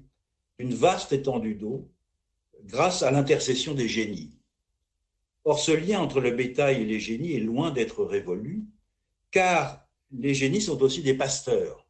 d'une 0.60 0.74
vaste 0.74 1.12
étendue 1.12 1.56
d'eau 1.56 1.89
grâce 2.64 3.03
à 3.03 3.11
l'intercession 3.11 3.74
des 3.74 3.88
génies. 3.88 4.32
Or, 5.45 5.59
ce 5.59 5.72
lien 5.72 5.99
entre 5.99 6.22
le 6.22 6.32
bétail 6.32 6.82
et 6.82 6.86
les 6.86 6.99
génies 6.99 7.34
est 7.34 7.39
loin 7.39 7.72
d'être 7.72 8.05
révolu, 8.05 8.64
car 9.32 9.86
les 10.11 10.34
génies 10.34 10.61
sont 10.61 10.82
aussi 10.82 11.01
des 11.01 11.16
pasteurs. 11.16 11.86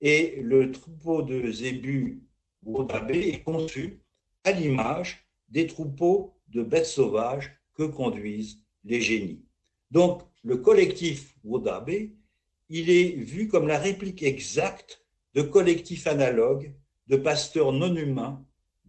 Et 0.00 0.40
le 0.42 0.70
troupeau 0.70 1.22
de 1.22 1.50
zébus 1.50 2.22
Wodabé 2.62 3.28
est 3.28 3.42
conçu 3.42 4.00
à 4.44 4.52
l'image 4.52 5.26
des 5.48 5.66
troupeaux 5.66 6.34
de 6.48 6.62
bêtes 6.62 6.86
sauvages 6.86 7.58
que 7.74 7.84
conduisent 7.84 8.60
les 8.84 9.00
génies. 9.00 9.42
Donc, 9.90 10.22
le 10.42 10.58
collectif 10.58 11.34
Wodabé, 11.42 12.14
il 12.68 12.90
est 12.90 13.10
vu 13.16 13.48
comme 13.48 13.66
la 13.66 13.78
réplique 13.78 14.22
exacte 14.22 15.04
de 15.34 15.42
collectifs 15.42 16.06
analogues 16.06 16.74
de 17.08 17.16
pasteurs 17.16 17.72
non 17.72 17.94
humains 17.96 18.44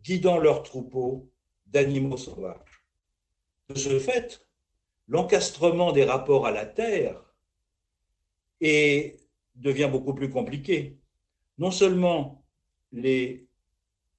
guidant 0.06 0.38
leurs 0.38 0.62
troupeaux 0.62 1.32
d'animaux 1.66 2.18
sauvages. 2.18 2.86
De 3.70 3.76
ce 3.76 3.98
fait, 4.00 4.48
l'encastrement 5.08 5.92
des 5.92 6.04
rapports 6.04 6.46
à 6.46 6.52
la 6.52 6.68
terre 6.68 7.20
devient 9.56 9.90
beaucoup 9.92 10.14
plus 10.14 10.30
compliqué. 10.30 11.00
Non 11.58 11.72
seulement 11.72 12.46
les 12.92 13.48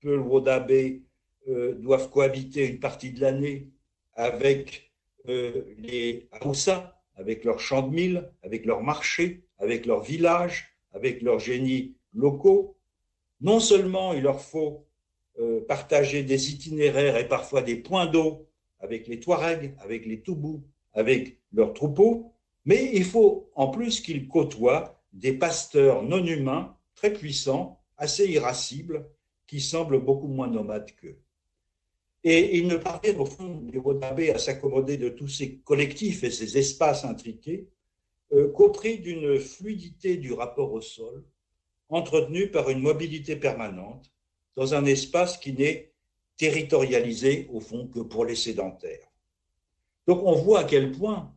Peul 0.00 0.20
Wodabé 0.20 1.04
euh, 1.48 1.74
doivent 1.74 2.10
cohabiter 2.10 2.66
une 2.66 2.80
partie 2.80 3.12
de 3.12 3.20
l'année 3.20 3.70
avec 4.14 4.92
euh, 5.28 5.74
les 5.78 6.28
Hausa, 6.44 7.00
avec 7.14 7.44
leurs 7.44 7.60
champs 7.60 7.86
de 7.86 7.94
mille, 7.94 8.30
avec 8.42 8.66
leurs 8.66 8.82
marchés, 8.82 9.44
avec 9.58 9.86
leurs 9.86 10.02
villages, 10.02 10.76
avec 10.92 11.22
leurs 11.22 11.38
génies 11.38 11.96
locaux. 12.12 12.76
Non 13.40 13.60
seulement 13.60 14.12
il 14.12 14.22
leur 14.22 14.40
faut 14.40 14.85
partager 15.68 16.22
des 16.22 16.50
itinéraires 16.52 17.16
et 17.16 17.28
parfois 17.28 17.62
des 17.62 17.76
points 17.76 18.06
d'eau 18.06 18.46
avec 18.80 19.06
les 19.06 19.20
Touaregs, 19.20 19.74
avec 19.78 20.06
les 20.06 20.20
Toubous, 20.20 20.62
avec 20.92 21.38
leurs 21.52 21.74
troupeaux, 21.74 22.32
mais 22.64 22.90
il 22.94 23.04
faut 23.04 23.50
en 23.54 23.68
plus 23.68 24.00
qu'ils 24.00 24.28
côtoient 24.28 25.02
des 25.12 25.32
pasteurs 25.32 26.02
non 26.02 26.24
humains 26.24 26.76
très 26.94 27.12
puissants, 27.12 27.80
assez 27.96 28.26
irascibles, 28.26 29.08
qui 29.46 29.60
semblent 29.60 30.00
beaucoup 30.00 30.26
moins 30.26 30.48
nomades 30.48 30.90
qu'eux. 30.96 31.18
Et 32.24 32.58
ils 32.58 32.66
ne 32.66 32.76
parviennent 32.76 33.20
au 33.20 33.26
fond, 33.26 33.62
les 33.72 33.78
Wodabé, 33.78 34.30
à 34.30 34.38
s'accommoder 34.38 34.96
de 34.96 35.08
tous 35.08 35.28
ces 35.28 35.58
collectifs 35.58 36.24
et 36.24 36.30
ces 36.30 36.58
espaces 36.58 37.04
intriqués 37.04 37.68
euh, 38.32 38.48
qu'au 38.48 38.70
prix 38.70 38.98
d'une 38.98 39.38
fluidité 39.38 40.16
du 40.16 40.32
rapport 40.32 40.72
au 40.72 40.80
sol, 40.80 41.22
entretenue 41.88 42.50
par 42.50 42.68
une 42.68 42.80
mobilité 42.80 43.36
permanente 43.36 44.10
dans 44.56 44.74
un 44.74 44.84
espace 44.84 45.36
qui 45.38 45.52
n'est 45.52 45.92
territorialisé 46.36 47.48
au 47.52 47.60
fond 47.60 47.86
que 47.86 48.00
pour 48.00 48.24
les 48.24 48.34
sédentaires. 48.34 49.06
Donc 50.06 50.22
on 50.24 50.34
voit 50.34 50.60
à 50.60 50.64
quel 50.64 50.92
point 50.92 51.32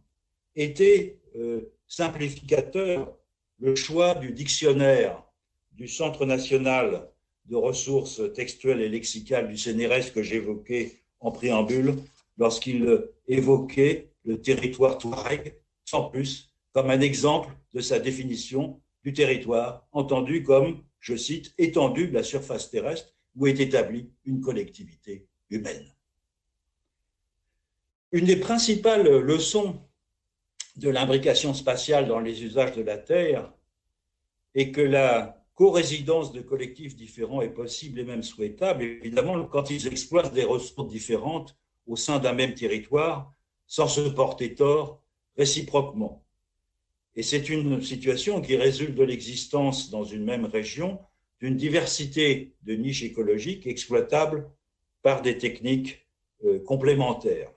était 0.56 1.20
euh, 1.36 1.74
simplificateur 1.88 3.16
le 3.60 3.76
choix 3.76 4.16
du 4.16 4.32
dictionnaire 4.32 5.24
du 5.72 5.88
Centre 5.88 6.26
national 6.26 7.10
de 7.46 7.56
ressources 7.56 8.22
textuelles 8.34 8.82
et 8.82 8.90
lexicales 8.90 9.48
du 9.48 9.58
CNRS 9.58 10.12
que 10.14 10.24
j'évoquais 10.24 11.02
en 11.20 11.32
préambule 11.32 11.96
lorsqu'il 12.38 13.10
évoquait 13.28 14.12
le 14.26 14.42
territoire 14.42 14.98
touareg, 14.98 15.56
sans 15.86 16.10
plus, 16.10 16.50
comme 16.74 16.90
un 16.90 17.02
exemple 17.02 17.50
de 17.74 17.82
sa 17.82 18.00
définition 18.00 18.80
du 19.04 19.14
territoire, 19.14 19.88
entendu 19.92 20.44
comme, 20.44 20.84
je 21.00 21.16
cite, 21.16 21.54
étendue 21.58 22.08
de 22.08 22.14
la 22.14 22.24
surface 22.24 22.70
terrestre 22.70 23.14
où 23.36 23.47
est 23.47 23.60
établie 23.60 24.10
une 24.26 24.41
collectivité 24.41 25.28
humaine. 25.50 25.86
Une 28.12 28.26
des 28.26 28.38
principales 28.38 29.08
leçons 29.08 29.82
de 30.76 30.89
l'imbrication 30.89 31.54
spatiale 31.54 32.08
dans 32.08 32.20
les 32.20 32.43
usages 32.43 32.76
de 32.76 32.82
la 32.82 32.97
Terre 32.97 33.54
est 34.56 34.72
que 34.72 34.82
la 34.82 35.45
co-résidence 35.54 36.32
de 36.32 36.41
collectifs 36.41 36.95
différents 36.95 37.41
est 37.41 37.50
possible 37.50 38.00
et 38.00 38.04
même 38.04 38.24
souhaitable, 38.24 38.84
évidemment, 38.84 39.43
quand 39.45 39.70
ils 39.70 39.88
exploitent 39.88 40.34
des 40.34 40.45
ressources 40.45 40.89
différentes 40.89 41.56
au 41.86 41.95
sein 41.95 42.20
d'un 42.20 42.34
même 42.34 42.54
territoire, 42.54 43.34
sans 43.68 43.88
se 43.88 44.02
porter 44.02 44.56
tort 44.56 45.04
réciproquement. 45.38 46.24
Et 47.20 47.22
c'est 47.22 47.50
une 47.50 47.82
situation 47.82 48.40
qui 48.40 48.56
résulte 48.56 48.96
de 48.96 49.04
l'existence 49.04 49.90
dans 49.90 50.06
une 50.06 50.24
même 50.24 50.46
région 50.46 51.02
d'une 51.42 51.58
diversité 51.58 52.56
de 52.64 52.76
niches 52.76 53.04
écologiques 53.04 53.68
exploitables 53.68 54.50
par 55.02 55.22
des 55.22 55.38
techniques 55.38 56.08
euh, 56.46 56.60
complémentaires. 56.60 57.52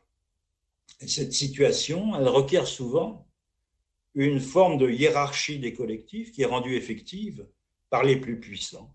Et 1.00 1.06
cette 1.06 1.32
situation, 1.32 2.12
elle 2.16 2.26
requiert 2.26 2.66
souvent 2.66 3.28
une 4.16 4.40
forme 4.40 4.78
de 4.78 4.90
hiérarchie 4.90 5.60
des 5.60 5.72
collectifs 5.72 6.32
qui 6.32 6.42
est 6.42 6.46
rendue 6.56 6.74
effective 6.74 7.46
par 7.88 8.02
les 8.02 8.16
plus 8.16 8.40
puissants, 8.40 8.92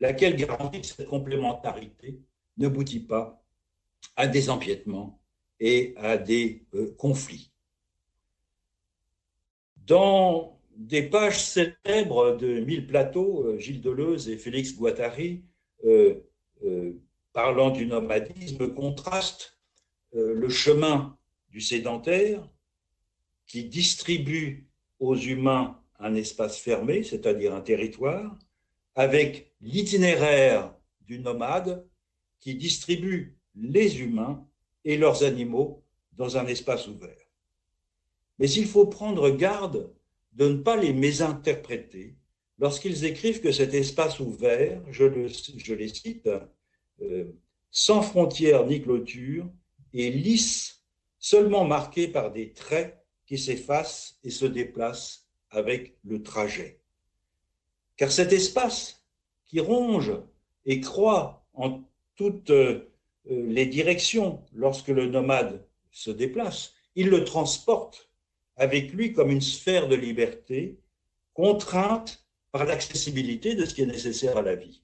laquelle 0.00 0.34
garantit 0.34 0.80
que 0.80 0.88
cette 0.88 1.06
complémentarité 1.06 2.18
n'aboutit 2.56 2.98
pas 2.98 3.40
à 4.16 4.26
des 4.26 4.50
empiètements 4.50 5.20
et 5.60 5.94
à 5.96 6.16
des 6.16 6.66
euh, 6.74 6.92
conflits. 6.98 7.53
Dans 9.86 10.58
des 10.76 11.02
pages 11.02 11.42
célèbres 11.42 12.36
de 12.36 12.60
Mille 12.60 12.86
plateaux, 12.86 13.46
euh, 13.46 13.58
Gilles 13.58 13.80
Deleuze 13.80 14.28
et 14.28 14.38
Félix 14.38 14.74
Guattari, 14.74 15.44
euh, 15.84 16.20
parlant 17.32 17.70
du 17.70 17.86
nomadisme, 17.86 18.72
contrastent 18.72 19.58
le 20.12 20.48
chemin 20.48 21.18
du 21.50 21.60
sédentaire 21.60 22.48
qui 23.46 23.64
distribue 23.64 24.68
aux 24.98 25.16
humains 25.16 25.80
un 25.98 26.14
espace 26.14 26.58
fermé, 26.58 27.02
c'est-à-dire 27.02 27.54
un 27.54 27.60
territoire, 27.60 28.38
avec 28.94 29.52
l'itinéraire 29.60 30.74
du 31.00 31.18
nomade 31.18 31.86
qui 32.40 32.54
distribue 32.54 33.36
les 33.54 34.00
humains 34.00 34.46
et 34.84 34.96
leurs 34.96 35.24
animaux 35.24 35.82
dans 36.12 36.36
un 36.36 36.46
espace 36.46 36.86
ouvert. 36.88 37.23
Mais 38.38 38.50
il 38.50 38.66
faut 38.66 38.86
prendre 38.86 39.30
garde 39.30 39.92
de 40.32 40.48
ne 40.48 40.56
pas 40.56 40.76
les 40.76 40.92
mésinterpréter 40.92 42.16
lorsqu'ils 42.58 43.04
écrivent 43.04 43.40
que 43.40 43.52
cet 43.52 43.74
espace 43.74 44.20
ouvert, 44.20 44.80
je, 44.90 45.04
le, 45.04 45.28
je 45.28 45.74
les 45.74 45.88
cite, 45.88 46.28
euh, 47.02 47.24
sans 47.70 48.02
frontières 48.02 48.66
ni 48.66 48.82
clôture, 48.82 49.46
est 49.92 50.10
lisse, 50.10 50.82
seulement 51.18 51.64
marqué 51.64 52.08
par 52.08 52.32
des 52.32 52.52
traits 52.52 52.98
qui 53.26 53.38
s'effacent 53.38 54.18
et 54.24 54.30
se 54.30 54.44
déplacent 54.44 55.26
avec 55.50 55.96
le 56.04 56.22
trajet. 56.22 56.80
Car 57.96 58.10
cet 58.10 58.32
espace 58.32 59.04
qui 59.46 59.60
ronge 59.60 60.12
et 60.66 60.80
croît 60.80 61.46
en 61.54 61.82
toutes 62.16 62.50
euh, 62.50 62.90
les 63.26 63.66
directions 63.66 64.44
lorsque 64.52 64.88
le 64.88 65.06
nomade 65.06 65.64
se 65.90 66.10
déplace, 66.10 66.74
il 66.96 67.08
le 67.08 67.24
transporte 67.24 68.10
avec 68.56 68.92
lui 68.92 69.12
comme 69.12 69.30
une 69.30 69.40
sphère 69.40 69.88
de 69.88 69.96
liberté, 69.96 70.78
contrainte 71.32 72.24
par 72.52 72.64
l'accessibilité 72.64 73.54
de 73.54 73.64
ce 73.64 73.74
qui 73.74 73.82
est 73.82 73.86
nécessaire 73.86 74.36
à 74.36 74.42
la 74.42 74.54
vie. 74.54 74.82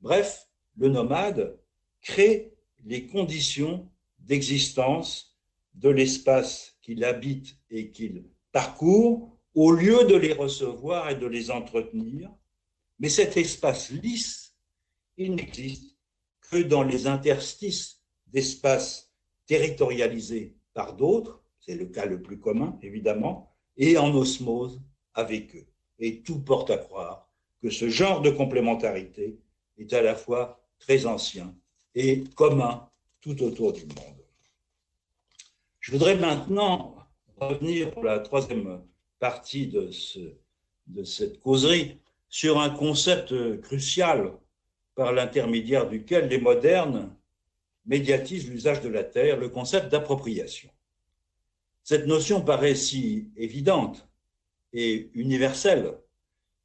Bref, 0.00 0.48
le 0.76 0.88
nomade 0.88 1.58
crée 2.00 2.52
les 2.84 3.06
conditions 3.06 3.90
d'existence 4.18 5.36
de 5.74 5.90
l'espace 5.90 6.78
qu'il 6.80 7.04
habite 7.04 7.56
et 7.70 7.90
qu'il 7.90 8.24
parcourt 8.52 9.36
au 9.54 9.72
lieu 9.72 10.04
de 10.04 10.16
les 10.16 10.32
recevoir 10.32 11.10
et 11.10 11.14
de 11.14 11.26
les 11.26 11.50
entretenir. 11.50 12.30
Mais 12.98 13.08
cet 13.08 13.36
espace 13.36 13.90
lisse, 13.90 14.54
il 15.16 15.34
n'existe 15.34 15.96
que 16.40 16.56
dans 16.56 16.82
les 16.82 17.06
interstices 17.06 18.00
d'espaces 18.26 19.12
territorialisés 19.46 20.56
par 20.72 20.94
d'autres, 20.94 21.43
c'est 21.64 21.74
le 21.74 21.86
cas 21.86 22.06
le 22.06 22.20
plus 22.20 22.38
commun 22.38 22.78
évidemment, 22.82 23.52
et 23.76 23.96
en 23.98 24.14
osmose 24.14 24.80
avec 25.14 25.54
eux. 25.56 25.66
Et 25.98 26.20
tout 26.20 26.40
porte 26.40 26.70
à 26.70 26.76
croire 26.76 27.28
que 27.62 27.70
ce 27.70 27.88
genre 27.88 28.20
de 28.20 28.30
complémentarité 28.30 29.38
est 29.78 29.92
à 29.92 30.02
la 30.02 30.14
fois 30.14 30.60
très 30.78 31.06
ancien 31.06 31.54
et 31.94 32.24
commun 32.34 32.88
tout 33.20 33.42
autour 33.42 33.72
du 33.72 33.82
monde. 33.86 34.24
Je 35.80 35.92
voudrais 35.92 36.16
maintenant 36.16 36.96
revenir 37.36 37.90
pour 37.90 38.04
la 38.04 38.18
troisième 38.18 38.82
partie 39.18 39.66
de, 39.66 39.90
de 40.86 41.04
cette 41.04 41.40
causerie 41.40 41.98
sur 42.28 42.60
un 42.60 42.70
concept 42.70 43.60
crucial 43.60 44.32
par 44.94 45.12
l'intermédiaire 45.12 45.88
duquel 45.88 46.28
les 46.28 46.38
modernes 46.38 47.14
médiatisent 47.86 48.48
l'usage 48.48 48.80
de 48.80 48.88
la 48.88 49.04
terre, 49.04 49.38
le 49.38 49.48
concept 49.48 49.90
d'appropriation. 49.90 50.70
Cette 51.84 52.06
notion 52.06 52.40
paraît 52.40 52.74
si 52.74 53.30
évidente 53.36 54.08
et 54.72 55.10
universelle 55.14 55.98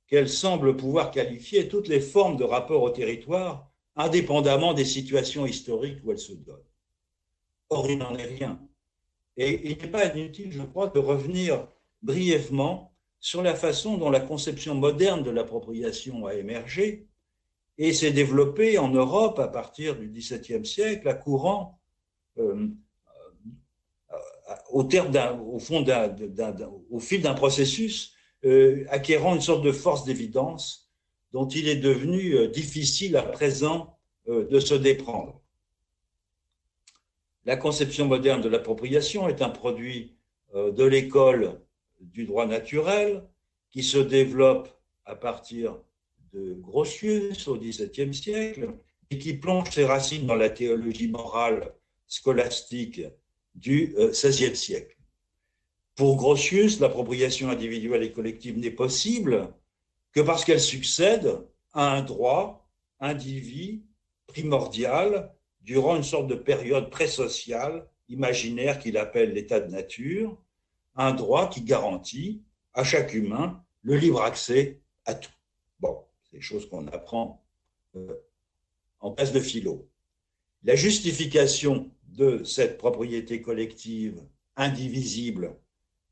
qu'elle 0.07 0.29
semble 0.29 0.77
pouvoir 0.77 1.11
qualifier 1.11 1.67
toutes 1.67 1.89
les 1.89 1.99
formes 1.99 2.37
de 2.37 2.45
rapport 2.45 2.81
au 2.81 2.89
territoire, 2.89 3.69
indépendamment 3.97 4.73
des 4.73 4.85
situations 4.85 5.45
historiques 5.45 5.99
où 6.03 6.11
elles 6.11 6.19
se 6.19 6.33
donnent. 6.33 6.57
Or, 7.69 7.91
il 7.91 7.97
n'en 7.97 8.15
est 8.15 8.25
rien. 8.25 8.59
Et 9.35 9.69
il 9.69 9.77
n'est 9.77 9.89
pas 9.89 10.05
inutile, 10.15 10.53
je 10.53 10.63
crois, 10.63 10.87
de 10.87 10.99
revenir 10.99 11.67
brièvement 12.01 12.93
sur 13.19 13.43
la 13.43 13.55
façon 13.55 13.97
dont 13.97 14.09
la 14.09 14.21
conception 14.21 14.73
moderne 14.73 15.21
de 15.21 15.29
l'appropriation 15.29 16.25
a 16.25 16.33
émergé 16.33 17.07
et 17.77 17.93
s'est 17.93 18.11
développée 18.11 18.77
en 18.77 18.89
Europe 18.89 19.37
à 19.37 19.49
partir 19.49 19.97
du 19.97 20.07
XVIIe 20.07 20.65
siècle, 20.65 21.07
à 21.07 21.13
courant, 21.13 21.79
euh, 22.37 22.69
au, 24.71 24.87
fil 26.99 27.21
d'un 27.21 27.33
processus 27.33 28.13
euh, 28.45 28.85
acquérant 28.89 29.35
une 29.35 29.41
sorte 29.41 29.63
de 29.63 29.71
force 29.71 30.05
d'évidence 30.05 30.89
dont 31.31 31.47
il 31.47 31.67
est 31.67 31.75
devenu 31.75 32.47
difficile 32.47 33.15
à 33.15 33.23
présent 33.23 33.99
de 34.27 34.59
se 34.59 34.73
déprendre. 34.73 35.41
La 37.45 37.55
conception 37.55 38.07
moderne 38.07 38.41
de 38.41 38.49
l'appropriation 38.49 39.27
est 39.27 39.43
un 39.43 39.49
produit 39.49 40.15
de 40.55 40.83
l'école 40.83 41.61
du 41.99 42.25
droit 42.25 42.47
naturel 42.47 43.23
qui 43.71 43.83
se 43.83 43.97
développe 43.97 44.69
à 45.05 45.15
partir 45.15 45.77
de 46.33 46.53
Grotius 46.53 47.47
au 47.47 47.57
XVIIe 47.57 48.13
siècle 48.13 48.73
et 49.09 49.17
qui 49.17 49.33
plonge 49.33 49.71
ses 49.71 49.85
racines 49.85 50.25
dans 50.25 50.35
la 50.35 50.49
théologie 50.49 51.07
morale 51.07 51.73
scolastique 52.07 53.01
du 53.59 53.93
XVIe 53.97 54.55
siècle. 54.55 54.95
Pour 55.95 56.15
Grotius, 56.15 56.79
l'appropriation 56.79 57.49
individuelle 57.49 58.03
et 58.03 58.11
collective 58.11 58.57
n'est 58.57 58.71
possible 58.71 59.53
que 60.13 60.21
parce 60.21 60.45
qu'elle 60.45 60.61
succède 60.61 61.45
à 61.73 61.91
un 61.91 62.01
droit 62.01 62.67
individu 62.99 63.83
primordial 64.27 65.31
durant 65.61 65.95
une 65.97 66.03
sorte 66.03 66.27
de 66.27 66.35
période 66.35 66.89
pré-sociale 66.89 67.85
imaginaire 68.07 68.79
qu'il 68.79 68.97
appelle 68.97 69.33
l'état 69.33 69.59
de 69.59 69.71
nature, 69.71 70.37
un 70.95 71.13
droit 71.13 71.49
qui 71.49 71.61
garantit 71.61 72.41
à 72.73 72.83
chaque 72.83 73.13
humain 73.13 73.63
le 73.83 73.95
libre 73.95 74.21
accès 74.21 74.79
à 75.05 75.13
tout. 75.13 75.31
Bon, 75.79 76.03
c'est 76.23 76.37
des 76.37 76.41
choses 76.41 76.67
qu'on 76.67 76.87
apprend 76.87 77.45
euh, 77.95 78.15
en 78.99 79.11
place 79.11 79.31
de 79.31 79.39
philo. 79.39 79.87
La 80.63 80.75
justification 80.75 81.91
de 82.19 82.43
cette 82.43 82.77
propriété 82.77 83.41
collective 83.41 84.21
indivisible 84.57 85.55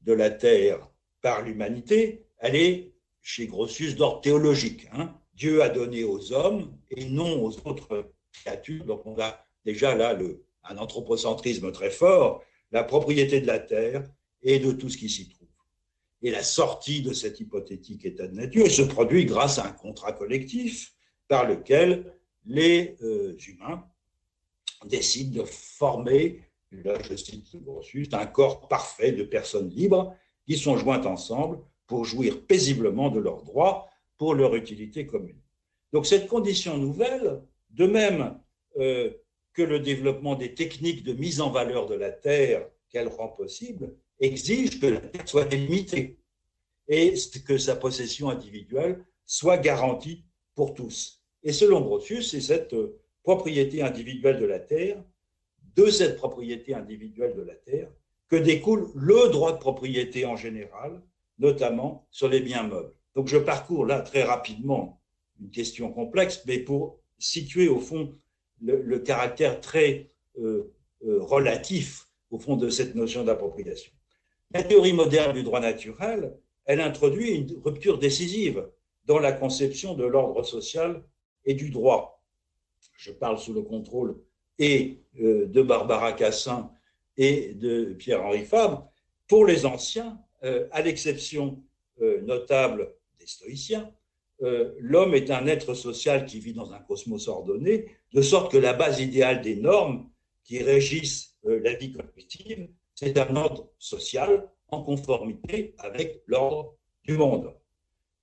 de 0.01 0.13
la 0.13 0.29
terre 0.29 0.89
par 1.21 1.41
l'humanité, 1.41 2.23
elle 2.37 2.55
est 2.55 2.93
chez 3.21 3.45
Grotius 3.45 3.95
d'ordre 3.95 4.21
théologique. 4.21 4.87
Hein. 4.93 5.13
Dieu 5.33 5.61
a 5.61 5.67
donné 5.67 6.05
aux 6.05 6.31
hommes 6.31 6.71
et 6.89 7.05
non 7.05 7.43
aux 7.43 7.51
autres 7.67 8.09
créatures. 8.31 8.85
Donc 8.85 9.05
on 9.05 9.19
a 9.19 9.45
déjà 9.65 9.95
là 9.95 10.17
un 10.63 10.77
anthropocentrisme 10.77 11.73
très 11.73 11.91
fort. 11.91 12.41
La 12.71 12.85
propriété 12.85 13.41
de 13.41 13.47
la 13.47 13.59
terre 13.59 14.09
et 14.41 14.59
de 14.59 14.71
tout 14.71 14.87
ce 14.87 14.97
qui 14.97 15.09
s'y 15.09 15.27
trouve. 15.27 15.47
Et 16.21 16.31
la 16.31 16.43
sortie 16.43 17.01
de 17.01 17.11
cet 17.11 17.41
hypothétique 17.41 18.05
état 18.05 18.27
de 18.27 18.33
nature 18.33 18.71
se 18.71 18.81
produit 18.81 19.25
grâce 19.25 19.59
à 19.59 19.65
un 19.65 19.71
contrat 19.73 20.13
collectif 20.13 20.93
par 21.27 21.45
lequel 21.45 22.13
les 22.45 22.95
euh, 23.01 23.35
humains 23.45 23.85
décident 24.85 25.41
de 25.41 25.47
former, 25.47 26.41
là 26.71 26.97
je 27.01 27.15
cite 27.15 27.55
Grotius, 27.63 28.09
un 28.13 28.25
corps 28.25 28.67
parfait 28.67 29.11
de 29.11 29.23
personnes 29.23 29.69
libres 29.69 30.15
qui 30.45 30.57
sont 30.57 30.77
jointes 30.77 31.05
ensemble 31.05 31.59
pour 31.87 32.05
jouir 32.05 32.45
paisiblement 32.45 33.09
de 33.09 33.19
leurs 33.19 33.43
droits 33.43 33.89
pour 34.17 34.35
leur 34.35 34.55
utilité 34.55 35.05
commune. 35.05 35.39
Donc 35.93 36.05
cette 36.05 36.27
condition 36.27 36.77
nouvelle, 36.77 37.41
de 37.69 37.87
même 37.87 38.39
euh, 38.77 39.11
que 39.53 39.61
le 39.61 39.79
développement 39.79 40.35
des 40.35 40.53
techniques 40.53 41.03
de 41.03 41.13
mise 41.13 41.41
en 41.41 41.49
valeur 41.49 41.87
de 41.87 41.95
la 41.95 42.11
terre 42.11 42.67
qu'elle 42.89 43.07
rend 43.07 43.29
possible, 43.29 43.95
exige 44.19 44.79
que 44.79 44.87
la 44.87 44.99
terre 44.99 45.27
soit 45.27 45.45
délimitée 45.45 46.19
et 46.87 47.13
que 47.45 47.57
sa 47.57 47.75
possession 47.75 48.29
individuelle 48.29 49.03
soit 49.25 49.57
garantie 49.57 50.23
pour 50.55 50.73
tous. 50.73 51.23
Et 51.43 51.53
selon 51.53 51.81
Grotius, 51.81 52.31
c'est 52.31 52.41
cette 52.41 52.73
euh, 52.73 52.99
propriété 53.27 53.81
individuelle 53.81 54.39
de 54.39 54.45
la 54.45 54.57
terre, 54.57 55.03
de 55.75 55.87
cette 55.87 56.15
propriété 56.15 56.73
individuelle 56.73 57.35
de 57.35 57.41
la 57.41 57.55
terre, 57.55 57.89
que 58.29 58.37
découle 58.37 58.89
le 58.95 59.29
droit 59.29 59.51
de 59.51 59.57
propriété 59.57 60.25
en 60.25 60.37
général, 60.37 61.01
notamment 61.37 62.07
sur 62.09 62.29
les 62.29 62.39
biens 62.39 62.63
meubles. 62.63 62.93
Donc 63.15 63.27
je 63.27 63.37
parcours 63.37 63.85
là 63.85 63.99
très 63.99 64.23
rapidement 64.23 65.01
une 65.41 65.51
question 65.51 65.91
complexe, 65.91 66.41
mais 66.47 66.59
pour 66.59 67.01
situer 67.19 67.67
au 67.67 67.81
fond 67.81 68.17
le, 68.61 68.97
caractère 68.99 69.59
très 69.59 70.09
euh, 70.39 70.73
euh, 71.05 71.21
relatif 71.21 72.07
au 72.31 72.39
fond 72.39 72.55
de 72.55 72.69
cette 72.69 72.95
notion 72.95 73.25
d'appropriation. 73.25 73.91
La 74.51 74.63
théorie 74.63 74.93
moderne 74.93 75.33
du 75.33 75.43
droit 75.43 75.59
naturel, 75.59 76.33
elle 76.63 76.79
introduit 76.79 77.31
une 77.31 77.61
rupture 77.61 77.99
décisive 77.99 78.69
dans 79.03 79.19
la 79.19 79.33
conception 79.33 79.95
de 79.95 80.05
l'ordre 80.05 80.43
social 80.43 81.03
et 81.43 81.55
du 81.55 81.71
droit. 81.71 82.16
Je 82.97 83.11
parle 83.11 83.39
sous 83.39 83.53
le 83.53 83.61
contrôle 83.61 84.19
et 84.59 84.99
euh, 85.19 85.45
de 85.45 85.61
Barbara 85.61 86.13
Cassin 86.13 86.71
et 87.15 87.53
de 87.53 87.93
Pierre-Henri 87.93 88.43
Fabre. 88.43 88.91
Pour 89.27 89.45
les 89.45 89.65
anciens, 89.65 90.19
euh, 90.43 90.67
à 90.71 90.81
l'exception 90.81 91.63
euh, 92.01 92.21
notable 92.21 92.93
des 93.19 93.27
stoïciens, 93.27 93.91
l'homme 94.79 95.15
est 95.15 95.31
un 95.31 95.47
être 95.47 95.73
social 95.73 96.27
qui 96.27 96.39
vit 96.39 96.53
dans 96.53 96.71
un 96.71 96.77
cosmos 96.77 97.27
ordonné, 97.27 97.87
de 98.13 98.21
sorte 98.21 98.51
que 98.51 98.57
la 98.57 98.73
base 98.73 98.99
idéale 98.99 99.41
des 99.41 99.55
normes 99.55 100.11
qui 100.43 100.61
régissent 100.61 101.35
la 101.43 101.73
vie 101.73 101.91
collective 101.91 102.69
c'est 102.99 103.15
un 103.19 103.35
ordre 103.35 103.69
social 103.77 104.49
en 104.69 104.81
conformité 104.81 105.75
avec 105.77 106.23
l'ordre 106.25 106.75
du 107.03 107.15
monde. 107.15 107.53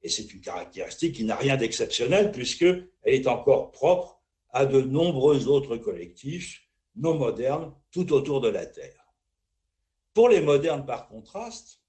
Et 0.03 0.09
c'est 0.09 0.35
une 0.35 0.41
caractéristique 0.41 1.15
qui 1.15 1.25
n'a 1.25 1.37
rien 1.37 1.57
d'exceptionnel 1.57 2.33
puisqu'elle 2.33 2.89
est 3.05 3.29
encore 3.29 3.71
propre 3.71 4.14
à 4.55 4.65
de 4.65 4.81
nombreux 4.81 5.49
autres 5.49 5.77
collectifs 5.77 6.63
non 6.97 7.19
modernes 7.19 7.75
tout 7.91 8.13
autour 8.13 8.41
de 8.41 8.49
la 8.49 8.65
Terre. 8.65 9.05
Pour 10.15 10.29
les 10.29 10.41
modernes, 10.41 10.87
par 10.87 11.09
contraste, 11.09 11.81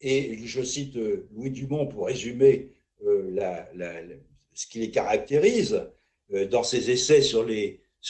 et 0.00 0.38
je 0.46 0.62
cite 0.62 0.96
euh, 0.96 1.28
Louis 1.32 1.50
Dumont 1.50 1.86
pour 1.86 2.06
résumer 2.06 2.72
euh, 3.06 3.60
ce 4.54 4.66
qui 4.66 4.78
les 4.78 4.90
caractérise 4.90 5.86
euh, 6.32 6.46
dans 6.46 6.62
ses 6.62 6.90
essais 6.90 7.20
sur 7.20 7.44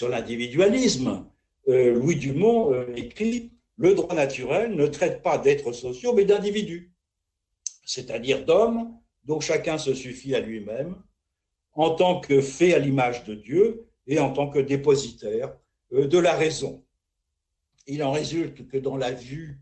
l'individualisme, 0.09 1.27
Louis 1.67 2.17
Dumont 2.17 2.87
écrit 2.97 3.53
le 3.77 3.95
droit 3.95 4.15
naturel 4.15 4.75
ne 4.75 4.87
traite 4.87 5.23
pas 5.23 5.39
d'êtres 5.39 5.73
sociaux, 5.73 6.15
mais 6.15 6.25
d'individus, 6.25 6.93
c'est-à-dire 7.85 8.45
d'hommes 8.45 8.99
dont 9.25 9.41
chacun 9.41 9.79
se 9.79 9.95
suffit 9.95 10.35
à 10.35 10.41
lui-même 10.41 10.97
en 11.75 11.91
tant 11.91 12.21
que 12.21 12.41
fait 12.41 12.75
à 12.75 12.79
l'image 12.79 13.25
de 13.25 13.35
Dieu 13.35 13.87
et 14.07 14.19
en 14.19 14.33
tant 14.33 14.49
que 14.49 14.59
dépositaire 14.59 15.57
euh, 15.93 16.07
de 16.07 16.19
la 16.19 16.35
raison. 16.35 16.85
Il 17.87 18.03
en 18.03 18.13
résulte 18.13 18.69
que 18.69 18.77
dans 18.77 18.97
la 18.97 19.13
vue 19.13 19.61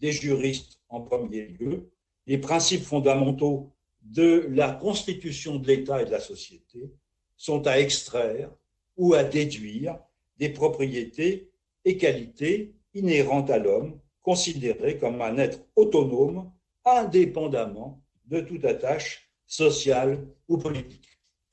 des 0.00 0.12
juristes 0.12 0.80
en 0.88 1.00
premier 1.00 1.46
lieu, 1.46 1.90
les 2.26 2.38
principes 2.38 2.84
fondamentaux 2.84 3.72
de 4.02 4.46
la 4.50 4.72
constitution 4.72 5.56
de 5.56 5.66
l'État 5.66 6.02
et 6.02 6.06
de 6.06 6.10
la 6.10 6.20
société 6.20 6.92
sont 7.36 7.66
à 7.66 7.78
extraire 7.78 8.50
ou 8.96 9.14
à 9.14 9.24
déduire 9.24 9.98
des 10.38 10.48
propriétés 10.48 11.50
et 11.84 11.96
qualités 11.96 12.74
inhérente 12.94 13.50
à 13.50 13.58
l'homme, 13.58 14.00
considéré 14.22 14.98
comme 14.98 15.22
un 15.22 15.38
être 15.38 15.60
autonome, 15.76 16.50
indépendamment 16.84 18.02
de 18.26 18.40
toute 18.40 18.64
attache 18.64 19.30
sociale 19.46 20.26
ou 20.48 20.58
politique. 20.58 21.09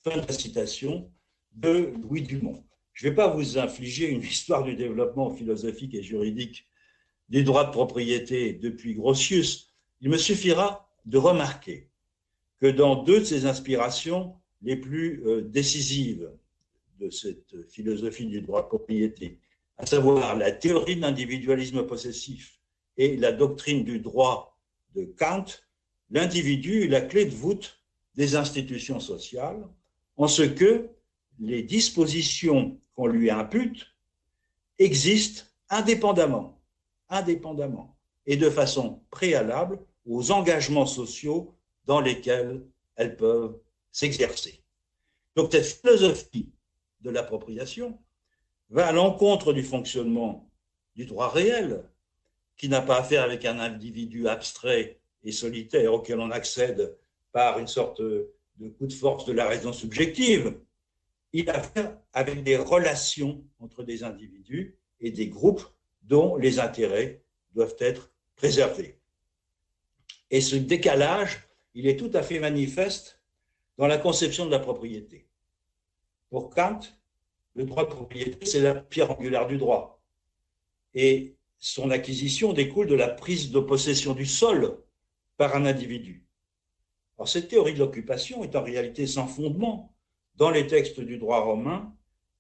De 0.08 0.22
la 0.22 0.32
citation 0.32 1.12
de 1.52 1.92
Louis 2.02 2.22
Dumont. 2.22 2.64
Je 2.94 3.06
ne 3.06 3.10
vais 3.10 3.16
pas 3.16 3.28
vous 3.28 3.58
infliger 3.58 4.10
une 4.10 4.22
histoire 4.22 4.64
du 4.64 4.74
développement 4.74 5.30
philosophique 5.36 5.94
et 5.96 6.02
juridique 6.02 6.66
des 7.28 7.44
droits 7.44 7.66
de 7.66 7.72
propriété 7.72 8.54
depuis 8.54 8.96
Grotius. 8.96 9.74
Il 10.00 10.10
me 10.10 10.18
suffira 10.18 10.90
de 11.04 11.18
remarquer 11.18 11.90
que 12.62 12.68
dans 12.68 13.04
deux 13.04 13.20
de 13.20 13.26
ses 13.26 13.48
inspirations 13.48 14.34
les 14.62 14.78
plus 14.78 15.26
euh, 15.26 15.42
décisives 15.42 16.32
de 17.02 17.10
cette 17.10 17.70
philosophie 17.70 18.28
du 18.28 18.40
droit 18.40 18.64
de 18.64 18.68
propriété, 18.68 19.40
à 19.78 19.86
savoir 19.86 20.38
la 20.38 20.54
théorie 20.54 20.96
de 20.96 21.02
l'individualisme 21.02 21.86
possessif 21.86 22.62
et 22.96 23.18
la 23.18 23.34
doctrine 23.34 23.84
du 23.84 24.00
droit 24.00 24.58
de 24.96 25.04
Kant, 25.04 25.46
l'individu 26.12 26.86
est 26.86 26.88
la 26.88 27.02
clé 27.02 27.26
de 27.26 27.36
voûte 27.36 27.84
des 28.16 28.38
institutions 28.38 29.02
sociales, 29.02 29.68
en 30.18 30.28
ce 30.28 30.42
que 30.42 30.90
les 31.40 31.64
dispositions 31.64 32.80
qu'on 32.96 33.08
lui 33.08 33.30
impute 33.30 33.88
existent 34.80 35.44
indépendamment, 35.70 36.60
indépendamment 37.10 37.96
et 38.26 38.38
de 38.38 38.50
façon 38.50 39.02
préalable 39.10 39.80
aux 40.06 40.32
engagements 40.32 40.86
sociaux 40.86 41.56
dans 41.86 42.02
lesquels 42.02 42.64
elles 42.96 43.16
peuvent 43.16 43.58
s'exercer. 43.92 44.62
Donc 45.36 45.52
cette 45.52 45.66
philosophie 45.66 46.50
de 47.02 47.10
l'appropriation 47.10 48.00
va 48.70 48.88
à 48.88 48.92
l'encontre 48.92 49.54
du 49.54 49.64
fonctionnement 49.64 50.50
du 50.96 51.06
droit 51.06 51.30
réel, 51.30 51.84
qui 52.58 52.70
n'a 52.70 52.82
pas 52.82 53.00
affaire 53.00 53.24
avec 53.24 53.46
un 53.46 53.60
individu 53.60 54.28
abstrait 54.28 55.00
et 55.24 55.32
solitaire 55.32 55.94
auquel 55.94 56.20
on 56.20 56.32
accède 56.32 56.98
par 57.32 57.60
une 57.60 57.68
sorte 57.68 58.02
de 58.58 58.70
coup 58.70 58.88
de 58.88 58.94
force 58.94 59.26
de 59.26 59.34
la 59.34 59.48
raison 59.48 59.74
subjective. 59.74 60.60
Il 61.34 61.50
a 61.50 61.58
affaire 61.58 61.98
avec 62.14 62.44
des 62.44 62.58
relations 62.58 63.46
entre 63.60 63.84
des 63.84 64.04
individus 64.04 64.76
et 65.00 65.12
des 65.12 65.28
groupes 65.28 65.64
dont 66.04 66.36
les 66.38 66.60
intérêts 66.60 67.22
doivent 67.54 67.76
être 67.80 68.12
préservés. 68.36 69.00
Et 70.32 70.42
ce 70.42 70.56
décalage, 70.56 71.48
il 71.74 71.88
est 71.88 71.98
tout 71.98 72.12
à 72.14 72.24
fait 72.24 72.40
manifeste 72.40 73.22
dans 73.78 73.88
la 73.88 73.98
conception 73.98 74.46
de 74.46 74.52
la 74.52 74.60
propriété. 74.60 75.28
Pour 76.30 76.50
Kant, 76.50 76.80
le 77.54 77.66
droit 77.66 77.86
de 77.86 77.90
propriété, 77.90 78.46
c'est 78.46 78.60
la 78.60 78.76
pierre 78.76 79.12
angulaire 79.12 79.48
du 79.48 79.58
droit. 79.58 80.02
Et 80.94 81.36
son 81.60 81.90
acquisition 81.92 82.54
découle 82.54 82.88
de 82.88 82.96
la 82.96 83.08
prise 83.08 83.52
de 83.52 83.60
possession 83.60 84.14
du 84.14 84.26
sol 84.26 84.84
par 85.38 85.56
un 85.56 85.66
individu. 85.66 86.27
Cette 87.26 87.48
théorie 87.50 87.74
de 87.74 87.80
l'occupation 87.80 88.44
est 88.44 88.56
en 88.56 88.64
réalité 88.64 89.08
sans 89.08 89.28
fondement 89.28 89.94
dans 90.36 90.52
les 90.52 90.68
textes 90.68 91.00
du 91.00 91.18
droit 91.18 91.42
romain 91.42 91.94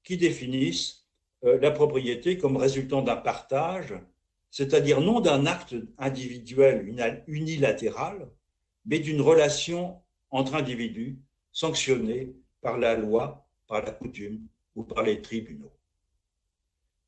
qui 0.04 0.18
définissent 0.18 1.08
euh, 1.44 1.60
la 1.60 1.72
propriété 1.72 2.38
comme 2.38 2.58
résultant 2.58 3.02
d'un 3.02 3.16
partage, 3.16 3.94
c'est-à-dire 4.52 5.02
non 5.02 5.20
d'un 5.20 5.46
acte 5.46 5.76
individuel 5.98 6.88
unilatéral, 7.28 8.30
mais 8.86 9.00
d'une 9.00 9.22
relation 9.22 10.02
entre 10.30 10.56
individus 10.56 11.20
sanctionnée 11.52 12.36
par 12.62 12.78
la 12.78 12.96
loi, 12.96 13.48
par 13.68 13.84
la 13.84 13.92
coutume 13.92 14.48
ou 14.76 14.84
par 14.84 15.04
les 15.04 15.22
tribunaux. 15.22 15.74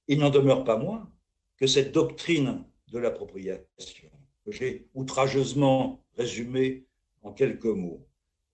Il 0.07 0.19
n'en 0.19 0.31
demeure 0.31 0.63
pas 0.63 0.77
moins 0.77 1.11
que 1.57 1.67
cette 1.67 1.91
doctrine 1.91 2.63
de 2.87 2.97
l'appropriation, 2.97 4.09
que 4.43 4.51
j'ai 4.51 4.89
outrageusement 4.95 6.03
résumée 6.17 6.88
en 7.21 7.33
quelques 7.33 7.65
mots, 7.65 8.07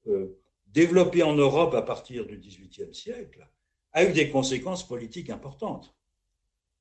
euh, 0.07 0.39
développée 0.67 1.23
en 1.23 1.35
Europe 1.35 1.73
à 1.73 1.81
partir 1.81 2.25
du 2.25 2.37
XVIIIe 2.37 2.93
siècle, 2.93 3.47
a 3.93 4.03
eu 4.03 4.11
des 4.11 4.29
conséquences 4.29 4.87
politiques 4.87 5.29
importantes. 5.29 5.95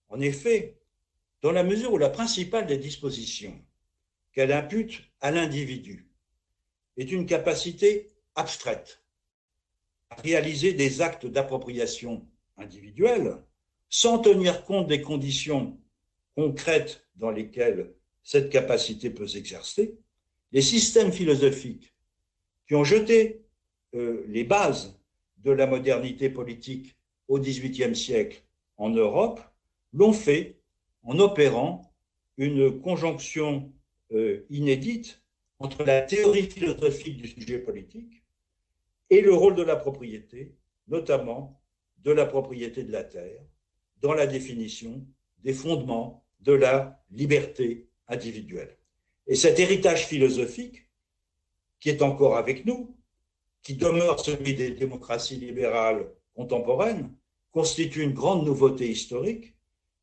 En 0.08 0.20
effet, 0.20 0.78
dans 1.42 1.52
la 1.52 1.62
mesure 1.62 1.92
où 1.92 1.98
la 1.98 2.10
principale 2.10 2.66
des 2.66 2.78
dispositions 2.78 3.60
qu'elle 4.32 4.52
impute 4.52 5.02
à 5.20 5.30
l'individu 5.30 6.08
est 6.96 7.12
une 7.12 7.26
capacité 7.26 8.10
abstraite 8.34 9.04
à 10.10 10.16
réaliser 10.16 10.72
des 10.72 11.00
actes 11.00 11.26
d'appropriation 11.26 12.26
individuelle 12.56 13.38
sans 13.88 14.18
tenir 14.18 14.64
compte 14.64 14.88
des 14.88 15.02
conditions 15.02 15.78
concrètes 16.34 17.06
dans 17.14 17.30
lesquelles 17.30 17.94
cette 18.22 18.50
capacité 18.50 19.10
peut 19.10 19.28
s'exercer, 19.28 19.98
les 20.54 20.62
systèmes 20.62 21.12
philosophiques 21.12 21.92
qui 22.66 22.76
ont 22.76 22.84
jeté 22.84 23.42
euh, 23.94 24.24
les 24.28 24.44
bases 24.44 24.96
de 25.38 25.50
la 25.50 25.66
modernité 25.66 26.30
politique 26.30 26.96
au 27.26 27.40
XVIIIe 27.40 27.96
siècle 27.96 28.42
en 28.76 28.90
Europe 28.90 29.40
l'ont 29.92 30.12
fait 30.12 30.60
en 31.02 31.18
opérant 31.18 31.92
une 32.36 32.80
conjonction 32.80 33.72
euh, 34.12 34.46
inédite 34.48 35.20
entre 35.58 35.82
la 35.82 36.02
théorie 36.02 36.48
philosophique 36.48 37.16
du 37.16 37.28
sujet 37.28 37.58
politique 37.58 38.22
et 39.10 39.22
le 39.22 39.34
rôle 39.34 39.56
de 39.56 39.62
la 39.62 39.76
propriété, 39.76 40.54
notamment 40.86 41.60
de 41.98 42.12
la 42.12 42.26
propriété 42.26 42.84
de 42.84 42.92
la 42.92 43.02
terre, 43.02 43.42
dans 44.00 44.14
la 44.14 44.26
définition 44.28 45.04
des 45.42 45.52
fondements 45.52 46.24
de 46.40 46.52
la 46.52 47.02
liberté 47.10 47.88
individuelle. 48.06 48.76
Et 49.26 49.34
cet 49.34 49.58
héritage 49.58 50.06
philosophique, 50.06 50.88
qui 51.80 51.88
est 51.88 52.02
encore 52.02 52.36
avec 52.36 52.64
nous, 52.66 52.96
qui 53.62 53.74
demeure 53.74 54.20
celui 54.20 54.54
des 54.54 54.70
démocraties 54.70 55.36
libérales 55.36 56.10
contemporaine 56.34 57.12
constitue 57.52 58.02
une 58.02 58.12
grande 58.12 58.44
nouveauté 58.44 58.88
historique, 58.88 59.54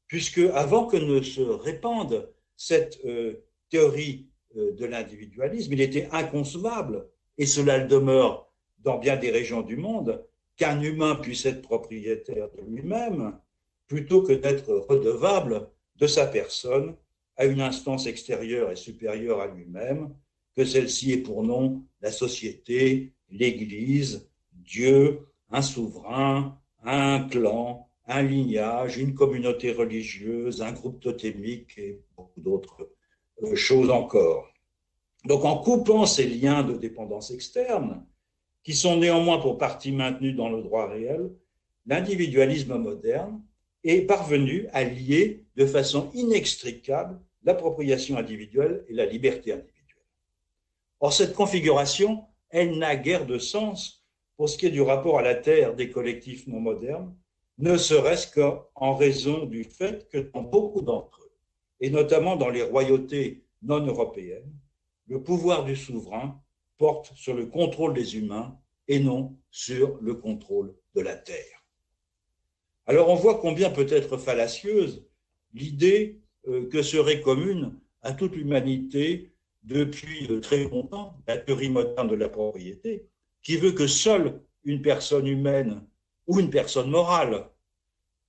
puisque 0.08 0.40
avant 0.54 0.88
que 0.88 0.98
ne 0.98 1.22
se 1.22 1.42
répande 1.42 2.34
cette 2.56 3.00
euh, 3.06 3.46
théorie 3.70 4.28
euh, 4.58 4.72
de 4.74 4.86
l'individualisme, 4.86 5.74
il 5.74 5.82
était 5.82 6.10
inconcevable, 6.12 7.08
et 7.38 7.46
cela 7.46 7.78
le 7.78 7.88
demeure 7.88 8.52
dans 8.80 8.98
bien 8.98 9.16
des 9.16 9.32
régions 9.32 9.62
du 9.62 9.78
monde, 9.78 10.26
qu'un 10.58 10.82
humain 10.82 11.16
puisse 11.16 11.46
être 11.46 11.62
propriétaire 11.62 12.50
de 12.52 12.62
lui-même 12.62 13.40
plutôt 13.88 14.22
que 14.22 14.34
d'être 14.34 14.74
redevable 14.90 15.70
de 15.98 16.08
sa 16.08 16.26
personne 16.28 16.96
à 17.38 17.46
une 17.46 17.62
instance 17.62 18.08
extérieure 18.08 18.72
et 18.72 18.76
supérieure 18.76 19.42
à 19.42 19.48
lui-même, 19.48 20.14
que 20.56 20.66
celle-ci 20.66 21.14
est 21.14 21.22
pour 21.22 21.44
nom 21.44 21.84
la 22.02 22.12
société, 22.12 23.14
l'Église, 23.30 24.30
Dieu, 24.52 25.28
un 25.50 25.62
souverain, 25.62 26.60
un 26.84 27.28
clan, 27.30 27.88
un 28.06 28.22
lignage, 28.24 28.98
une 28.98 29.14
communauté 29.14 29.72
religieuse, 29.72 30.62
un 30.62 30.72
groupe 30.74 31.00
totémique 31.00 31.78
et 31.78 32.02
beaucoup 32.16 32.42
d'autres 32.42 32.92
euh, 33.44 33.56
choses 33.56 33.90
encore. 33.90 34.52
Donc 35.26 35.46
en 35.46 35.58
coupant 35.58 36.06
ces 36.06 36.28
liens 36.28 36.64
de 36.64 36.76
dépendance 36.76 37.32
externe, 37.32 38.06
qui 38.64 38.74
sont 38.74 38.98
néanmoins 38.98 39.40
pour 39.40 39.58
partie 39.58 39.92
maintenus 39.92 40.36
dans 40.36 40.50
le 40.50 40.62
droit 40.62 40.88
réel, 40.88 41.32
l'individualisme 41.86 42.78
moderne 42.78 43.42
est 43.84 44.02
parvenu 44.02 44.68
à 44.74 44.84
lier 44.84 45.41
de 45.56 45.66
façon 45.66 46.10
inextricable 46.14 47.20
l'appropriation 47.44 48.18
individuelle 48.18 48.86
et 48.88 48.94
la 48.94 49.06
liberté 49.06 49.52
individuelle. 49.52 49.82
Or, 51.00 51.14
cette 51.14 51.34
configuration, 51.34 52.26
elle 52.50 52.78
n'a 52.78 52.96
guère 52.96 53.26
de 53.26 53.40
sens 53.40 54.06
pour 54.38 54.50
ce 54.50 54.58
qui 54.58 54.68
est 54.68 54.72
du 54.72 54.82
rapport 54.82 55.20
à 55.20 55.22
la 55.22 55.36
terre 55.36 55.76
des 55.76 55.90
collectifs 55.90 56.48
non 56.48 56.60
modernes, 56.60 57.16
ne 57.58 57.78
serait-ce 57.78 58.28
qu'en 58.34 58.96
raison 58.96 59.46
du 59.46 59.64
fait 59.64 60.08
que 60.10 60.18
dans 60.18 60.42
beaucoup 60.42 60.82
d'entre 60.82 61.22
eux, 61.22 61.32
et 61.80 61.90
notamment 61.90 62.36
dans 62.36 62.50
les 62.50 62.64
royautés 62.64 63.44
non 63.62 63.86
européennes, 63.86 64.52
le 65.08 65.22
pouvoir 65.22 65.64
du 65.64 65.76
souverain 65.76 66.42
porte 66.78 67.12
sur 67.16 67.36
le 67.36 67.46
contrôle 67.46 67.94
des 67.94 68.18
humains 68.18 68.58
et 68.88 69.00
non 69.00 69.38
sur 69.52 70.00
le 70.02 70.16
contrôle 70.16 70.74
de 70.96 71.02
la 71.02 71.16
terre. 71.16 71.66
Alors 72.88 73.10
on 73.10 73.16
voit 73.16 73.40
combien 73.40 73.70
peut 73.70 73.88
être 73.90 74.18
fallacieuse 74.18 75.06
l'idée 75.54 76.20
euh, 76.48 76.68
que 76.70 76.82
serait 76.82 77.22
commune 77.22 77.74
à 78.02 78.14
toute 78.14 78.36
l'humanité 78.36 79.32
depuis 79.64 80.28
euh, 80.30 80.40
très 80.40 80.64
longtemps 80.64 81.18
la 81.28 81.38
théorie 81.38 81.70
moderne 81.70 82.08
de 82.08 82.16
la 82.16 82.30
propriété, 82.30 83.06
qui 83.44 83.58
veut 83.58 83.72
que 83.72 83.88
seule 83.88 84.42
une 84.64 84.82
personne 84.82 85.28
humaine 85.28 85.84
ou 86.28 86.40
une 86.40 86.50
personne 86.50 86.90
morale, 86.90 87.48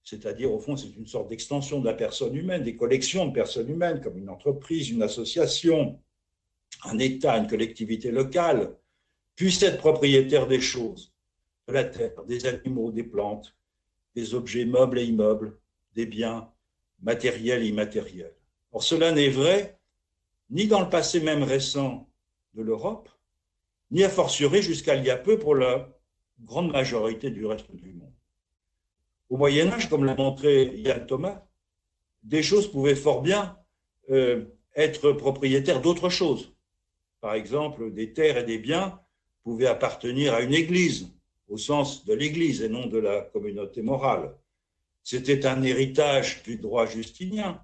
c'est-à-dire 0.05 0.53
au 0.53 0.59
fond 0.59 0.77
c'est 0.77 0.95
une 0.97 1.07
sorte 1.07 1.29
d'extension 1.29 1.81
de 1.81 1.87
la 1.87 1.95
personne 1.95 2.35
humaine, 2.35 2.65
des 2.65 2.77
collections 2.77 3.27
de 3.27 3.33
personnes 3.33 3.71
humaines 3.71 4.01
comme 4.01 4.19
une 4.19 4.29
entreprise, 4.29 4.91
une 4.91 5.03
association, 5.03 6.01
un 6.85 6.99
État, 6.99 7.39
une 7.39 7.47
collectivité 7.47 8.11
locale, 8.11 8.77
puisse 9.37 9.63
être 9.63 9.79
propriétaire 9.79 10.47
des 10.47 10.61
choses, 10.61 11.15
de 11.69 11.73
la 11.73 11.85
terre, 11.85 12.25
des 12.25 12.47
animaux, 12.47 12.91
des 12.91 13.05
plantes, 13.05 13.57
des 14.15 14.35
objets 14.35 14.67
meubles 14.67 14.99
et 14.99 15.05
immeubles, 15.05 15.57
des 15.95 16.07
biens 16.07 16.52
matériels 17.03 17.63
et 17.63 17.69
immatériels. 17.69 18.35
Or 18.73 18.83
cela 18.83 19.13
n'est 19.13 19.29
vrai 19.29 19.79
ni 20.51 20.67
dans 20.67 20.81
le 20.81 20.89
passé 20.89 21.21
même 21.21 21.43
récent 21.43 22.09
de 22.55 22.63
l'Europe, 22.63 23.09
ni 23.91 24.05
a 24.05 24.09
fortiori 24.09 24.63
jusqu'à 24.63 24.95
il 24.95 25.05
y 25.05 25.11
a 25.11 25.17
peu 25.17 25.39
pour 25.39 25.55
la 25.55 25.89
grande 26.41 26.73
majorité 26.73 27.31
du 27.31 27.47
reste 27.47 27.75
du 27.75 27.93
monde. 27.93 28.13
Au 29.31 29.37
Moyen 29.37 29.71
Âge, 29.71 29.89
comme 29.89 30.05
l'a 30.05 30.15
montré 30.15 30.77
Yann 30.77 31.07
Thomas, 31.07 31.43
des 32.23 32.43
choses 32.43 32.71
pouvaient 32.71 32.95
fort 32.95 33.23
bien 33.23 33.57
euh, 34.11 34.45
être 34.77 35.13
propriétaires 35.13 35.81
d'autres 35.81 36.11
choses. 36.11 36.53
Par 37.21 37.35
exemple, 37.35 37.93
des 37.93 38.13
terres 38.13 38.39
et 38.39 38.45
des 38.45 38.59
biens 38.59 39.01
pouvaient 39.43 39.67
appartenir 39.67 40.35
à 40.35 40.41
une 40.43 40.55
église, 40.55 41.09
au 41.49 41.57
sens 41.57 42.05
de 42.05 42.15
l'église 42.15 42.63
et 42.63 42.69
non 42.69 42.87
de 42.87 42.99
la 42.99 43.23
communauté 43.23 43.83
morale. 43.83 44.35
C'était 45.05 45.47
un 45.47 45.63
héritage 45.63 46.43
du 46.43 46.57
droit 46.57 46.87
justinien 46.87 47.63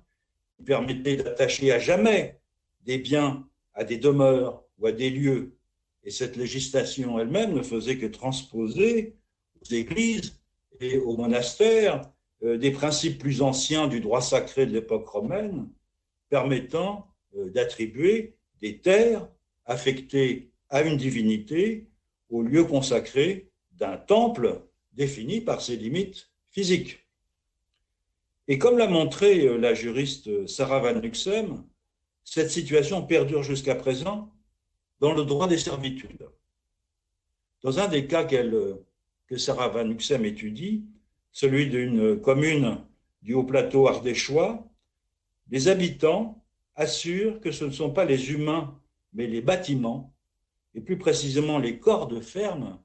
qui 0.56 0.64
permettait 0.64 1.16
d'attacher 1.16 1.72
à 1.72 1.78
jamais 1.78 2.40
des 2.84 2.98
biens 2.98 3.46
à 3.74 3.84
des 3.84 3.98
demeures 3.98 4.64
ou 4.78 4.86
à 4.86 4.92
des 4.92 5.10
lieux 5.10 5.58
et 6.08 6.10
cette 6.10 6.36
législation 6.36 7.18
elle-même 7.18 7.52
ne 7.52 7.62
faisait 7.62 7.98
que 7.98 8.06
transposer 8.06 9.14
aux 9.60 9.74
églises 9.74 10.40
et 10.80 10.96
aux 10.96 11.16
monastères 11.16 12.10
euh, 12.44 12.56
des 12.56 12.70
principes 12.70 13.18
plus 13.18 13.42
anciens 13.42 13.88
du 13.88 14.00
droit 14.00 14.22
sacré 14.22 14.64
de 14.64 14.72
l'époque 14.72 15.06
romaine, 15.08 15.68
permettant 16.30 17.08
euh, 17.36 17.50
d'attribuer 17.50 18.36
des 18.62 18.78
terres 18.78 19.28
affectées 19.66 20.50
à 20.70 20.82
une 20.82 20.96
divinité 20.96 21.88
au 22.30 22.42
lieu 22.42 22.64
consacré 22.64 23.50
d'un 23.72 23.96
temple 23.96 24.62
défini 24.92 25.40
par 25.40 25.60
ses 25.60 25.76
limites 25.76 26.30
physiques. 26.50 27.06
Et 28.50 28.56
comme 28.56 28.78
l'a 28.78 28.88
montré 28.88 29.46
euh, 29.46 29.58
la 29.58 29.74
juriste 29.74 30.46
Sarah 30.46 30.80
Van 30.80 30.98
Nuxem, 30.98 31.62
cette 32.24 32.50
situation 32.50 33.06
perdure 33.06 33.42
jusqu'à 33.42 33.74
présent 33.74 34.32
dans 35.00 35.12
le 35.12 35.24
droit 35.24 35.48
des 35.48 35.58
servitudes. 35.58 36.26
Dans 37.62 37.78
un 37.78 37.88
des 37.88 38.06
cas 38.06 38.24
que 38.24 39.36
Sarah 39.36 39.68
Van 39.68 39.84
Nuxem 39.84 40.24
étudie, 40.24 40.86
celui 41.30 41.68
d'une 41.68 42.18
commune 42.20 42.78
du 43.20 43.34
haut 43.34 43.44
plateau 43.44 43.86
ardéchois, 43.86 44.66
les 45.50 45.68
habitants 45.68 46.42
assurent 46.74 47.40
que 47.40 47.52
ce 47.52 47.64
ne 47.64 47.70
sont 47.70 47.90
pas 47.90 48.04
les 48.04 48.32
humains, 48.32 48.80
mais 49.12 49.26
les 49.26 49.42
bâtiments, 49.42 50.14
et 50.74 50.80
plus 50.80 50.98
précisément 50.98 51.58
les 51.58 51.78
corps 51.78 52.06
de 52.06 52.20
ferme, 52.20 52.80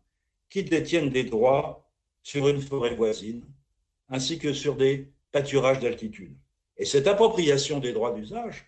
qui 0.50 0.64
détiennent 0.64 1.10
des 1.10 1.24
droits 1.24 1.90
sur 2.22 2.48
une 2.48 2.62
forêt 2.62 2.96
voisine, 2.96 3.44
ainsi 4.10 4.40
que 4.40 4.54
sur 4.54 4.76
des 4.76 5.14
pâturages 5.34 5.80
d'altitude. 5.80 6.38
Et 6.78 6.86
cette 6.86 7.08
appropriation 7.08 7.80
des 7.80 7.92
droits 7.92 8.14
d'usage 8.14 8.66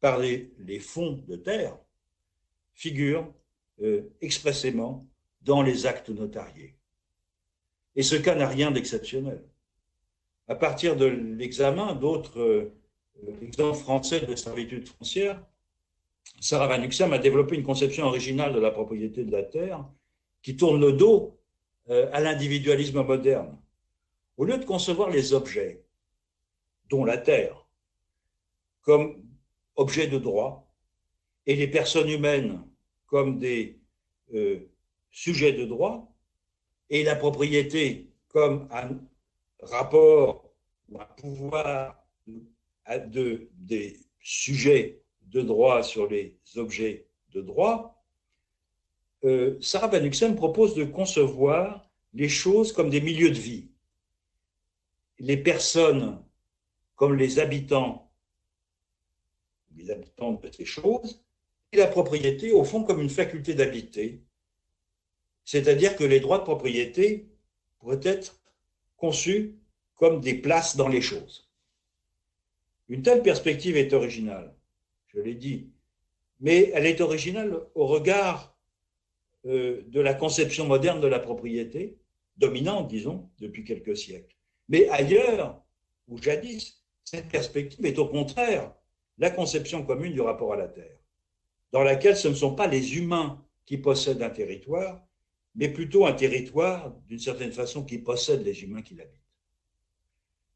par 0.00 0.18
les, 0.18 0.50
fonds 0.80 1.22
de 1.26 1.36
terre 1.36 1.78
figure 2.74 3.32
euh, 3.82 4.02
expressément 4.20 5.06
dans 5.42 5.62
les 5.62 5.86
actes 5.86 6.10
notariés. 6.10 6.74
Et 7.96 8.02
ce 8.02 8.16
cas 8.16 8.34
n'a 8.34 8.48
rien 8.48 8.70
d'exceptionnel. 8.70 9.42
À 10.48 10.54
partir 10.54 10.96
de 10.96 11.06
l'examen 11.06 11.94
d'autres 11.94 12.40
euh, 12.40 12.74
exemples 13.42 13.78
français 13.78 14.20
de 14.20 14.34
servitude 14.34 14.88
foncière, 14.88 15.42
Sarah 16.40 16.66
Van 16.66 16.82
Uxem 16.82 17.12
a 17.12 17.18
développé 17.18 17.54
une 17.56 17.62
conception 17.62 18.04
originale 18.06 18.52
de 18.52 18.60
la 18.60 18.70
propriété 18.70 19.24
de 19.24 19.32
la 19.32 19.42
terre 19.42 19.84
qui 20.42 20.56
tourne 20.56 20.80
le 20.80 20.92
dos 20.92 21.38
euh, 21.90 22.08
à 22.12 22.20
l'individualisme 22.20 23.02
moderne. 23.02 23.56
Au 24.40 24.46
lieu 24.46 24.56
de 24.56 24.64
concevoir 24.64 25.10
les 25.10 25.34
objets, 25.34 25.84
dont 26.88 27.04
la 27.04 27.18
terre, 27.18 27.68
comme 28.80 29.22
objet 29.76 30.06
de 30.06 30.16
droit, 30.16 30.66
et 31.44 31.54
les 31.56 31.68
personnes 31.68 32.08
humaines 32.08 32.66
comme 33.04 33.38
des 33.38 33.78
euh, 34.32 34.60
sujets 35.10 35.52
de 35.52 35.66
droit, 35.66 36.10
et 36.88 37.02
la 37.04 37.16
propriété 37.16 38.08
comme 38.28 38.66
un 38.70 38.98
rapport 39.60 40.50
ou 40.88 40.98
un 40.98 41.04
pouvoir 41.04 42.02
de, 43.08 43.50
des 43.58 44.00
sujets 44.20 45.02
de 45.20 45.42
droit 45.42 45.82
sur 45.82 46.08
les 46.08 46.38
objets 46.56 47.08
de 47.34 47.42
droit, 47.42 48.02
euh, 49.24 49.58
Sarah 49.60 49.88
Van 49.88 50.34
propose 50.34 50.74
de 50.74 50.84
concevoir 50.84 51.90
les 52.14 52.30
choses 52.30 52.72
comme 52.72 52.88
des 52.88 53.02
milieux 53.02 53.28
de 53.32 53.38
vie. 53.38 53.69
Les 55.20 55.36
personnes 55.36 56.22
comme 56.96 57.14
les 57.14 57.38
habitants, 57.38 58.12
les 59.76 59.90
habitants 59.90 60.32
de 60.32 60.50
ces 60.50 60.66
choses, 60.66 61.24
et 61.72 61.76
la 61.76 61.86
propriété, 61.86 62.52
au 62.52 62.64
fond, 62.64 62.84
comme 62.84 63.00
une 63.00 63.08
faculté 63.08 63.54
d'habiter. 63.54 64.22
C'est-à-dire 65.44 65.96
que 65.96 66.04
les 66.04 66.20
droits 66.20 66.38
de 66.38 66.44
propriété 66.44 67.28
pourraient 67.78 68.00
être 68.02 68.40
conçus 68.96 69.56
comme 69.94 70.20
des 70.20 70.34
places 70.34 70.76
dans 70.76 70.88
les 70.88 71.00
choses. 71.00 71.50
Une 72.88 73.02
telle 73.02 73.22
perspective 73.22 73.76
est 73.76 73.92
originale, 73.92 74.54
je 75.08 75.20
l'ai 75.20 75.34
dit, 75.34 75.70
mais 76.40 76.70
elle 76.74 76.86
est 76.86 77.00
originale 77.00 77.60
au 77.74 77.86
regard 77.86 78.56
euh, 79.46 79.82
de 79.86 80.00
la 80.00 80.12
conception 80.12 80.66
moderne 80.66 81.00
de 81.00 81.06
la 81.06 81.20
propriété, 81.20 81.96
dominante, 82.36 82.88
disons, 82.88 83.30
depuis 83.38 83.64
quelques 83.64 83.96
siècles. 83.96 84.36
Mais 84.70 84.88
ailleurs, 84.88 85.60
ou 86.08 86.16
jadis, 86.16 86.80
cette 87.04 87.28
perspective 87.28 87.84
est 87.84 87.98
au 87.98 88.06
contraire 88.06 88.72
la 89.18 89.30
conception 89.30 89.84
commune 89.84 90.14
du 90.14 90.20
rapport 90.20 90.54
à 90.54 90.56
la 90.56 90.68
Terre, 90.68 90.96
dans 91.72 91.82
laquelle 91.82 92.16
ce 92.16 92.28
ne 92.28 92.34
sont 92.34 92.54
pas 92.54 92.68
les 92.68 92.96
humains 92.96 93.44
qui 93.66 93.76
possèdent 93.76 94.22
un 94.22 94.30
territoire, 94.30 95.04
mais 95.56 95.68
plutôt 95.68 96.06
un 96.06 96.12
territoire, 96.12 96.94
d'une 97.08 97.18
certaine 97.18 97.52
façon, 97.52 97.84
qui 97.84 97.98
possède 97.98 98.44
les 98.44 98.62
humains 98.62 98.82
qui 98.82 98.94
l'habitent. 98.94 99.20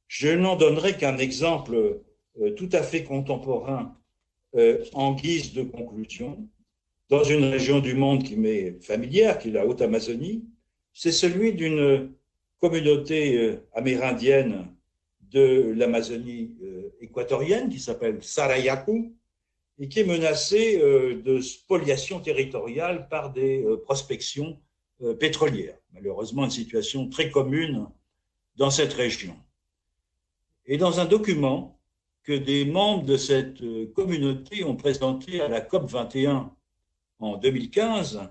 Je 0.06 0.28
n'en 0.28 0.54
donnerai 0.54 0.96
qu'un 0.96 1.18
exemple 1.18 2.00
euh, 2.40 2.50
tout 2.54 2.68
à 2.72 2.84
fait 2.84 3.02
contemporain 3.02 3.98
euh, 4.54 4.84
en 4.92 5.14
guise 5.14 5.52
de 5.54 5.64
conclusion, 5.64 6.48
dans 7.08 7.24
une 7.24 7.44
région 7.44 7.80
du 7.80 7.94
monde 7.94 8.22
qui 8.22 8.36
m'est 8.36 8.80
familière, 8.80 9.38
qui 9.38 9.48
est 9.48 9.52
la 9.52 9.66
Haute-Amazonie, 9.66 10.44
c'est 10.92 11.12
celui 11.12 11.52
d'une 11.52 12.14
communauté 12.64 13.36
euh, 13.36 13.66
amérindienne 13.74 14.66
de 15.20 15.74
l'Amazonie 15.76 16.54
équatorienne 17.00 17.68
qui 17.68 17.80
s'appelle 17.80 18.22
Sarayaku 18.22 19.12
et 19.78 19.88
qui 19.88 19.98
est 20.00 20.04
menacée 20.04 20.78
de 20.78 21.40
spoliation 21.40 22.20
territoriale 22.20 23.08
par 23.08 23.32
des 23.32 23.66
prospections 23.82 24.56
pétrolières. 25.18 25.76
Malheureusement, 25.92 26.44
une 26.44 26.52
situation 26.52 27.08
très 27.08 27.32
commune 27.32 27.88
dans 28.54 28.70
cette 28.70 28.92
région. 28.92 29.34
Et 30.66 30.78
dans 30.78 31.00
un 31.00 31.04
document 31.04 31.74
que 32.24 32.32
des 32.32 32.64
membres 32.64 33.04
de 33.04 33.16
cette 33.16 33.60
euh, 33.62 33.86
communauté 33.94 34.64
ont 34.64 34.76
présenté 34.76 35.40
à 35.40 35.48
la 35.48 35.60
COP 35.60 35.88
21 35.88 36.50
en 37.18 37.36
2015, 37.36 38.22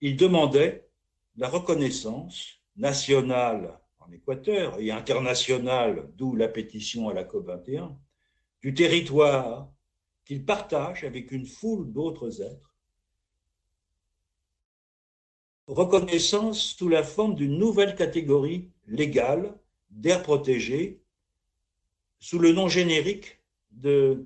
ils 0.00 0.16
demandaient 0.16 0.88
la 1.36 1.48
reconnaissance 1.48 2.57
nationale 2.78 3.78
en 3.98 4.10
Équateur 4.12 4.80
et 4.80 4.90
internationale, 4.90 6.10
d'où 6.16 6.34
la 6.34 6.48
pétition 6.48 7.08
à 7.08 7.14
la 7.14 7.24
COP 7.24 7.46
21, 7.46 7.96
du 8.62 8.74
territoire 8.74 9.70
qu'ils 10.24 10.44
partagent 10.44 11.04
avec 11.04 11.30
une 11.32 11.46
foule 11.46 11.92
d'autres 11.92 12.42
êtres. 12.42 12.74
Reconnaissance 15.66 16.74
sous 16.76 16.88
la 16.88 17.02
forme 17.02 17.34
d'une 17.34 17.58
nouvelle 17.58 17.94
catégorie 17.94 18.70
légale 18.86 19.54
d'air 19.90 20.22
protégé 20.22 21.02
sous 22.20 22.38
le 22.38 22.52
nom 22.52 22.68
générique 22.68 23.40
de 23.70 24.24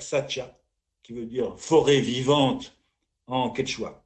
Sacha, 0.00 0.58
qui 1.02 1.12
veut 1.12 1.26
dire 1.26 1.58
forêt 1.58 2.00
vivante 2.00 2.78
en 3.26 3.50
quechua. 3.50 4.03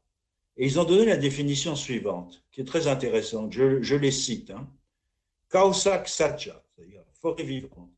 Et 0.59 0.67
ils 0.67 0.81
ont 0.81 0.85
donné 0.85 1.07
la 1.07 1.17
définition 1.17 1.77
suivante, 1.77 2.45
qui 2.51 2.61
est 2.61 2.65
très 2.65 2.89
intéressante. 2.89 3.53
Je, 3.53 3.95
les 3.95 4.11
cite. 4.11 4.51
Hein. 4.51 4.69
Sacha, 5.73 6.05
c'est-à-dire 6.05 7.05
forêt 7.21 7.45
vivante, 7.45 7.91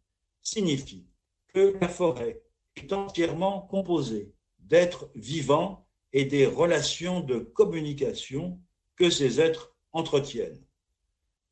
signifie 0.43 1.07
que 1.49 1.75
la 1.81 1.89
forêt 1.89 2.43
est 2.77 2.93
entièrement 2.93 3.63
composée 3.63 4.33
d'êtres 4.59 5.11
vivants 5.15 5.87
et 6.13 6.27
des 6.27 6.47
relations 6.47 7.21
de 7.21 7.39
communication 7.39 8.61
que 8.97 9.11
ces 9.11 9.41
êtres 9.41 9.75
entretiennent. 9.93 10.63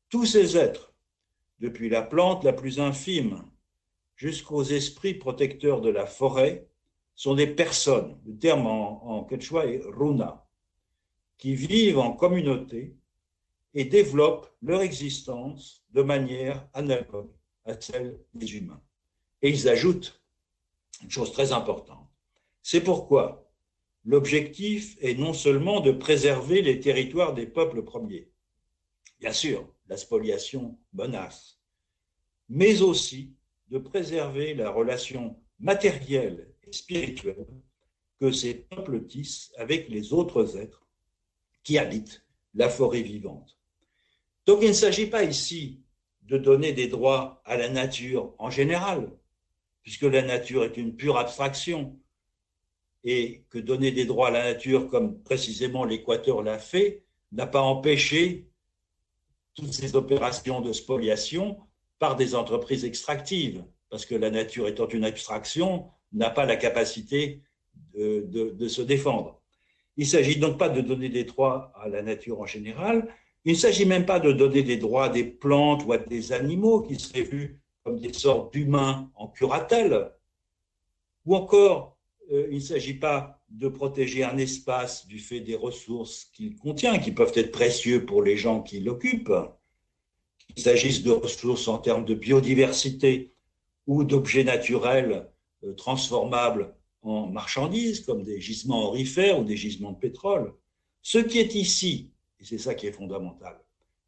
Tous 0.09 0.25
ces 0.25 0.57
êtres, 0.57 0.93
depuis 1.59 1.89
la 1.89 2.01
plante 2.01 2.43
la 2.43 2.53
plus 2.53 2.79
infime 2.79 3.43
jusqu'aux 4.15 4.63
esprits 4.63 5.15
protecteurs 5.15 5.81
de 5.81 5.89
la 5.89 6.05
forêt 6.05 6.67
sont 7.15 7.35
des 7.35 7.47
personnes, 7.47 8.17
le 8.25 8.37
terme 8.37 8.67
en, 8.67 9.23
quechua 9.23 9.65
est 9.65 9.81
runa, 9.83 10.45
qui 11.39 11.55
vivent 11.55 11.97
en 11.97 12.11
communauté 12.11 12.95
et 13.73 13.85
développent 13.85 14.53
leur 14.61 14.81
existence 14.81 15.83
de 15.91 16.03
manière 16.03 16.67
analogue 16.73 17.31
à 17.65 17.79
celle 17.79 18.19
des 18.33 18.57
humains. 18.57 18.81
Et 19.41 19.49
ils 19.49 19.69
ajoutent 19.69 20.21
une 21.01 21.09
chose 21.09 21.31
très 21.31 21.53
importante. 21.53 22.07
C'est 22.61 22.81
pourquoi 22.81 23.49
l'objectif 24.03 24.97
est 24.99 25.15
non 25.15 25.33
seulement 25.33 25.79
de 25.79 25.91
préserver 25.91 26.61
les 26.61 26.81
territoires 26.81 27.33
des 27.33 27.47
peuples 27.47 27.83
premiers, 27.83 28.29
bien 29.19 29.33
sûr, 29.33 29.67
la 29.87 29.95
spoliation 29.95 30.77
menace, 30.93 31.59
mais 32.49 32.81
aussi 32.81 33.33
de 33.69 33.77
préserver 33.77 34.53
la 34.55 34.71
relation 34.71 35.39
matérielle 35.59 36.53
et 36.63 36.73
spirituelle 36.73 37.47
que 38.19 38.31
ces 38.31 38.55
peuples 38.55 39.05
tissent 39.05 39.53
avec 39.57 39.87
les 39.87 40.11
autres 40.11 40.57
êtres 40.57 40.88
qui 41.63 41.77
habitent 41.77 42.25
la 42.53 42.69
forêt 42.69 43.01
vivante. 43.01 43.57
Donc 44.45 44.59
il 44.61 44.69
ne 44.69 44.73
s'agit 44.73 45.07
pas 45.07 45.23
ici 45.23 45.81
de 46.23 46.37
donner 46.37 46.73
des 46.73 46.87
droits 46.87 47.41
à 47.45 47.57
la 47.57 47.69
nature 47.69 48.33
en 48.37 48.49
général, 48.49 49.11
puisque 49.83 50.03
la 50.03 50.21
nature 50.21 50.63
est 50.63 50.77
une 50.77 50.95
pure 50.95 51.17
abstraction, 51.17 51.99
et 53.03 53.45
que 53.49 53.59
donner 53.59 53.91
des 53.91 54.05
droits 54.05 54.27
à 54.27 54.31
la 54.31 54.43
nature, 54.53 54.89
comme 54.89 55.21
précisément 55.23 55.85
l'Équateur 55.85 56.43
l'a 56.43 56.59
fait, 56.59 57.03
n'a 57.31 57.47
pas 57.47 57.61
empêché 57.61 58.49
toutes 59.55 59.73
ces 59.73 59.95
opérations 59.95 60.61
de 60.61 60.73
spoliation 60.73 61.59
par 61.97 62.15
des 62.15 62.35
entreprises 62.35 62.85
extractives, 62.85 63.63
parce 63.89 64.05
que 64.05 64.15
la 64.15 64.29
nature 64.29 64.67
étant 64.67 64.87
une 64.87 65.05
abstraction, 65.05 65.89
n'a 66.11 66.29
pas 66.29 66.45
la 66.45 66.55
capacité 66.55 67.41
de, 67.93 68.67
se 68.67 68.81
défendre. 68.81 69.38
Il 69.99 70.03
ne 70.03 70.11
s'agit 70.11 70.37
donc 70.37 70.57
pas 70.57 70.69
de 70.69 70.79
donner 70.79 71.09
des 71.09 71.25
droits 71.25 71.73
à 71.75 71.89
la 71.89 72.01
nature 72.01 72.39
en 72.39 72.45
général, 72.45 73.13
il 73.43 73.51
ne 73.51 73.57
s'agit 73.57 73.85
même 73.85 74.05
pas 74.05 74.21
de 74.21 74.31
donner 74.31 74.63
des 74.63 74.77
droits 74.77 75.07
à 75.07 75.09
des 75.09 75.25
plantes 75.25 75.83
ou 75.85 75.91
à 75.91 75.97
des 75.97 76.31
animaux 76.31 76.79
qui 76.83 76.97
seraient 76.97 77.23
vus 77.23 77.59
comme 77.83 77.99
des 77.99 78.13
sortes 78.13 78.53
d'humains 78.53 79.11
en 79.15 79.27
curatelle, 79.27 80.09
ou 81.25 81.35
encore 81.35 81.97
euh, 82.31 82.47
il 82.49 82.59
ne 82.59 82.61
s'agit 82.61 82.93
pas 82.93 83.41
de 83.49 83.67
protéger 83.67 84.23
un 84.23 84.37
espace 84.37 85.05
du 85.05 85.19
fait 85.19 85.41
des 85.41 85.57
ressources 85.57 86.29
qu'il 86.33 86.55
contient, 86.55 86.97
qui 86.97 87.11
peuvent 87.11 87.33
être 87.35 87.51
précieux 87.51 88.05
pour 88.05 88.23
les 88.23 88.37
gens 88.37 88.61
qui 88.61 88.79
l'occupent, 88.79 89.33
qu'il 90.47 90.63
s'agisse 90.63 91.03
de 91.03 91.11
ressources 91.11 91.67
en 91.67 91.77
termes 91.77 92.05
de 92.05 92.15
biodiversité 92.15 93.33
ou 93.85 94.05
d'objets 94.05 94.45
naturels 94.45 95.29
euh, 95.65 95.73
transformables 95.73 96.73
en 97.01 97.27
marchandises, 97.27 98.01
comme 98.01 98.23
des 98.23 98.41
gisements 98.41 98.87
orifères 98.87 99.39
ou 99.39 99.43
des 99.43 99.57
gisements 99.57 99.91
de 99.91 99.99
pétrole. 99.99 100.53
Ce 101.01 101.17
qui 101.17 101.39
est 101.39 101.55
ici, 101.55 102.11
et 102.39 102.45
c'est 102.45 102.57
ça 102.57 102.75
qui 102.75 102.87
est 102.87 102.91
fondamental, 102.91 103.59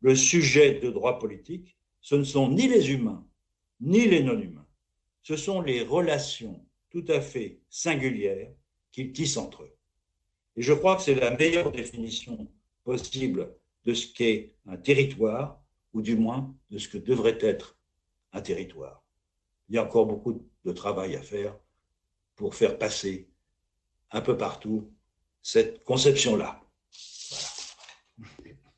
le 0.01 0.15
sujet 0.15 0.79
de 0.79 0.89
droit 0.89 1.19
politique, 1.19 1.77
ce 2.01 2.15
ne 2.15 2.23
sont 2.23 2.49
ni 2.49 2.67
les 2.67 2.91
humains, 2.91 3.25
ni 3.79 4.07
les 4.07 4.23
non-humains. 4.23 4.67
Ce 5.23 5.35
sont 5.35 5.61
les 5.61 5.83
relations 5.83 6.65
tout 6.89 7.05
à 7.07 7.21
fait 7.21 7.59
singulières 7.69 8.51
qu'ils 8.91 9.13
tissent 9.13 9.37
entre 9.37 9.63
eux. 9.63 9.75
Et 10.57 10.61
je 10.61 10.73
crois 10.73 10.95
que 10.97 11.03
c'est 11.03 11.15
la 11.15 11.35
meilleure 11.37 11.71
définition 11.71 12.51
possible 12.83 13.55
de 13.85 13.93
ce 13.93 14.07
qu'est 14.07 14.55
un 14.65 14.77
territoire, 14.77 15.61
ou 15.93 16.01
du 16.01 16.15
moins 16.15 16.53
de 16.69 16.77
ce 16.77 16.87
que 16.87 16.97
devrait 16.97 17.37
être 17.41 17.77
un 18.33 18.41
territoire. 18.41 19.03
Il 19.69 19.75
y 19.75 19.77
a 19.77 19.83
encore 19.83 20.05
beaucoup 20.05 20.47
de 20.65 20.71
travail 20.71 21.15
à 21.15 21.21
faire 21.21 21.57
pour 22.41 22.55
faire 22.55 22.79
passer 22.79 23.29
un 24.09 24.19
peu 24.19 24.35
partout 24.35 24.91
cette 25.43 25.83
conception-là. 25.83 26.59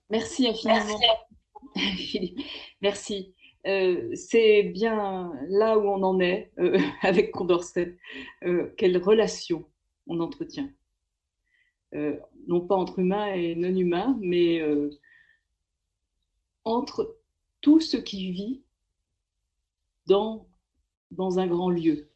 Merci 0.10 0.50
infiniment. 0.50 1.00
Merci. 1.74 2.36
Merci. 2.82 3.34
Euh, 3.66 4.14
c'est 4.16 4.64
bien 4.64 5.32
là 5.48 5.80
où 5.80 5.88
on 5.88 6.04
en 6.04 6.20
est 6.20 6.52
euh, 6.60 6.78
avec 7.04 7.32
Condorcet. 7.32 7.98
Euh, 8.44 8.74
quelle 8.76 8.98
relation 8.98 9.66
on 10.08 10.20
entretient. 10.20 10.70
non 11.94 12.68
pas 12.68 12.76
entre 12.76 13.00
humains 13.00 13.34
et 13.34 13.56
non 13.56 13.74
humains, 13.74 14.18
mais 14.20 14.62
entre 16.66 17.16
tout 17.62 17.80
ce 17.80 17.96
qui 17.96 18.30
vit 18.34 18.62
dans, 20.08 20.50
dans 21.12 21.40
un 21.40 21.48
grand 21.48 21.70
lieu. 21.70 22.10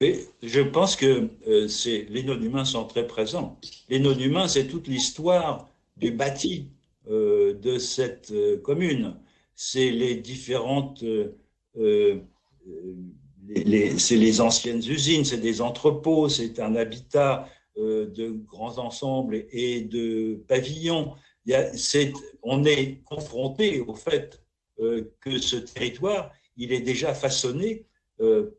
Je 0.00 0.60
pense 0.60 0.96
que 0.96 1.28
c'est, 1.68 2.06
les 2.08 2.22
non-humains 2.22 2.64
sont 2.64 2.86
très 2.86 3.06
présents. 3.06 3.58
Les 3.88 3.98
non-humains, 3.98 4.48
c'est 4.48 4.66
toute 4.66 4.88
l'histoire 4.88 5.68
du 5.96 6.10
bâti 6.10 6.68
euh, 7.08 7.54
de 7.54 7.78
cette 7.78 8.30
euh, 8.30 8.58
commune. 8.58 9.16
C'est 9.54 9.90
les 9.90 10.14
différentes, 10.14 11.02
euh, 11.02 12.20
c'est 13.98 14.16
les 14.16 14.40
anciennes 14.40 14.82
usines, 14.86 15.24
c'est 15.24 15.38
des 15.38 15.60
entrepôts, 15.60 16.28
c'est 16.28 16.60
un 16.60 16.76
habitat 16.76 17.46
de 17.76 18.30
grands 18.46 18.78
ensembles 18.78 19.46
et 19.52 19.82
de 19.82 20.42
pavillons. 20.48 21.14
On 22.42 22.64
est 22.64 23.02
confronté 23.04 23.80
au 23.80 23.94
fait 23.94 24.42
que 24.78 25.38
ce 25.38 25.56
territoire, 25.56 26.30
il 26.56 26.72
est 26.72 26.80
déjà 26.80 27.14
façonné. 27.14 27.86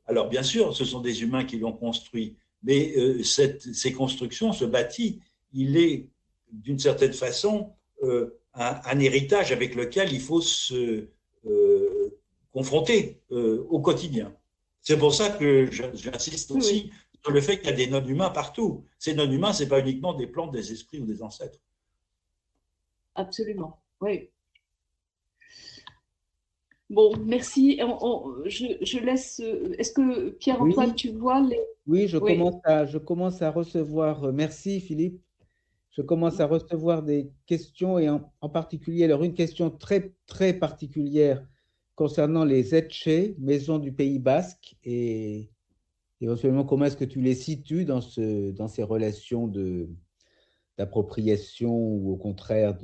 Alors 0.08 0.30
bien 0.30 0.44
sûr, 0.44 0.76
ce 0.76 0.86
sont 0.86 1.02
des 1.02 1.22
humains 1.22 1.46
qui 1.46 1.60
l'ont 1.60 1.74
construit, 1.74 2.36
mais 2.64 2.94
cette, 3.24 3.62
ces 3.74 3.94
constructions, 3.94 4.54
ce 4.54 4.66
bâti, 4.66 5.20
il 5.54 5.78
est 5.78 6.08
d'une 6.52 6.80
certaine 6.80 7.14
façon 7.14 7.72
un, 8.54 9.00
héritage 9.00 9.52
avec 9.52 9.76
lequel 9.76 10.12
il 10.12 10.22
faut 10.22 10.42
se 10.42 11.08
euh, 11.46 12.20
confronter 12.52 13.22
euh, 13.32 13.66
au 13.70 13.80
quotidien. 13.80 14.36
C'est 14.82 14.98
pour 14.98 15.14
ça 15.14 15.30
que 15.30 15.70
j'insiste 15.72 16.52
aussi 16.52 16.92
sur 17.22 17.32
le 17.32 17.42
fait 17.42 17.60
qu'il 17.60 17.70
y 17.70 17.74
a 17.74 17.76
des 17.76 17.88
non-humains 17.88 18.32
partout. 18.32 18.84
Ces 18.98 19.14
non-humains, 19.14 19.54
ce 19.54 19.64
n'est 19.64 19.70
pas 19.70 19.80
uniquement 19.80 20.14
des 20.14 20.28
plantes, 20.28 20.52
des 20.52 20.72
esprits 20.72 21.00
ou 21.00 21.06
des 21.06 21.22
ancêtres. 21.22 21.60
Absolument, 23.16 23.80
oui. 24.02 24.30
Bon, 26.92 27.14
merci. 27.26 27.80
je, 28.46 29.04
laisse. 29.04 29.40
Est-ce 29.78 29.94
que 29.94 30.30
Pierre-Antoine, 30.32 30.94
tu 30.94 31.10
vois 31.12 31.42
les. 31.42 31.60
Oui, 31.88 32.08
je, 32.08 32.18
Commence 32.18 32.60
à, 32.64 32.86
je 32.86 32.98
commence 32.98 33.42
à 33.42 33.50
recevoir. 33.50 34.26
Euh, 34.26 34.32
merci, 34.32 34.80
Philippe 34.80 35.20
je 35.92 36.02
commence 36.02 36.40
à 36.40 36.48
recevoir 36.48 37.04
des 37.04 37.30
questions 37.46 38.00
et 38.00 38.10
en, 38.10 38.50
particulier, 38.50 39.04
alors 39.04 39.24
une 39.24 39.34
question 39.34 39.70
très, 39.70 40.14
très 40.26 40.54
particulière 40.54 41.46
concernant 41.96 42.46
les 42.46 42.74
Etche, 42.74 43.36
maisons 43.38 43.78
du 43.78 43.92
Pays 43.92 44.18
Basque, 44.18 44.78
et 44.86 45.52
éventuellement 46.22 46.64
comment 46.64 46.86
est-ce 46.86 46.96
que 46.96 47.04
tu 47.04 47.20
les 47.22 47.36
situes 47.36 47.84
dans, 47.84 48.00
ce, 48.00 48.52
dans 48.52 48.70
ces 48.70 48.84
relations 48.84 49.52
d'appropriation 50.78 51.76
ou 51.76 52.14
au 52.14 52.18
contraire 52.18 52.78